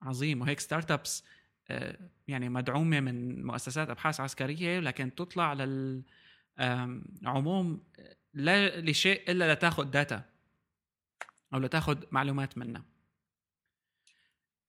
عظيم. 0.02 0.40
وهيك 0.40 0.60
ستارت 0.60 0.90
ابس 0.90 1.24
آه، 1.70 1.98
يعني 2.28 2.48
مدعومة 2.48 3.00
من 3.00 3.46
مؤسسات 3.46 3.90
أبحاث 3.90 4.20
عسكرية 4.20 4.80
لكن 4.80 5.14
تطلع 5.14 5.52
للعموم 6.58 7.82
لا 8.34 8.80
لشيء 8.80 9.30
إلا 9.30 9.52
لتاخذ 9.52 9.84
data 9.84 10.24
أو 11.54 11.58
لتاخذ 11.58 12.04
معلومات 12.10 12.58
منها 12.58 12.84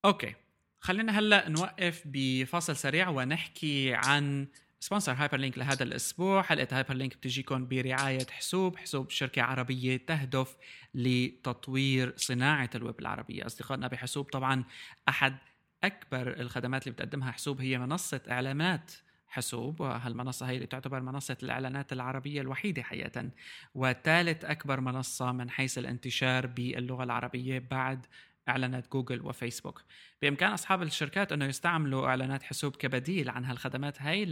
okay 0.05 0.35
خلينا 0.79 1.19
هلأ 1.19 1.49
نوقف 1.49 2.01
بفاصل 2.05 2.75
سريع 2.75 3.09
ونحكي 3.09 3.93
عن 3.93 4.47
sponsor 4.79 5.13
هايبر 5.13 5.37
لينك 5.37 5.57
لهذا 5.57 5.83
الأسبوع. 5.83 6.41
حلقة 6.41 6.67
هايبر 6.77 6.93
لينك 6.93 7.17
بتجيكم 7.17 7.67
برعاية 7.67 8.27
حسوب 8.31 8.77
حسوب 8.77 9.09
شركة 9.09 9.41
عربية 9.41 9.97
تهدف 9.97 10.57
لتطوير 10.93 12.13
صناعة 12.17 12.69
الويب 12.75 12.99
العربية. 12.99 13.45
أصدقائنا 13.45 13.87
بحسوب 13.87 14.25
طبعا 14.25 14.63
أحد 15.09 15.37
أكبر 15.83 16.39
الخدمات 16.39 16.87
اللي 16.87 16.93
بتقدمها 16.93 17.31
حسوب 17.31 17.61
هي 17.61 17.77
منصة 17.77 18.21
اعلانات 18.31 18.91
حسوب 19.33 19.81
وهالمنصة 19.81 20.49
هي 20.49 20.55
اللي 20.55 20.67
تعتبر 20.67 20.99
منصة 20.99 21.37
الإعلانات 21.43 21.93
العربية 21.93 22.41
الوحيدة 22.41 22.83
حقيقة 22.83 23.29
وثالث 23.75 24.45
أكبر 24.45 24.79
منصة 24.79 25.31
من 25.31 25.49
حيث 25.49 25.77
الانتشار 25.77 26.47
باللغة 26.47 27.03
العربية 27.03 27.59
بعد 27.71 28.05
إعلانات 28.49 28.91
جوجل 28.91 29.21
وفيسبوك. 29.21 29.83
بإمكان 30.21 30.51
أصحاب 30.51 30.81
الشركات 30.81 31.31
أنه 31.31 31.45
يستعملوا 31.45 32.07
إعلانات 32.07 32.43
حسوب 32.43 32.75
كبديل 32.75 33.29
عن 33.29 33.45
هالخدمات 33.45 34.01
هاي 34.01 34.25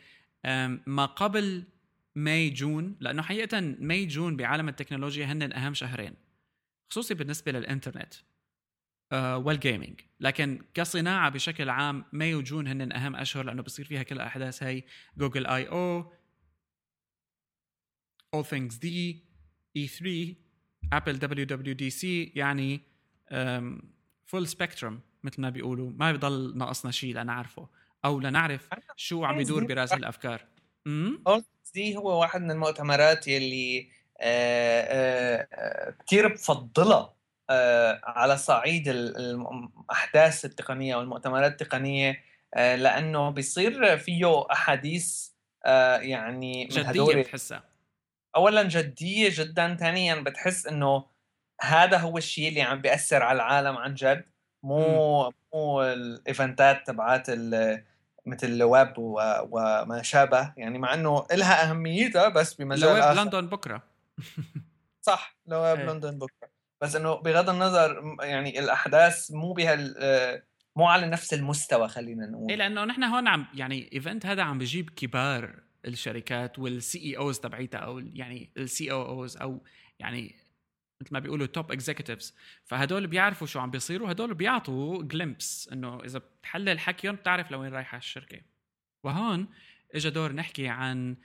ما 0.85 1.05
قبل 1.05 1.63
May 2.15 2.49
June 2.49 2.95
لأنه 2.99 3.21
حقيقة 3.21 3.61
May 3.61 4.05
June 4.05 4.37
بعالم 4.37 4.69
التكنولوجيا 4.69 5.25
هن 5.25 5.53
اهم 5.53 5.73
شهرين 5.73 6.13
خصوصي 6.89 7.13
بالنسبة 7.13 7.51
للإنترنت 7.51 8.13
آه، 9.11 9.37
وال 9.37 9.53
gaming 9.53 10.01
لكن 10.19 10.61
كصناعة 10.73 11.29
بشكل 11.29 11.69
عام 11.69 12.05
May 12.13 12.35
و 12.35 12.41
June 12.41 12.67
هن 12.67 12.91
اهم 12.91 13.15
أشهر 13.15 13.45
لأنه 13.45 13.61
بصير 13.61 13.85
فيها 13.85 14.03
كل 14.03 14.15
الأحداث 14.15 14.63
هي 14.63 14.83
Google 15.17 15.45
I/O 15.45 16.13
All 18.35 18.43
Things 18.43 18.75
D 18.79 18.87
E3 19.77 20.07
ابل 20.93 21.19
دبليو 21.19 21.45
دبليو 21.45 21.73
دي 21.73 21.89
سي 21.89 22.23
يعني 22.35 22.81
full 24.25 24.47
spectrum 24.47 24.99
مثل 25.23 25.41
ما 25.41 25.49
بيقولوا. 25.49 25.91
ما 25.91 26.11
بضل 26.11 26.57
ناقصنا 26.57 26.91
شيء 26.91 27.15
لنعرفه. 27.15 27.69
أو 28.05 28.19
لنعرف 28.19 28.69
شو 28.95 29.25
عم 29.25 29.39
يدور 29.39 29.63
برأس 29.63 29.93
الأفكار. 29.93 30.45
D 31.73 31.97
هو 31.97 32.21
واحد 32.21 32.41
من 32.41 32.51
المؤتمرات 32.51 33.27
يلي 33.27 33.89
آه، 34.21 34.81
آه، 34.81 35.47
آه، 35.53 35.95
كثير 36.07 36.27
بفضلها 36.27 37.15
على 38.03 38.37
صعيد 38.37 38.87
الأحداث 38.87 40.45
التقنية 40.45 40.95
والمؤتمرات 40.95 41.51
التقنية 41.61 42.23
لأنه 42.55 43.29
بيصير 43.29 43.97
فيه 43.97 44.51
أحاديث 44.51 45.29
يعني 45.99 46.63
من 46.63 46.69
جدية 46.69 47.15
بتحسها. 47.21 47.63
اولا 48.35 48.63
جدية 48.63 49.29
جدا 49.33 49.75
ثانيا 49.75 50.15
بتحس 50.15 50.67
إنه 50.67 51.05
هذا 51.61 51.97
هو 51.97 52.17
الشيء 52.17 52.49
اللي 52.49 52.61
عم 52.61 52.81
بيأثر 52.81 53.23
على 53.23 53.35
العالم 53.35 53.77
عن 53.77 53.93
جد. 53.93 54.25
مو 54.63 55.33
مو 55.53 55.83
ال 55.83 55.98
event 55.98 56.72
ات 56.72 56.87
تبعات 56.87 57.29
مثل 58.25 58.47
LeWeb 58.47 58.93
وما 58.97 60.01
شابه 60.01 60.53
يعني 60.57 60.79
مع 60.79 60.93
إنه 60.93 61.25
لها 61.31 61.69
أهميتها 61.69 62.29
بس 62.29 62.53
بمجال 62.53 62.89
LeWeb 62.89 63.17
لندن 63.17 63.47
بكرة. 63.47 63.83
صح 65.01 65.37
LeWeb 65.47 65.79
إيه. 65.79 65.85
لندن 65.85 66.19
بكرة. 66.19 66.49
بس 66.81 66.95
إنه 66.95 67.15
بغض 67.15 67.49
النظر 67.49 68.15
يعني 68.21 68.59
الأحداث 68.59 69.31
مو 69.31 69.53
بهال 69.53 69.95
مو 70.75 70.85
على 70.85 71.07
نفس 71.07 71.33
المستوى 71.33 71.87
خلينا 71.87 72.25
نقول. 72.25 72.49
إيه 72.49 72.55
لأنه 72.55 72.85
نحن 72.85 73.03
هون 73.03 73.27
عم 73.27 73.45
يعني 73.53 73.89
event 73.93 74.25
هذا 74.25 74.43
عم 74.43 74.57
بجيب 74.57 74.89
كبار 74.89 75.59
الشركات 75.85 76.59
وال 76.59 76.99
CEOs 76.99 77.39
تبعيتها 77.39 77.77
أو 77.77 77.99
يعني 77.99 78.51
ال 78.57 78.91
COOs 78.91 79.37
أو 79.37 79.63
يعني 79.99 80.35
مثل 81.01 81.13
ما 81.13 81.19
بيقولوا 81.19 81.47
top 81.47 81.71
executives 81.71 82.35
فهدول 82.65 83.07
بيعرفوا 83.07 83.47
شو 83.47 83.59
عم 83.59 83.71
بيصيروا 83.71 84.11
هدول 84.11 84.33
بيعطوا 84.33 85.03
glimpse 85.03 85.69
إنه 85.73 86.03
إذا 86.05 86.19
بتحلل 86.19 86.79
حكيهم 86.79 87.15
بتعرف 87.15 87.51
لوين 87.51 87.73
رايحة 87.73 87.97
الشركة. 87.97 88.41
وهون 89.03 89.47
اجى 89.95 90.09
دور 90.09 90.31
نحكي 90.31 90.67
عن 90.67 91.15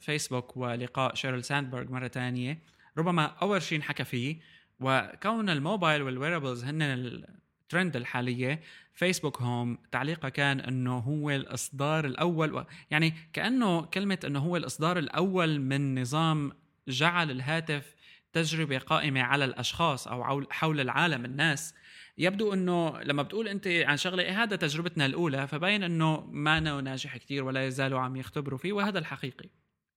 فيسبوك 0.00 0.56
آه، 0.56 0.58
ولقاء 0.58 1.14
شيرل 1.14 1.44
ساندبرغ 1.44 1.92
مرة 1.92 2.08
ثانية 2.08 2.58
ربما 2.98 3.24
أول 3.24 3.62
شيء 3.62 3.78
انحكى 3.78 4.04
فيه 4.04 4.36
وكون 4.80 5.50
الموبايل 5.50 6.02
وال 6.02 6.13
wearables 6.13 6.64
هن 6.64 6.82
الترند 6.82 7.96
الحالية 7.96 8.60
Facebook 8.94 9.42
Home 9.42 9.78
تعليقه 9.92 10.28
كان 10.28 10.60
إنه 10.60 10.98
هو 10.98 11.30
الإصدار 11.30 12.06
الأول 12.06 12.64
يعني 12.90 13.14
كأنه 13.32 13.82
كلمة 13.82 14.18
إنه 14.24 14.38
هو 14.38 14.56
الإصدار 14.56 14.98
الأول 14.98 15.60
من 15.60 16.00
نظام 16.00 16.52
جعل 16.88 17.30
الهاتف 17.30 17.94
تجربة 18.32 18.78
قائمة 18.78 19.22
على 19.22 19.44
الأشخاص 19.44 20.08
أو 20.08 20.44
حول 20.50 20.80
العالم 20.80 21.24
الناس 21.24 21.74
يبدو 22.18 22.52
إنه 22.52 23.00
لما 23.02 23.22
بتقول 23.22 23.48
أنت 23.48 23.66
عن 23.66 23.96
شغلة 23.96 24.22
إيه 24.22 24.42
هذا 24.42 24.56
تجربتنا 24.56 25.06
الأولى؟ 25.06 25.48
فبين 25.48 25.82
إنه 25.82 26.20
ما 26.20 26.60
ناجح 26.60 27.16
كثير 27.16 27.44
ولا 27.44 27.66
يزالوا 27.66 28.00
عم 28.00 28.16
يختبروا 28.16 28.58
فيه 28.58 28.72
وهذا 28.72 28.98
الحقيقي. 28.98 29.48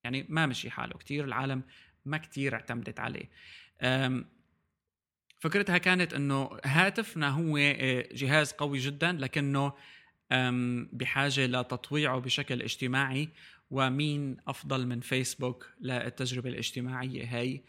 يعني 0.03 0.25
ما 0.29 0.45
مشي 0.45 0.69
حاله. 0.69 0.93
كثير 0.93 1.25
العالم 1.25 1.63
ما 2.05 2.17
كثير 2.17 2.53
اعتمدت 2.53 2.99
عليه. 2.99 3.29
فكرتها 5.39 5.77
كانت 5.77 6.13
إنه 6.13 6.49
هاتفنا 6.65 7.29
هو 7.29 7.57
آه، 7.57 8.09
جهاز 8.11 8.51
قوي 8.51 8.77
جدا 8.77 9.11
لكنه 9.11 9.73
بحاجة 10.93 11.45
لتطويعه 11.45 12.19
بشكل 12.19 12.61
اجتماعي 12.61 13.29
ومين 13.71 14.37
أفضل 14.47 14.87
من 14.87 14.99
فيسبوك 14.99 15.69
للتجربة 15.81 16.49
الاجتماعية 16.49 17.25
هي 17.25 17.61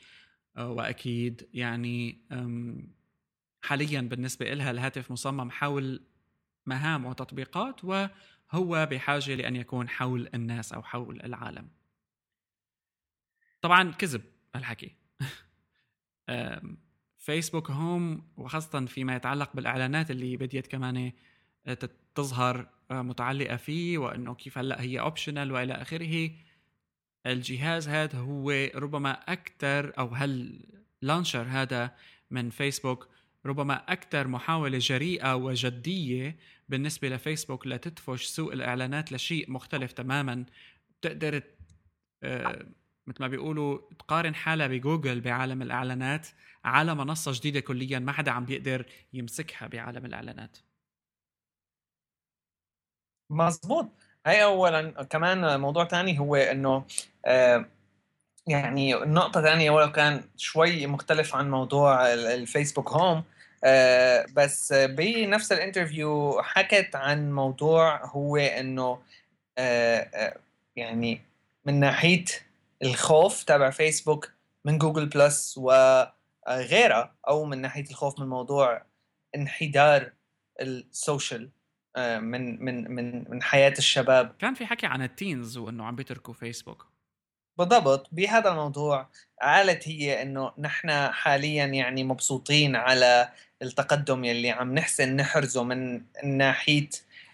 وأكيد 0.59 1.49
يعني 1.55 2.19
حاليا 3.63 4.01
بالنسبة 4.01 4.55
لها 4.55 4.71
الهاتف 4.71 5.11
مصمم 5.11 5.51
حول 5.51 6.03
مهام 6.67 7.05
وتطبيقات 7.05 7.85
وهو 7.85 8.89
بحاجة 8.91 9.35
لأن 9.35 9.57
يكون 9.57 9.89
حول 9.89 10.29
الناس 10.35 10.73
أو 10.73 10.83
حول 10.83 11.21
العالم. 11.25 11.69
طبعا 13.61 13.93
كذب 13.93 14.23
الحكي. 14.57 14.97
فيسبوك 17.19 17.71
هوم 17.71 18.23
وخاصة 18.37 18.87
فيما 18.87 19.17
يتعلق 19.17 19.51
بالإعلانات 19.55 20.11
اللي 20.11 20.37
بديت 20.37 20.67
كمان 20.67 21.13
آه، 21.67 21.79
تظهر 22.15 22.69
آه، 22.91 23.03
متعلقة 23.03 23.57
فيه 23.57 23.99
وأنه 23.99 24.35
كيف 24.35 24.59
هلأ 24.59 24.81
هي 24.81 25.01
أوبشنال 25.01 25.53
وإلى 25.53 25.73
آخره. 25.73 26.31
الجهاز 27.27 27.89
هذا 27.89 28.19
هو 28.19 28.51
ربما 28.75 29.13
أكثر 29.13 29.99
أو 29.99 30.09
هل 30.09 30.61
لانشر 31.03 31.43
هذا 31.43 31.97
من 32.31 32.51
فيسبوك 32.51 33.09
ربما 33.47 33.93
أكثر 33.93 34.29
محاولة 34.29 34.79
جريئة 34.79 35.35
وجدية 35.37 36.37
بالنسبة 36.69 37.09
لفيسبوك 37.09 37.67
لتدفش 37.67 38.25
سوق 38.27 38.53
الإعلانات 38.53 39.13
لشيء 39.13 39.51
مختلف 39.51 39.93
تماما. 39.93 40.45
بتقدر 41.01 41.43
آه، 42.23 42.67
مثل 43.07 43.21
ما 43.21 43.29
بيقولوا 43.29 43.79
تقارن 43.99 44.35
حالها 44.35 44.67
بجوجل 44.67 45.21
بعالم 45.21 45.63
الإعلانات 45.63 46.29
على 46.65 46.95
منصة 46.95 47.33
جديدة 47.35 47.61
كليا 47.61 47.99
ما 47.99 48.13
حدا 48.13 48.31
عم 48.31 48.45
بيقدر 48.45 48.87
يمسكها 49.13 49.67
بعالم 49.67 50.07
الإعلانات. 50.07 50.59
مزبوط 53.31 54.02
هي 54.27 54.45
اولا 54.45 55.03
كمان 55.11 55.61
موضوع 55.61 55.85
ثاني 55.85 56.19
هو 56.19 56.37
إنه 56.37 56.85
آه 57.27 57.65
يعني 58.47 58.95
نقطة 58.95 59.43
ثانية 59.43 59.71
ولو 59.71 59.93
كان 59.93 60.25
شوي 60.37 60.87
مختلف 60.87 61.35
عن 61.35 61.51
موضوع 61.51 62.13
ال 62.15 62.23
Facebook 62.23 62.89
Home 62.89 63.25
آه 63.65 64.27
بس 64.37 64.73
بنفس 64.73 65.53
ال 65.53 65.62
interview 65.62 66.43
حكت 66.43 66.97
عن 66.97 67.33
موضوع 67.33 68.07
هو 68.07 68.37
إنه 68.37 68.99
آه 69.59 70.37
يعني 70.77 71.21
من 71.65 71.81
ناحية 71.81 72.25
الخوف 72.83 73.43
تبع 73.43 73.71
فيسبوك 73.71 74.33
من 74.65 74.79
Google 74.79 75.07
Plus 75.07 75.59
وغيرها 75.59 77.15
أو 77.29 77.45
من 77.45 77.61
ناحية 77.61 77.91
الخوف 77.91 78.21
من 78.21 78.29
موضوع 78.29 78.83
انحدار 79.37 80.13
ال 80.61 80.74
social 80.74 81.51
من 81.97 82.65
من 82.65 82.91
من 82.91 83.31
من 83.31 83.43
حياة 83.43 83.75
الشباب. 83.79 84.35
كان 84.39 84.55
في 84.55 84.67
حكي 84.67 84.87
عن 84.87 85.03
ال 85.03 85.12
teens 85.12 85.57
وإنه 85.57 85.85
عم 85.85 85.97
بيتركوا 85.97 86.35
فيسبوك. 86.35 86.93
بالضبط. 87.59 88.09
بهذا 88.13 88.51
الموضوع 88.51 89.09
قالت 89.43 89.89
هي 89.89 90.23
إنه 90.23 90.53
نحن 90.59 91.13
حاليا 91.13 91.67
يعني 91.67 92.05
مبسوطين 92.05 92.77
على 92.77 93.33
التقدم 93.63 94.25
يلي 94.25 94.51
عم 94.51 94.75
نحسن 94.75 95.17
نحرزه 95.17 95.65
من 95.65 96.03
ناحية 96.25 96.89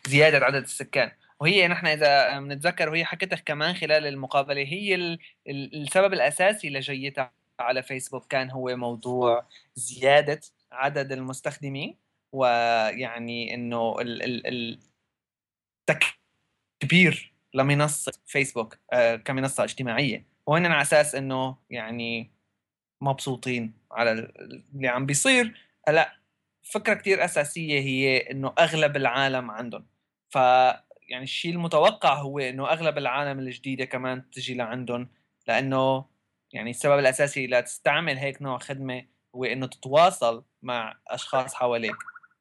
زيادة 0.09 0.47
عدد 0.47 0.63
السكان. 0.63 1.11
وهي 1.41 1.69
نحن 1.69 1.87
إذا 1.87 2.41
بنتذكر 2.41 2.89
وهي 2.89 3.05
حكتها 3.05 3.37
كمان 3.37 3.75
خلال 3.75 4.07
المقابلة 4.07 4.63
هي 4.63 5.19
السبب 5.49 6.13
الأساسي 6.13 6.71
لجيتها 6.71 7.33
على 7.61 7.83
فيسبوك 7.83 8.27
كان 8.27 8.51
هو 8.51 8.77
موضوع 8.77 9.47
زيادة 9.75 10.41
عدد 10.73 11.13
المستخدمين. 11.13 11.97
ويعني 12.33 13.55
إنه 13.55 13.97
التكبير 16.81 17.35
لمنصة 17.55 18.13
فيسبوك 18.27 18.79
آه، 18.93 19.17
كمنصة 19.17 19.65
اجتماعية. 19.65 20.27
وهن 20.47 20.67
على 20.67 20.83
أساس 20.83 21.15
إنه 21.15 21.57
يعني 21.71 22.31
مبسوطين 23.01 23.73
على 23.93 24.13
اللي 24.13 24.89
عم 24.89 25.07
بيصير. 25.07 25.55
لا 25.89 26.19
فكرة 26.63 26.95
كتير 26.95 27.25
أساسية 27.25 27.81
هي 27.81 28.31
إنه 28.31 28.53
أغلب 28.59 28.97
العالم 28.97 29.51
عندهم. 29.51 29.87
ف 30.31 30.35
يعني 31.09 31.25
الشيء 31.25 31.53
المتوقع 31.53 32.15
هو 32.15 32.39
إنه 32.39 32.71
أغلب 32.71 32.99
العالم 32.99 33.39
الجديدة 33.39 33.85
كمان 33.85 34.31
تجي 34.31 34.55
لعندهم 34.55 35.09
لأنه 35.49 36.05
يعني 36.53 36.71
السبب 36.71 36.99
الأساسي 36.99 37.47
لتستعمل 37.47 38.17
هيك 38.17 38.43
نوع 38.43 38.59
خدمة 38.59 39.05
هو 39.35 39.45
إنه 39.45 39.67
تتواصل 39.67 40.45
مع 40.63 40.99
أشخاص 41.09 41.55
حواليك. 41.55 41.97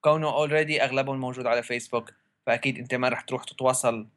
كونه 0.07 0.27
already 0.27 0.83
أغلبهم 0.83 1.19
موجود 1.19 1.45
على 1.45 1.63
فيسبوك 1.63 2.13
فأكيد 2.45 2.77
أنت 2.77 2.95
ما 2.95 3.09
رح 3.09 3.21
تروح 3.21 3.43
تتواصل 3.43 4.07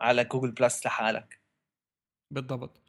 على 0.00 0.24
Google 0.24 0.50
Plus 0.50 0.86
لحالك. 0.86 1.40
بالضبط. 2.30 2.80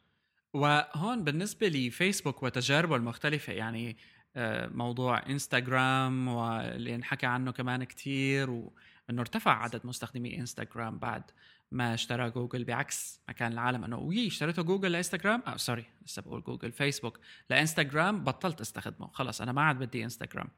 وهون 0.53 1.23
بالنسبة 1.23 1.67
لفيسبوك 1.67 2.43
وتجاربه 2.43 2.95
المختلفة 2.95 3.53
يعني 3.53 3.97
آه، 4.35 4.67
موضوع 4.67 5.25
انستغرام 5.25 6.27
واللي 6.27 6.95
انحكى 6.95 7.25
عنه 7.25 7.51
كمان 7.51 7.83
كتير 7.83 8.49
وإنه 8.49 9.21
ارتفع 9.21 9.63
عدد 9.63 9.85
مستخدمي 9.85 10.39
انستغرام 10.39 10.97
بعد 10.97 11.23
ما 11.71 11.93
اشترى 11.93 12.29
جوجل 12.29 12.63
بعكس 12.63 13.21
ما 13.27 13.33
كان 13.33 13.51
العالم 13.51 13.83
إنه 13.83 13.99
وي 13.99 14.27
اشتريته 14.27 14.61
جوجل 14.61 14.91
لإنستغرام؟ 14.91 15.43
آه 15.47 15.57
sorry 15.57 15.85
لسه 16.05 16.21
بقول 16.21 16.43
جوجل 16.43 16.71
فيسبوك 16.71 17.19
لإنستغرام 17.49 18.23
بطلت 18.23 18.61
أستخدمه 18.61 19.07
خلص 19.07 19.41
أنا 19.41 19.51
ما 19.51 19.61
عاد 19.61 19.79
بدي 19.79 20.03
انستغرام 20.03 20.49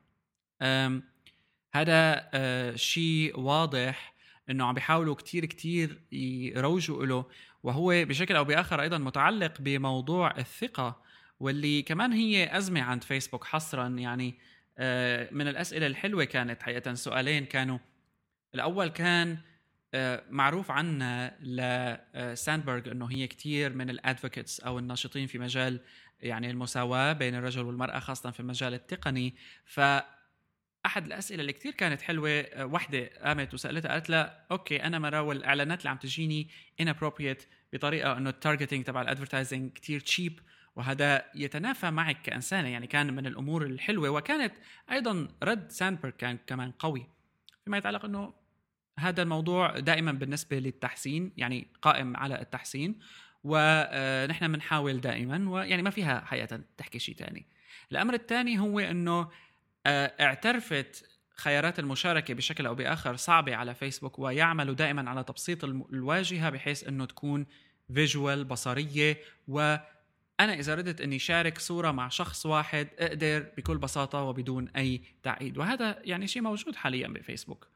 هذا 1.75 2.29
آه 2.33 2.75
شيء 2.75 3.39
واضح 3.39 4.13
إنه 4.49 4.65
عم 4.65 4.73
بيحاولوا 4.73 5.15
كتير 5.15 5.45
كتير 5.45 6.01
يروجوا 6.11 7.05
له 7.05 7.25
وهو 7.63 8.05
بشكل 8.05 8.35
أو 8.35 8.43
بآخر 8.43 8.81
أيضا 8.81 8.97
متعلق 8.97 9.61
بموضوع 9.61 10.37
الثقة 10.37 11.01
واللي 11.39 11.81
كمان 11.81 12.13
هي 12.13 12.57
أزمة 12.57 12.81
عند 12.81 13.03
فيسبوك 13.03 13.43
حصرا. 13.43 13.87
يعني 13.87 14.35
آه 14.77 15.29
من 15.31 15.47
الأسئلة 15.47 15.87
الحلوة 15.87 16.23
كانت 16.23 16.63
حقيقة 16.63 16.93
سؤالين 16.93 17.45
كانوا 17.45 17.77
الأول 18.55 18.87
كان 18.87 19.37
آه، 19.93 20.23
معروف 20.29 20.71
عنا 20.71 21.37
لساندبرغ 21.39 22.91
إنه 22.91 23.05
هي 23.05 23.27
كثير 23.27 23.73
من 23.73 23.89
ال 23.89 23.96
advocates 23.96 24.59
أو 24.59 24.79
الناشطين 24.79 25.27
في 25.27 25.39
مجال 25.39 25.79
يعني 26.21 26.51
المساواة 26.51 27.13
بين 27.13 27.35
الرجل 27.35 27.61
والمرأة 27.61 27.99
خاصة 27.99 28.31
في 28.31 28.39
المجال 28.39 28.73
التقني. 28.73 29.35
ف 29.65 29.79
أحد 30.85 31.05
الأسئلة 31.05 31.41
اللي 31.41 31.53
كثير 31.53 31.71
كانت 31.71 32.01
حلوة 32.01 32.29
آه، 32.29 32.65
وحدة 32.65 33.09
قامت 33.23 33.53
وسألتها 33.53 33.91
قالت 33.91 34.09
لها 34.09 34.45
okay 34.51 34.83
أنا 34.83 34.99
مرة 34.99 35.21
والاعلانات 35.21 35.79
اللي 35.79 35.89
عم 35.89 35.97
تجيني 35.97 36.49
inappropriate 36.81 37.43
بطريقة 37.73 38.17
إنه 38.17 38.29
ال 38.29 38.35
targeting 38.35 38.83
تبع 38.83 39.01
ال 39.01 39.07
advertising 39.07 39.71
كثير 39.71 39.99
cheap 39.99 40.39
وهذا 40.75 41.25
يتنافى 41.35 41.91
معك 41.91 42.21
كإنسانة. 42.21 42.67
يعني 42.67 42.87
كان 42.87 43.13
من 43.13 43.27
الأمور 43.27 43.65
الحلوة 43.65 44.09
وكانت 44.09 44.53
أيضا 44.91 45.27
رد 45.43 45.69
ساندبرغ 45.71 46.11
كان 46.11 46.37
كمان 46.47 46.71
قوي 46.71 47.07
فيما 47.63 47.77
يتعلق 47.77 48.05
إنه 48.05 48.33
هذا 48.99 49.23
الموضوع 49.23 49.79
دائما 49.79 50.11
بالنسبة 50.11 50.59
للتحسين 50.59 51.33
يعني 51.37 51.67
قائم 51.81 52.17
على 52.17 52.41
التحسين 52.41 52.99
ونحن 53.43 54.43
آه، 54.43 54.47
بنحاول 54.47 55.01
دائما 55.01 55.49
ويعني 55.49 55.81
ما 55.81 55.89
فيها 55.89 56.25
حقيقة 56.25 56.61
تحكي 56.77 56.99
شيء 56.99 57.15
ثاني 57.15 57.45
الأمر 57.91 58.13
الثاني 58.13 58.59
هو 58.59 58.79
إنه 58.79 59.29
اعترفت 59.87 61.09
خيارات 61.37 61.79
المشاركة 61.79 62.33
بشكل 62.33 62.65
أو 62.65 62.75
بآخر 62.75 63.15
صعبة 63.15 63.55
على 63.55 63.75
فيسبوك 63.75 64.19
ويعملوا 64.19 64.75
دائما 64.75 65.09
على 65.09 65.23
تبسيط 65.23 65.63
الواجهة 65.63 66.49
بحيث 66.49 66.87
إنه 66.87 67.05
تكون 67.05 67.45
visual 67.93 68.43
بصرية. 68.43 69.17
و 69.47 69.75
أنا 70.39 70.53
إذا 70.53 70.75
ردت 70.75 71.01
إني 71.01 71.19
شارك 71.19 71.57
صورة 71.57 71.91
مع 71.91 72.09
شخص 72.09 72.45
واحد 72.45 72.87
أقدر 72.99 73.39
بكل 73.57 73.77
بساطة 73.77 74.21
وبدون 74.21 74.69
أي 74.69 75.01
تعقيد. 75.23 75.57
وهذا 75.57 75.99
يعني 76.03 76.27
شيء 76.27 76.41
موجود 76.41 76.75
حاليا 76.75 77.07
بفيسبوك. 77.07 77.67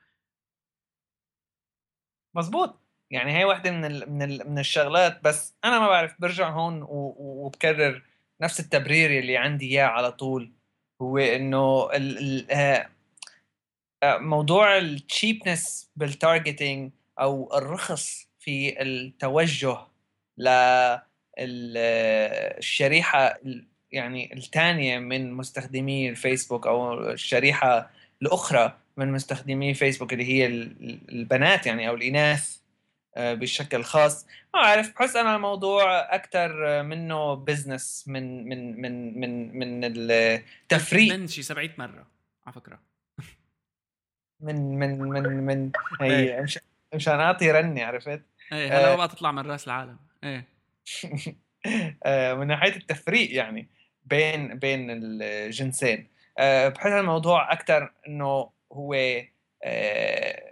مزبوط 2.36 2.80
يعني 3.12 3.38
هي 3.38 3.44
واحدة 3.46 3.72
من 3.72 3.86
ال 3.86 4.12
من 4.12 4.22
ال 4.22 4.50
من 4.52 4.60
الشغلات. 4.60 5.24
بس 5.24 5.56
أنا 5.66 5.80
ما 5.80 5.88
بعرف 5.88 6.16
برجع 6.20 6.50
هون 6.50 6.86
وبكرر 6.90 8.04
نفس 8.42 8.60
التبرير 8.60 9.20
اللي 9.20 9.38
عندي 9.38 9.66
إياه 9.66 9.86
على 9.88 10.12
طول. 10.12 10.54
هو 11.02 11.18
انه 11.18 11.90
ال 11.94 12.18
ال 12.18 12.52
آه، 12.52 12.90
آه، 14.04 14.18
موضوع 14.18 14.78
ال 14.78 14.89
cheapness 14.89 15.92
بال 15.96 16.13
targeting 16.13 16.92
أو 17.20 17.58
الرخص 17.58 18.28
في 18.40 18.82
التوجه 18.82 19.78
ل 20.38 20.48
الشريحة 21.40 23.40
يعني 23.92 24.34
الثانية 24.34 25.00
من 25.00 25.34
مستخدمي 25.34 26.10
الفيسبوك 26.10 26.68
أو 26.68 27.10
الشريحة 27.12 27.92
الأخرى 28.22 28.78
من 28.98 29.12
مستخدمي 29.12 29.74
فيسبوك 29.74 30.14
اللي 30.14 30.26
هي 30.26 30.46
البنات 31.10 31.66
يعني 31.66 31.90
أو 31.90 31.96
الإناث. 31.96 32.59
بشكل 33.20 33.84
خاص. 33.84 34.28
ما 34.54 34.60
اعرف 34.60 34.96
بحس 34.96 35.16
أنا 35.16 35.36
الموضوع 35.36 36.16
أكثر 36.16 36.84
منه 36.84 37.34
بزنس 37.34 38.06
من 38.08 38.50
من 38.50 38.82
من 38.82 39.20
من 39.20 39.60
من 39.60 39.82
التفريق. 39.84 41.14
من 41.14 41.28
شي 41.28 41.44
700 41.44 41.70
مرة 41.78 42.08
على 42.46 42.54
فكرة. 42.54 42.80
من 44.40 44.80
من 44.80 45.00
من 45.00 45.24
من 45.24 45.72
هي 46.02 46.40
إيه. 46.40 46.46
مشان 46.94 47.20
اعطي 47.20 47.52
رني 47.52 47.84
عرفت؟ 47.84 48.22
إيه 48.52 48.68
هلا 48.68 48.94
آه. 48.94 48.96
بقى 48.96 49.08
تطلع 49.08 49.32
من 49.32 49.52
رأس 49.52 49.68
العالم. 49.68 49.98
إيه. 50.24 50.46
آه 52.06 52.34
من 52.34 52.48
ناحية 52.48 52.76
التفريق 52.76 53.36
يعني 53.36 53.68
بين 54.06 54.60
بين 54.60 54.88
الجنسين. 54.90 56.08
آه 56.38 56.68
بحس 56.68 56.92
الموضوع 56.92 57.54
أكثر 57.54 57.92
إنه 58.08 58.50
هو 58.74 58.94
آه 59.64 60.49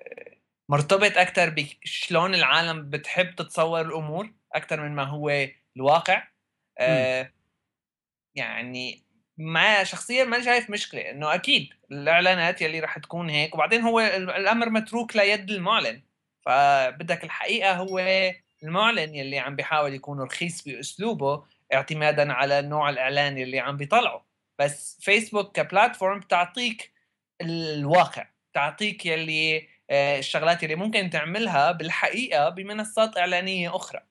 مرتبط 0.70 1.18
أكثر 1.18 1.49
بشلون 1.49 2.36
العالم 2.36 2.89
بتحب 2.89 3.36
تتصور 3.36 3.82
الأمور 3.82 4.34
أكثر 4.53 4.82
من 4.82 4.95
ما 4.95 5.03
هو 5.03 5.47
الواقع. 5.78 6.28
آه 6.80 7.32
يعني 8.36 9.03
ما 9.38 9.84
شخصيا 9.84 10.24
ما 10.24 10.41
شايف 10.41 10.70
مشكلة 10.70 11.11
إنه 11.11 11.34
أكيد 11.36 11.70
الإعلانات 11.91 12.61
يلي 12.61 12.80
رح 12.80 12.97
تكون 12.99 13.30
هيك 13.30 13.55
وبعدين 13.55 13.82
هو 13.82 13.99
الأمر 13.99 14.70
متروك 14.70 15.15
ليد 15.15 15.51
المعلن. 15.51 16.01
فبدك 16.45 17.24
الحقيقة 17.24 17.74
هو 17.74 17.99
المعلن 18.63 19.15
يلي 19.15 19.39
عم 19.39 19.55
بيحاول 19.55 19.93
يكون 19.93 20.20
رخيص 20.22 20.63
بأسلوبه 20.68 21.45
اعتمادا 21.74 22.34
على 22.34 22.61
نوع 22.61 22.89
الإعلان 22.89 23.38
يلي 23.38 23.59
عم 23.59 23.78
بيطلعه. 23.78 24.28
بس 24.59 24.99
فيسبوك 25.01 25.55
كبلاتفورم 25.55 26.20
بتعطيك 26.20 26.93
الواقع 27.41 28.28
تعطيك 28.53 29.05
يلي 29.05 29.57
آه، 29.57 29.61
الشغلات 29.92 30.64
اللي 30.64 30.76
ممكن 30.76 31.10
تعملها 31.10 31.72
بالحقيقة 31.72 32.50
بمنصات 32.50 33.18
إعلانية 33.18 33.76
أخرى 33.76 34.02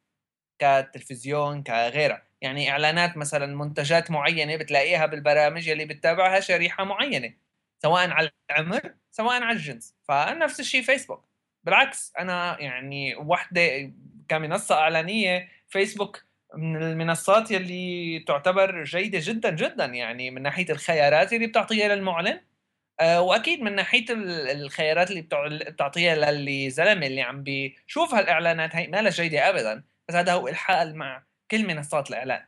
كتلفزيون 0.59 1.63
كغيرها. 1.63 2.23
يعني 2.41 2.71
إعلانات 2.71 3.17
مثلا 3.17 3.47
منتجات 3.57 4.11
معينة 4.11 4.57
بتلاقيها 4.57 5.07
بالبرامج 5.07 5.69
اللي 5.69 5.85
بتتابعها 5.85 6.41
شريحة 6.41 6.85
معينة 6.85 7.35
سواء 7.83 8.11
على 8.11 8.31
العمر 8.51 8.95
سواء 9.11 9.43
على 9.43 9.53
الجنس. 9.57 9.95
فنفس 10.09 10.61
الشيء 10.61 10.83
فيسبوك 10.83 11.25
بالعكس 11.65 12.13
أنا 12.19 12.61
يعني 12.61 13.17
وحدة 13.17 13.93
كمنصة 14.29 14.75
إعلانية 14.75 15.49
فيسبوك 15.69 16.25
من 16.55 16.83
المنصات 16.83 17.51
يلي 17.51 18.25
تعتبر 18.29 18.85
جيدة 18.85 19.19
جدا 19.23 19.51
جدا 19.51 19.85
يعني 19.85 20.31
من 20.31 20.43
ناحية 20.43 20.67
الخيارات 20.71 21.33
اللي 21.33 21.47
بتعطيها 21.47 21.95
للمعلن. 21.95 22.29
آه، 22.29 22.41
وأكيد 23.03 23.61
من 23.63 23.75
ناحية 23.75 24.05
الخيارات 24.53 25.11
اللي 25.11 25.23
بتعطيها 25.71 26.15
للي 26.15 26.71
زلمة 26.71 27.07
اللي 27.07 27.23
عم 27.23 27.43
بيشوف 27.43 28.15
هالاعلانات 28.15 28.77
هي 28.77 28.87
ما 28.87 29.03
لها 29.03 29.11
جيده 29.11 29.49
ابدا 29.49 29.85
بس 30.09 30.15
هذا 30.15 30.33
هو 30.33 30.49
الحال 30.49 30.97
مع 30.97 31.25
كل 31.51 31.67
منصات 31.67 32.11
الإعلان. 32.11 32.45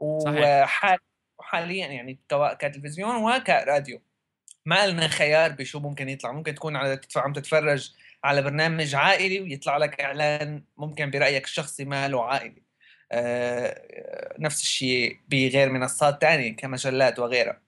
وحال 0.00 0.98
وحاليا 1.38 1.86
يعني 1.86 2.20
سواء 2.30 2.54
كتلفزيون 2.54 3.16
وكراديو. 3.16 4.02
ما 4.66 4.86
لنا 4.86 5.08
خيار 5.08 5.52
بشو 5.52 5.80
ممكن 5.80 6.08
يطلع. 6.08 6.32
ممكن 6.32 6.54
تكون 6.54 6.76
على 6.76 7.00
عم 7.16 7.32
تتفرج 7.32 7.92
على 8.24 8.42
برنامج 8.42 8.94
عائلي 8.94 9.40
ويطلع 9.40 9.76
لك 9.76 10.00
إعلان 10.00 10.64
ممكن 10.76 11.10
برأيك 11.10 11.44
الشخصي 11.44 11.84
ما 11.84 12.08
له 12.08 12.24
عائلي 12.24 12.62
آه 13.12 14.36
نفس 14.38 14.62
الشيء 14.62 15.18
بغير 15.28 15.70
منصات 15.70 16.20
تانية 16.20 16.56
كمجلات 16.56 17.18
وغيرها. 17.18 17.61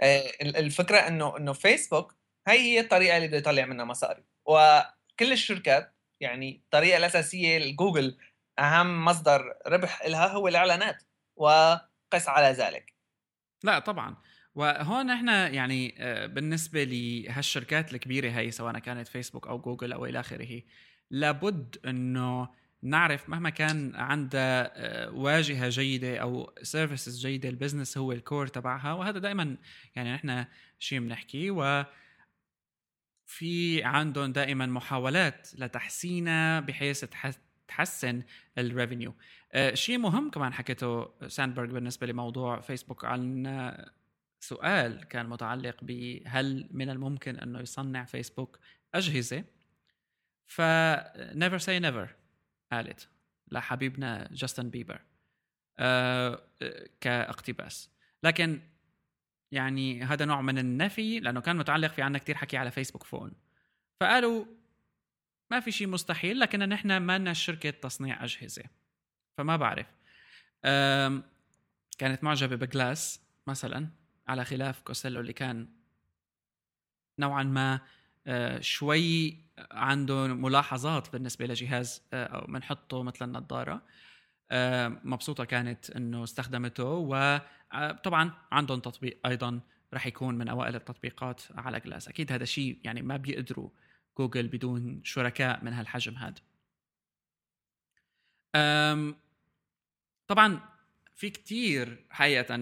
آه 0.00 0.32
الفكرة 0.42 0.98
إنه 0.98 1.36
إنه 1.36 1.52
فيسبوك 1.52 2.14
هي 2.48 2.58
هي 2.58 2.80
الطريقة 2.80 3.16
اللي 3.16 3.28
بده 3.28 3.36
يطلع 3.36 3.64
منها 3.66 3.84
مصاري. 3.84 4.24
وكل 4.46 5.32
الشركات 5.32 5.94
يعني 6.20 6.62
الطريقة 6.64 6.96
الأساسية 6.96 7.58
لجوجل 7.58 8.18
أهم 8.58 9.04
مصدر 9.04 9.54
ربح 9.66 10.06
لها 10.06 10.26
هو 10.26 10.48
الإعلانات 10.48 11.02
وقس 11.36 12.28
على 12.28 12.46
ذلك. 12.46 12.94
لا 13.64 13.78
طبعا. 13.78 14.16
وهون 14.54 15.10
إحنا 15.10 15.48
يعني 15.48 15.94
بالنسبة 16.26 16.84
لهالشركات 16.84 17.94
الكبيرة 17.94 18.30
هي 18.30 18.50
سواء 18.50 18.78
كانت 18.78 19.08
فيسبوك 19.08 19.46
أو 19.46 19.58
جوجل 19.58 19.92
أو 19.92 20.06
إلى 20.06 20.20
آخره 20.20 20.62
لابد 21.10 21.76
إنه 21.86 22.48
نعرف 22.82 23.28
مهما 23.28 23.50
كان 23.50 23.94
عندها 23.94 24.72
آه، 24.74 25.10
واجهة 25.10 25.68
جيدة 25.68 26.16
أو 26.18 26.52
services 26.62 27.26
جيدة 27.26 27.48
ال 27.48 27.54
business 27.54 27.98
هو 27.98 28.12
ال 28.12 28.19
core 28.19 28.46
تبعها 28.46 28.92
وهذا 28.92 29.18
دائما 29.18 29.56
يعني 29.96 30.14
نحن 30.14 30.44
شيء 30.78 31.00
بنحكيه 31.00 31.50
و 31.50 31.84
في 33.26 33.82
عندهم 33.84 34.32
دائما 34.32 34.66
محاولات 34.66 35.48
لتحسينها 35.58 36.60
بحيث 36.60 37.04
تحسن 37.68 38.22
ال 38.58 38.65
revenue 38.65 39.14
آه، 39.52 39.74
شيء 39.74 39.98
مهم 39.98 40.30
كمان 40.30 40.52
حكيته 40.52 41.08
ساندبرغ 41.28 41.72
بالنسبة 41.72 42.06
لموضوع 42.06 42.60
فيسبوك 42.60 43.04
عن 43.04 43.46
سؤال 44.40 45.04
كان 45.04 45.28
متعلق 45.28 45.76
بهل 45.82 46.68
من 46.70 46.90
الممكن 46.90 47.36
إنه 47.36 47.60
يصنع 47.60 48.04
فيسبوك 48.04 48.58
أجهزة؟ 48.94 49.44
ف 50.46 50.62
never 51.34 51.58
say 51.58 51.80
never. 51.80 52.25
قالت 52.72 53.08
لحبيبنا 53.48 54.28
جاستن 54.32 54.70
بيبر. 54.70 55.00
أه 55.78 56.42
كاقتباس. 57.00 57.90
لكن 58.22 58.60
يعني 59.52 60.02
هذا 60.02 60.24
نوع 60.24 60.40
من 60.40 60.58
النفي 60.58 61.20
لأنه 61.20 61.40
كان 61.40 61.56
متعلق 61.56 61.92
في 61.92 62.02
عنا 62.02 62.18
كتير 62.18 62.34
حكي 62.34 62.56
على 62.56 62.70
فيسبوك 62.70 63.04
phone. 63.04 63.32
فقالوا 64.00 64.44
ما 65.50 65.60
في 65.60 65.72
شيء 65.72 65.86
مستحيل 65.86 66.40
لكن 66.40 66.58
نحن 66.58 66.96
ما 66.96 67.18
لنا 67.18 67.32
شركة 67.32 67.70
تصنيع 67.70 68.24
أجهزة. 68.24 68.64
فما 69.38 69.56
بعرف. 69.56 69.86
كانت 71.98 72.24
معجبة 72.24 72.56
ب 72.56 72.67
Glass 72.67 73.20
مثلا 73.46 73.88
على 74.28 74.44
خلاف 74.44 74.80
كوستيلو 74.80 75.20
اللي 75.20 75.32
كان 75.32 75.68
نوعا 77.18 77.42
ما 77.42 77.80
آه، 78.26 78.60
شوي 78.60 79.38
عنده 79.70 80.26
ملاحظات 80.26 81.12
بالنسبة 81.12 81.46
لجهاز 81.46 82.02
آه، 82.12 82.26
أو 82.26 82.46
بنحطه 82.46 83.02
مثل 83.02 83.24
النظارة. 83.24 83.82
آه، 84.50 84.88
مبسوطة 85.04 85.44
كانت 85.44 85.90
إنه 85.90 86.24
استخدمته 86.24 86.84
وطبعا 86.84 88.30
عندهم 88.52 88.80
تطبيق 88.80 89.18
أيضا 89.26 89.60
راح 89.92 90.06
يكون 90.06 90.34
من 90.34 90.48
أوائل 90.48 90.74
التطبيقات 90.74 91.42
على 91.54 91.80
جلاس 91.80 92.08
أكيد 92.08 92.32
هذا 92.32 92.44
شيء 92.44 92.78
يعني 92.84 93.02
ما 93.02 93.16
بيقدروا 93.16 93.70
جوجل 94.18 94.48
بدون 94.48 95.00
شركاء 95.04 95.64
من 95.64 95.72
هالحجم 95.72 96.14
هذا. 96.14 96.40
طبعا 100.28 100.60
في 101.14 101.30
كتير 101.30 102.06
حقيقة 102.10 102.54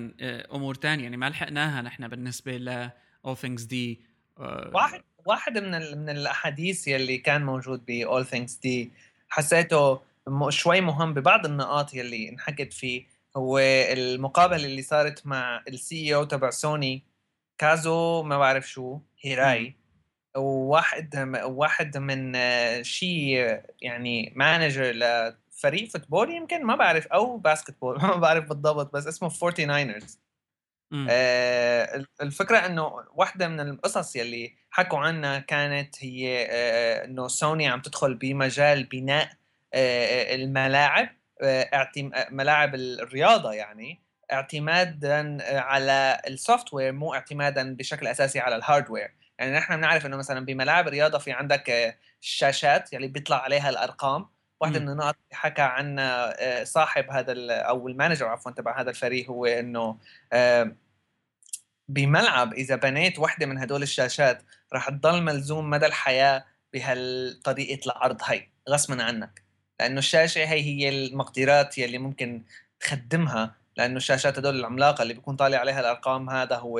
أمور 0.54 0.74
تانية. 0.74 1.04
يعني 1.04 1.16
ما 1.16 1.30
لحقناها 1.30 1.82
نحن 1.82 2.08
بالنسبة 2.08 2.56
ل 2.56 2.90
all 3.26 3.36
things 3.36 3.66
دي 3.66 4.04
واحد. 4.36 5.02
واحد 5.26 5.58
من 5.58 5.98
من 5.98 6.10
الأحاديث 6.10 6.88
يلي 6.88 7.18
كان 7.18 7.44
موجود 7.44 7.84
ب 7.86 8.04
All 8.04 8.26
Things 8.26 8.60
دي 8.62 8.90
حسيته 9.28 10.00
شوي 10.48 10.80
مهم 10.80 11.14
ببعض 11.14 11.46
النقاط 11.46 11.94
يلي 11.94 12.28
انحكت 12.28 12.72
فيه 12.72 13.04
هو 13.36 13.58
المقابلة 13.58 14.64
اللي 14.64 14.82
صارت 14.82 15.26
مع 15.26 15.62
ال 15.68 16.14
CEO 16.14 16.24
تبع 16.24 16.50
سوني 16.50 17.02
كازو 17.58 18.22
ما 18.22 18.38
بعرف 18.38 18.68
شو 18.70 18.98
هيراي 19.20 19.74
وواحد 20.36 21.16
واحد 21.44 21.96
من 21.96 22.34
شيء 22.84 23.60
يعني 23.82 24.32
manager 24.36 24.92
لفريق 24.92 25.88
football 25.88 26.30
يمكن 26.30 26.64
ما 26.64 26.76
بعرف 26.76 27.06
أو 27.06 27.36
basketball 27.36 27.98
ما 28.02 28.16
بعرف 28.16 28.48
بالضبط 28.48 28.92
بس 28.94 29.06
اسمه 29.06 29.28
49 29.28 29.94
آه 31.08 32.04
الفكرة 32.22 32.58
إنه 32.66 32.92
واحدة 33.14 33.48
من 33.48 33.60
القصص 33.60 34.16
يلي 34.16 34.56
حكوا 34.70 34.98
عنها 34.98 35.38
كانت 35.38 36.04
هي 36.04 36.46
آه 36.50 37.04
إنه 37.04 37.28
سوني 37.28 37.68
عم 37.68 37.80
تدخل 37.80 38.14
بمجال 38.14 38.84
بناء 38.84 39.30
آه 39.74 40.34
الملاعب 40.34 41.08
آه 41.42 41.86
ملاعب 42.30 42.74
الرياضة 42.74 43.52
يعني 43.52 44.02
اعتمادا 44.32 45.38
على 45.60 46.20
ال 46.26 46.74
software 46.74 46.92
مو 46.92 47.14
اعتمادا 47.14 47.76
بشكل 47.76 48.06
أساسي 48.06 48.40
على 48.40 48.56
ال 48.56 48.63
hardware 48.63 49.14
يعني 49.38 49.52
نحن 49.56 49.76
بنعرف 49.76 50.06
إنه 50.06 50.16
مثلا 50.16 50.44
بملاعب 50.44 50.88
الرياضة 50.88 51.18
في 51.18 51.32
عندك 51.32 51.96
الشاشات 52.22 52.92
يلي 52.92 53.08
بيطلع 53.08 53.36
عليها 53.42 53.70
الأرقام. 53.70 54.26
واحدة 54.60 54.80
من 54.80 54.88
النقط 54.88 55.14
اللي 55.14 55.36
حكى 55.36 55.62
عنها 55.62 56.34
آه، 56.60 56.64
صاحب 56.64 57.10
هذا 57.10 57.34
أو 57.50 57.88
ال 57.88 57.93
manager 57.93 58.26
عفوا 58.26 58.52
تبع 58.52 58.80
هذا 58.80 58.90
الفريق 58.90 59.30
هو 59.30 59.46
إنه 59.46 59.98
بملعب 61.88 62.52
إذا 62.54 62.76
بنيت 62.76 63.18
وحده 63.18 63.46
من 63.46 63.58
هدول 63.58 63.82
الشاشات 63.82 64.42
رح 64.74 64.88
تضل 64.88 65.22
ملزوم 65.22 65.70
مدى 65.70 65.86
الحياة 65.86 66.44
بهالطريقة 66.72 67.86
العرض 67.86 68.22
هي 68.24 68.48
غصبا 68.68 69.02
عنك. 69.02 69.44
لأنه 69.80 69.98
الشاشة 69.98 70.38
هي 70.38 70.60
هي 70.62 70.88
المقدرات 70.88 71.78
يلي 71.78 71.98
ممكن 71.98 72.44
تخدمها 72.80 73.56
لأنه 73.76 73.96
الشاشات 73.96 74.38
هدول 74.38 74.60
العملاقة 74.60 75.02
اللي 75.02 75.14
بيكون 75.14 75.36
طالع 75.36 75.58
عليها 75.58 75.80
الأرقام 75.80 76.30
هذا 76.30 76.56
هو 76.56 76.78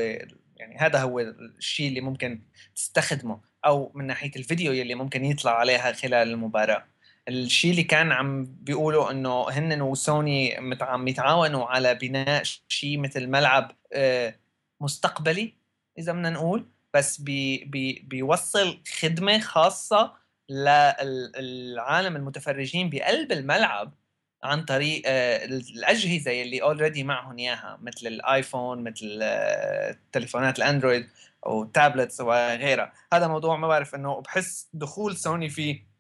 يعني 0.57 0.79
هذا 0.79 1.03
هو 1.03 1.21
الشيء 1.21 1.89
اللي 1.89 2.01
ممكن 2.01 2.43
تستخدمه 2.77 3.41
أو 3.67 3.93
من 3.95 4.07
ناحية 4.07 4.31
الفيديو 4.37 4.73
يلي 4.73 4.95
ممكن 4.95 5.25
يطلع 5.25 5.59
عليها 5.59 5.93
خلال 5.93 6.29
المباراة. 6.29 6.85
الشيء 7.29 7.71
اللي 7.71 7.83
كان 7.83 8.13
عم 8.13 8.45
بيقولوا 8.45 9.11
إنه 9.11 9.51
هن 9.51 9.83
وسوني 9.83 10.57
عم 10.81 11.09
يتعاونوا 11.09 11.67
على 11.67 11.95
بناء 11.95 12.43
شيء 12.69 12.99
مثل 12.99 13.27
ملعب 13.27 13.73
آه، 13.93 14.35
مستقبلي 14.81 15.55
إذا 15.99 16.13
بدنا 16.13 16.31
نقول 16.31 16.67
بس 16.95 17.21
بي 17.21 17.65
بي 17.65 18.05
بيوصل 18.09 18.81
خدمة 19.01 19.39
خاصة 19.39 20.13
للعالم 20.51 22.17
المتفرجين 22.17 22.91
بقلب 22.91 23.33
الملعب 23.33 23.95
عن 24.43 24.65
طريق 24.65 25.03
آه، 25.07 25.45
الأجهزة 25.45 26.43
اللي 26.43 26.63
already 26.63 27.05
معهم 27.05 27.39
إياها 27.39 27.79
مثل 27.83 28.07
ال 28.07 28.18
iPhone 28.18 28.85
مثل 28.85 29.19
آه، 29.23 29.97
تليفونات 30.13 30.59
الأندرويد 30.59 31.09
أو 31.47 31.65
tablets 31.65 32.21
وغيرها. 32.21 32.93
هذا 33.13 33.27
موضوع 33.27 33.57
ما 33.57 33.69
بعرف 33.69 33.95
إنه 33.95 34.21
بحس 34.21 34.69
دخول 34.73 35.17
سوني 35.17 35.49
فيه 35.49 35.94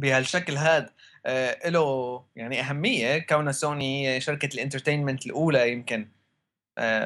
بهالشكل 0.00 0.56
هذا 0.56 0.90
آه، 1.26 1.68
له 1.68 2.24
يعني 2.36 2.60
أهمية 2.60 3.18
كون 3.18 3.52
سوني 3.52 4.20
شركة 4.20 4.54
ال 4.54 4.59
entertainment 4.59 5.26
الأولى 5.26 5.72
يمكن 5.72 6.08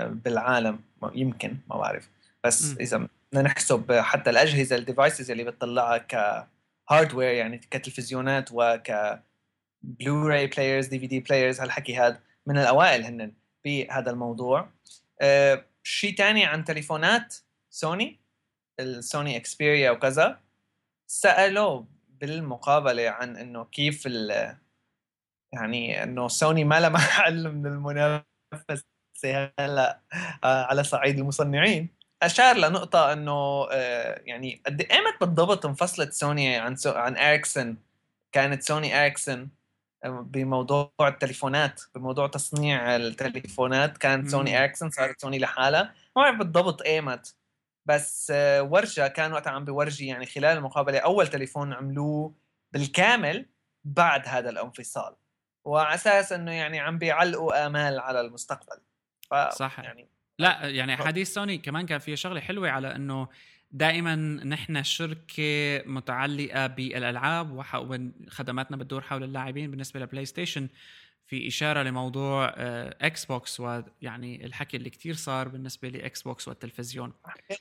بالعالم 0.08 0.80
يمكن 1.14 1.56
ما 1.70 1.76
بعرف. 1.76 2.08
بس 2.44 2.64
م. 2.64 2.76
إذا 2.80 3.08
بدنا 3.32 3.42
نحسب 3.42 3.92
حتى 3.92 4.30
الأجهزة 4.30 4.76
ال 4.76 4.83
devices 4.83 5.30
اللي 5.30 5.44
بتطلعها 5.44 5.98
ك 6.88 6.93
hardware 6.93 7.30
يعني 7.34 7.58
كتلفزيونات 7.58 8.48
وك 8.52 8.92
Blu-ray 9.82 10.46
players 10.46 10.86
DVD 10.86 11.20
players 11.20 11.60
هالحكي 11.60 11.96
هذا 11.96 12.20
من 12.46 12.58
الأوائل 12.58 13.04
هن 13.04 13.32
بهذا 13.64 14.10
الموضوع. 14.10 14.68
أه 15.20 15.64
شيء 15.82 16.14
ثاني 16.14 16.44
عن 16.44 16.64
تليفونات 16.64 17.34
سوني؟ 17.70 18.20
السوني 18.80 19.36
Xperia 19.36 19.90
وكذا. 19.90 20.40
سألوه 21.06 21.86
بالمقابلة 22.20 23.10
عن 23.10 23.36
إنه 23.36 23.64
كيف 23.64 24.06
ال 24.06 24.56
يعني 25.52 26.02
إنه 26.02 26.28
سوني 26.28 26.64
ما 26.64 26.80
لها 26.80 26.88
محل 26.98 27.52
من 27.52 27.66
المنافسه 27.66 28.84
هلأ 29.60 30.00
آه، 30.44 30.64
على 30.64 30.84
صعيد 30.84 31.18
المصنعين. 31.18 31.88
أشار 32.22 32.56
لنقطة 32.56 33.12
إنه 33.12 33.66
آه، 33.72 34.20
يعني 34.24 34.62
قد 34.66 34.80
ايمت 34.82 35.20
بالضبط 35.20 35.66
انفصلت 35.66 36.12
سوني 36.12 36.56
عن 36.56 36.76
سو 36.76 36.90
عن 36.90 37.16
اريكسون 37.16 37.76
كانت 38.32 38.62
سوني 38.62 39.00
اريكسون 39.00 39.50
آه، 40.04 40.08
بموضوع 40.30 40.90
التليفونات 41.00 41.80
بموضوع 41.94 42.26
تصنيع 42.26 42.96
التليفونات 42.96 43.98
كانت 43.98 44.28
سوني 44.28 44.58
اريكسون 44.58 44.90
صارت 44.90 45.20
سوني 45.20 45.38
لحالها. 45.38 45.82
ما 46.16 46.22
بعرف 46.22 46.36
بالضبط 46.38 46.82
ايمت 46.82 47.36
بس 47.86 48.32
ورجة 48.60 49.06
كان 49.08 49.32
وقتها 49.32 49.50
عم 49.50 49.64
بورجي 49.64 50.06
يعني 50.06 50.26
خلال 50.26 50.56
المقابلة 50.56 50.98
أول 50.98 51.26
تليفون 51.26 51.72
عملوه 51.72 52.34
بالكامل 52.72 53.46
بعد 53.84 54.28
هذا 54.28 54.50
الانفصال. 54.50 55.14
وعلى 55.64 55.94
أساس 55.94 56.32
إنه 56.32 56.52
يعني 56.52 56.80
عم 56.80 56.98
بيعلقوا 56.98 57.66
آمال 57.66 57.98
على 57.98 58.20
المستقبل. 58.20 58.80
صح 59.50 59.78
يعني 59.78 60.08
لا 60.38 60.68
يعني 60.68 60.96
حديث 60.96 61.34
سوني 61.34 61.58
كمان 61.58 61.86
كان 61.86 61.98
فيه 61.98 62.14
شغلة 62.14 62.40
حلوة 62.40 62.70
على 62.70 62.96
إنه 62.96 63.28
دائما 63.72 64.14
نحن 64.44 64.82
شركة 64.82 65.82
متعلقة 65.86 66.66
بالألعاب 66.66 67.52
وخدماتنا 67.52 68.76
بتدور 68.76 69.00
حول 69.00 69.24
اللاعبين 69.24 69.70
بالنسبة 69.70 70.00
ل 70.00 70.24
PlayStation. 70.24 70.68
في 71.26 71.48
إشارة 71.48 71.82
لموضوع 71.82 72.52
Xbox 72.56 73.60
ويعني 73.60 74.46
الحكي 74.46 74.76
اللي 74.76 74.90
كتير 74.90 75.14
صار 75.14 75.48
بالنسبة 75.48 75.88
ل 75.88 76.22
Xbox 76.22 76.48
والتلفزيون. 76.48 77.12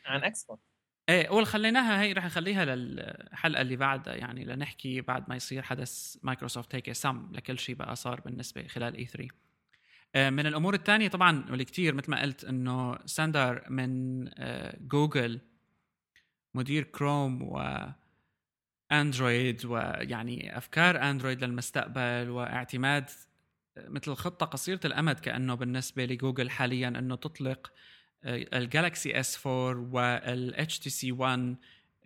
عن 0.06 0.24
Xbox 0.24 0.62
إيه 1.10 1.28
أول 1.28 1.46
خليناها 1.46 2.02
هي 2.02 2.14
رح 2.14 2.26
نخليها 2.26 2.66
للحلقه 2.66 3.62
اللي 3.62 3.76
بعدها 3.76 4.16
يعني 4.16 4.46
لنحكي 4.46 5.02
بعد 5.02 5.30
ما 5.30 5.36
يصير 5.36 5.62
حدث 5.62 6.18
مايكروسوفت 6.24 6.76
هيك 6.76 6.92
سم 6.92 7.32
لكل 7.32 7.60
شيء 7.60 7.76
بقى 7.76 7.96
صار 7.96 8.22
بالنسبة 8.22 8.68
خلال 8.68 8.96
E3 8.96 9.28
آه، 10.16 10.30
من 10.30 10.46
الأمور 10.48 10.74
الثانية 10.74 11.08
طبعا 11.08 11.46
واللي 11.50 11.66
كثير 11.66 11.96
مثل 11.96 12.12
ما 12.12 12.22
قلت 12.22 12.44
إنه 12.44 12.98
ساندر 13.06 13.64
من 13.70 14.26
آه، 14.38 14.78
جوجل 14.82 15.40
مدير 16.54 16.84
كروم 16.84 17.42
و 17.42 17.86
اندرويد 18.92 19.66
ويعني 19.66 20.58
أفكار 20.58 21.10
اندرويد 21.10 21.44
للمستقبل 21.44 22.30
واعتماد 22.30 23.10
مثل 23.78 24.14
خطة 24.14 24.46
قصيرة 24.46 24.80
الأمد 24.86 25.20
كأنه 25.20 25.56
بالنسبة 25.56 26.06
لجوجل 26.06 26.50
حاليا 26.50 26.88
إنه 26.88 27.16
تطلق 27.16 27.72
ال 28.26 28.39
Galaxy 28.39 29.20
S 29.20 29.48
4 29.48 29.94
وال 29.94 30.80
HTC 30.80 31.12
1 31.12 31.56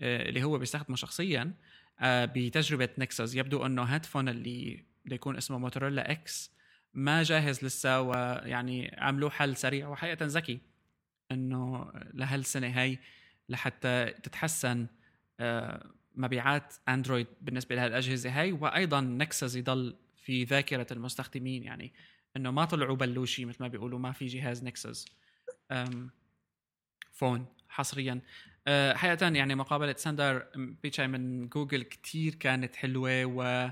اللي 0.02 0.44
هو 0.44 0.58
بيستخدمه 0.58 0.96
شخصيا 0.96 1.54
آه، 2.00 2.26
بتجربة 2.26 2.90
Nexus 2.98 3.36
يبدو 3.36 3.66
إنه 3.66 3.84
هيدا 3.84 3.99
ال 3.99 4.04
phone 4.04 4.30
اللي 4.30 4.84
بده 5.06 5.16
يكون 5.16 5.38
اسمه 5.38 5.58
Motorola 5.58 6.12
X 6.12 6.52
ما 6.94 7.24
جاهز 7.24 7.66
لسه 7.66 8.02
ويعني 8.02 8.96
عملوه 8.98 9.30
حل 9.30 9.58
سريع 9.58 9.88
وحقيقة 9.88 10.26
ذكي 10.26 10.60
إنه 11.32 11.92
لهالسنة 12.14 12.68
هاي 12.68 13.00
لحتى 13.50 14.14
تتحسن 14.24 14.88
آه، 15.40 15.92
مبيعات 16.16 16.74
Android 16.90 17.28
بالنسبة 17.42 17.76
لهالأجهزة 17.76 18.42
هاي. 18.42 18.52
وأيضا 18.52 19.02
Nexus 19.02 19.56
يضل 19.56 19.96
في 20.28 20.44
ذاكرة 20.44 20.88
المستخدمين 20.92 21.64
يعني 21.64 21.94
إنه 22.38 22.52
ما 22.52 22.66
طلعوا 22.66 22.96
بلوشي 22.96 23.46
مثل 23.46 23.58
ما 23.62 23.68
بيقولوا 23.68 24.00
ما 24.00 24.12
في 24.12 24.26
جهاز 24.26 24.64
Nexus 24.64 25.06
phone 27.12 27.46
حصريا. 27.70 28.22
أه، 28.68 28.94
حقيقة 28.94 29.28
يعني 29.28 29.56
مقابلة 29.56 29.96
ساندر 29.98 30.48
بيتشاي 30.56 31.08
من 31.08 31.50
جوجل 31.50 31.84
كتير 31.84 32.36
كانت 32.36 32.76
حلوة 32.76 33.26
و 33.26 33.70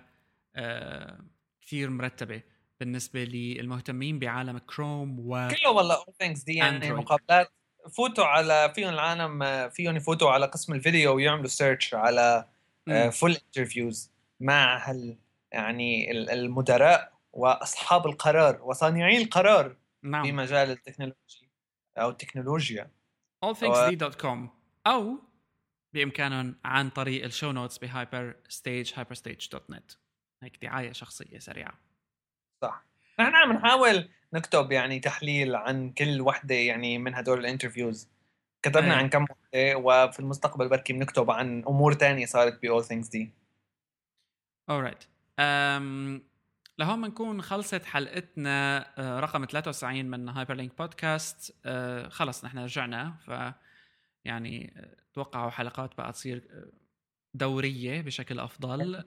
أه، 0.55 1.19
كتير 1.61 1.89
مرتبة 1.89 2.41
بالنسبة 2.79 3.23
للمهتمين 3.23 4.19
بعالم 4.19 4.57
كروم 4.57 5.19
و 5.19 5.47
كله 5.47 5.69
والله 5.69 5.95
All 5.95 6.13
Things 6.19 6.43
D 6.43 6.53
يعني 6.53 6.91
مقابلات. 6.91 7.51
فوتوا 7.91 8.25
على 8.25 8.71
فيهم 8.75 8.93
العالم 8.93 9.69
فيهم 9.69 9.95
يفوتوا 9.95 10.31
على 10.31 10.45
قسم 10.45 10.73
الفيديو 10.73 11.15
ويعملوا 11.15 11.47
search 11.47 11.93
على 11.93 12.47
full 13.11 13.31
interviews 13.31 14.11
مع 14.39 14.89
هال 14.89 15.17
يعني 15.55 16.11
المدراء 16.11 17.13
وأصحاب 17.33 18.07
القرار 18.07 18.61
وصانعي 18.61 19.17
القرار 19.17 19.75
نعم. 20.03 20.23
في 20.23 20.31
مجال 20.31 20.71
التكنولوجيا 20.71 21.49
أو 21.97 22.09
التكنولوجيا 22.09 22.91
allthingsd.com 23.45 24.37
أو 24.87 25.19
بامكانهم 25.93 26.55
عن 26.65 26.89
طريق 26.89 27.23
ال 27.23 27.51
show 27.51 27.77
notes 27.77 28.35
ب 28.49 28.93
Hyperstage 28.95 29.13
Hyperstage 29.13 29.49
dot 29.51 29.69
net 29.69 29.91
هيك 30.43 30.61
دعاية 30.61 30.91
شخصية 30.91 31.39
سريعة 31.39 31.73
صح 32.61 32.85
نحن 33.19 33.35
عم 33.35 33.51
نحاول 33.51 34.09
نكتب 34.33 34.71
يعني 34.71 34.99
تحليل 34.99 35.55
عن 35.55 35.89
كل 35.89 36.21
وحدة 36.21 36.55
يعني 36.55 36.97
من 36.97 37.15
هدول 37.15 37.39
ال 37.39 37.46
interviews 37.46 38.09
كتبنا 38.61 38.93
أيه. 38.93 38.99
عن 38.99 39.09
كم 39.09 39.23
وحدة 39.23 39.77
وفي 39.77 40.19
المستقبل 40.19 40.69
بركي 40.69 40.93
بنكتب 40.93 41.31
عن 41.31 41.63
أمور 41.67 41.93
تانية 41.93 42.25
صارت 42.25 42.65
ب 42.65 42.79
All 42.79 42.85
Things 42.85 43.09
D. 43.09 43.27
Alright. 44.71 45.14
لهون 46.77 47.01
بنكون 47.01 47.41
خلصت 47.41 47.85
حلقتنا 47.85 48.87
آه، 48.97 49.19
رقم 49.19 49.45
93 49.45 50.05
من 50.05 50.29
Hyperlink 50.29 50.77
Podcast 50.77 51.55
خلص 52.09 52.45
نحن 52.45 52.57
رجعنا 52.57 53.15
ف 53.25 53.53
يعني 54.25 54.73
آه، 54.77 54.95
توقعوا 55.13 55.49
حلقات 55.49 55.97
بقى 55.97 56.11
تصير 56.11 56.43
آه، 56.51 56.71
دورية 57.33 58.01
بشكل 58.01 58.39
أفضل. 58.39 59.03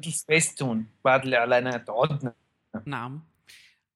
سبيس 0.00 0.54
تون 0.54 0.86
بعد 1.04 1.26
الإعلانات 1.26 1.90
عدنا. 1.90 2.34
نعم. 2.86 3.22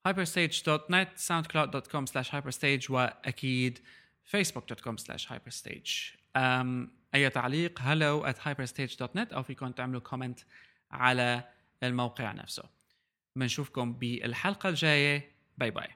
hyperstage.net 0.09 1.19
soundcloud.com 1.29 2.07
slash 2.07 2.31
hyperstage 2.31 2.91
وأكيد 2.91 3.79
facebook.com 4.37 4.97
slash 4.99 5.27
hyperstage. 5.27 6.17
أي 7.15 7.31
تعليق 7.31 7.79
hello 7.79 8.27
at 8.33 8.39
hyperstage.net 8.39 9.35
أو 9.35 9.43
فيكم 9.43 9.71
تعملوا 9.71 10.01
comment 10.01 10.41
على 10.91 11.45
الموقع 11.83 12.33
نفسه. 12.33 12.63
بنشوفكم 13.37 13.93
بالحلقة 13.93 14.69
الجاية. 14.69 15.37
bye 15.59 15.71
bye 15.71 15.96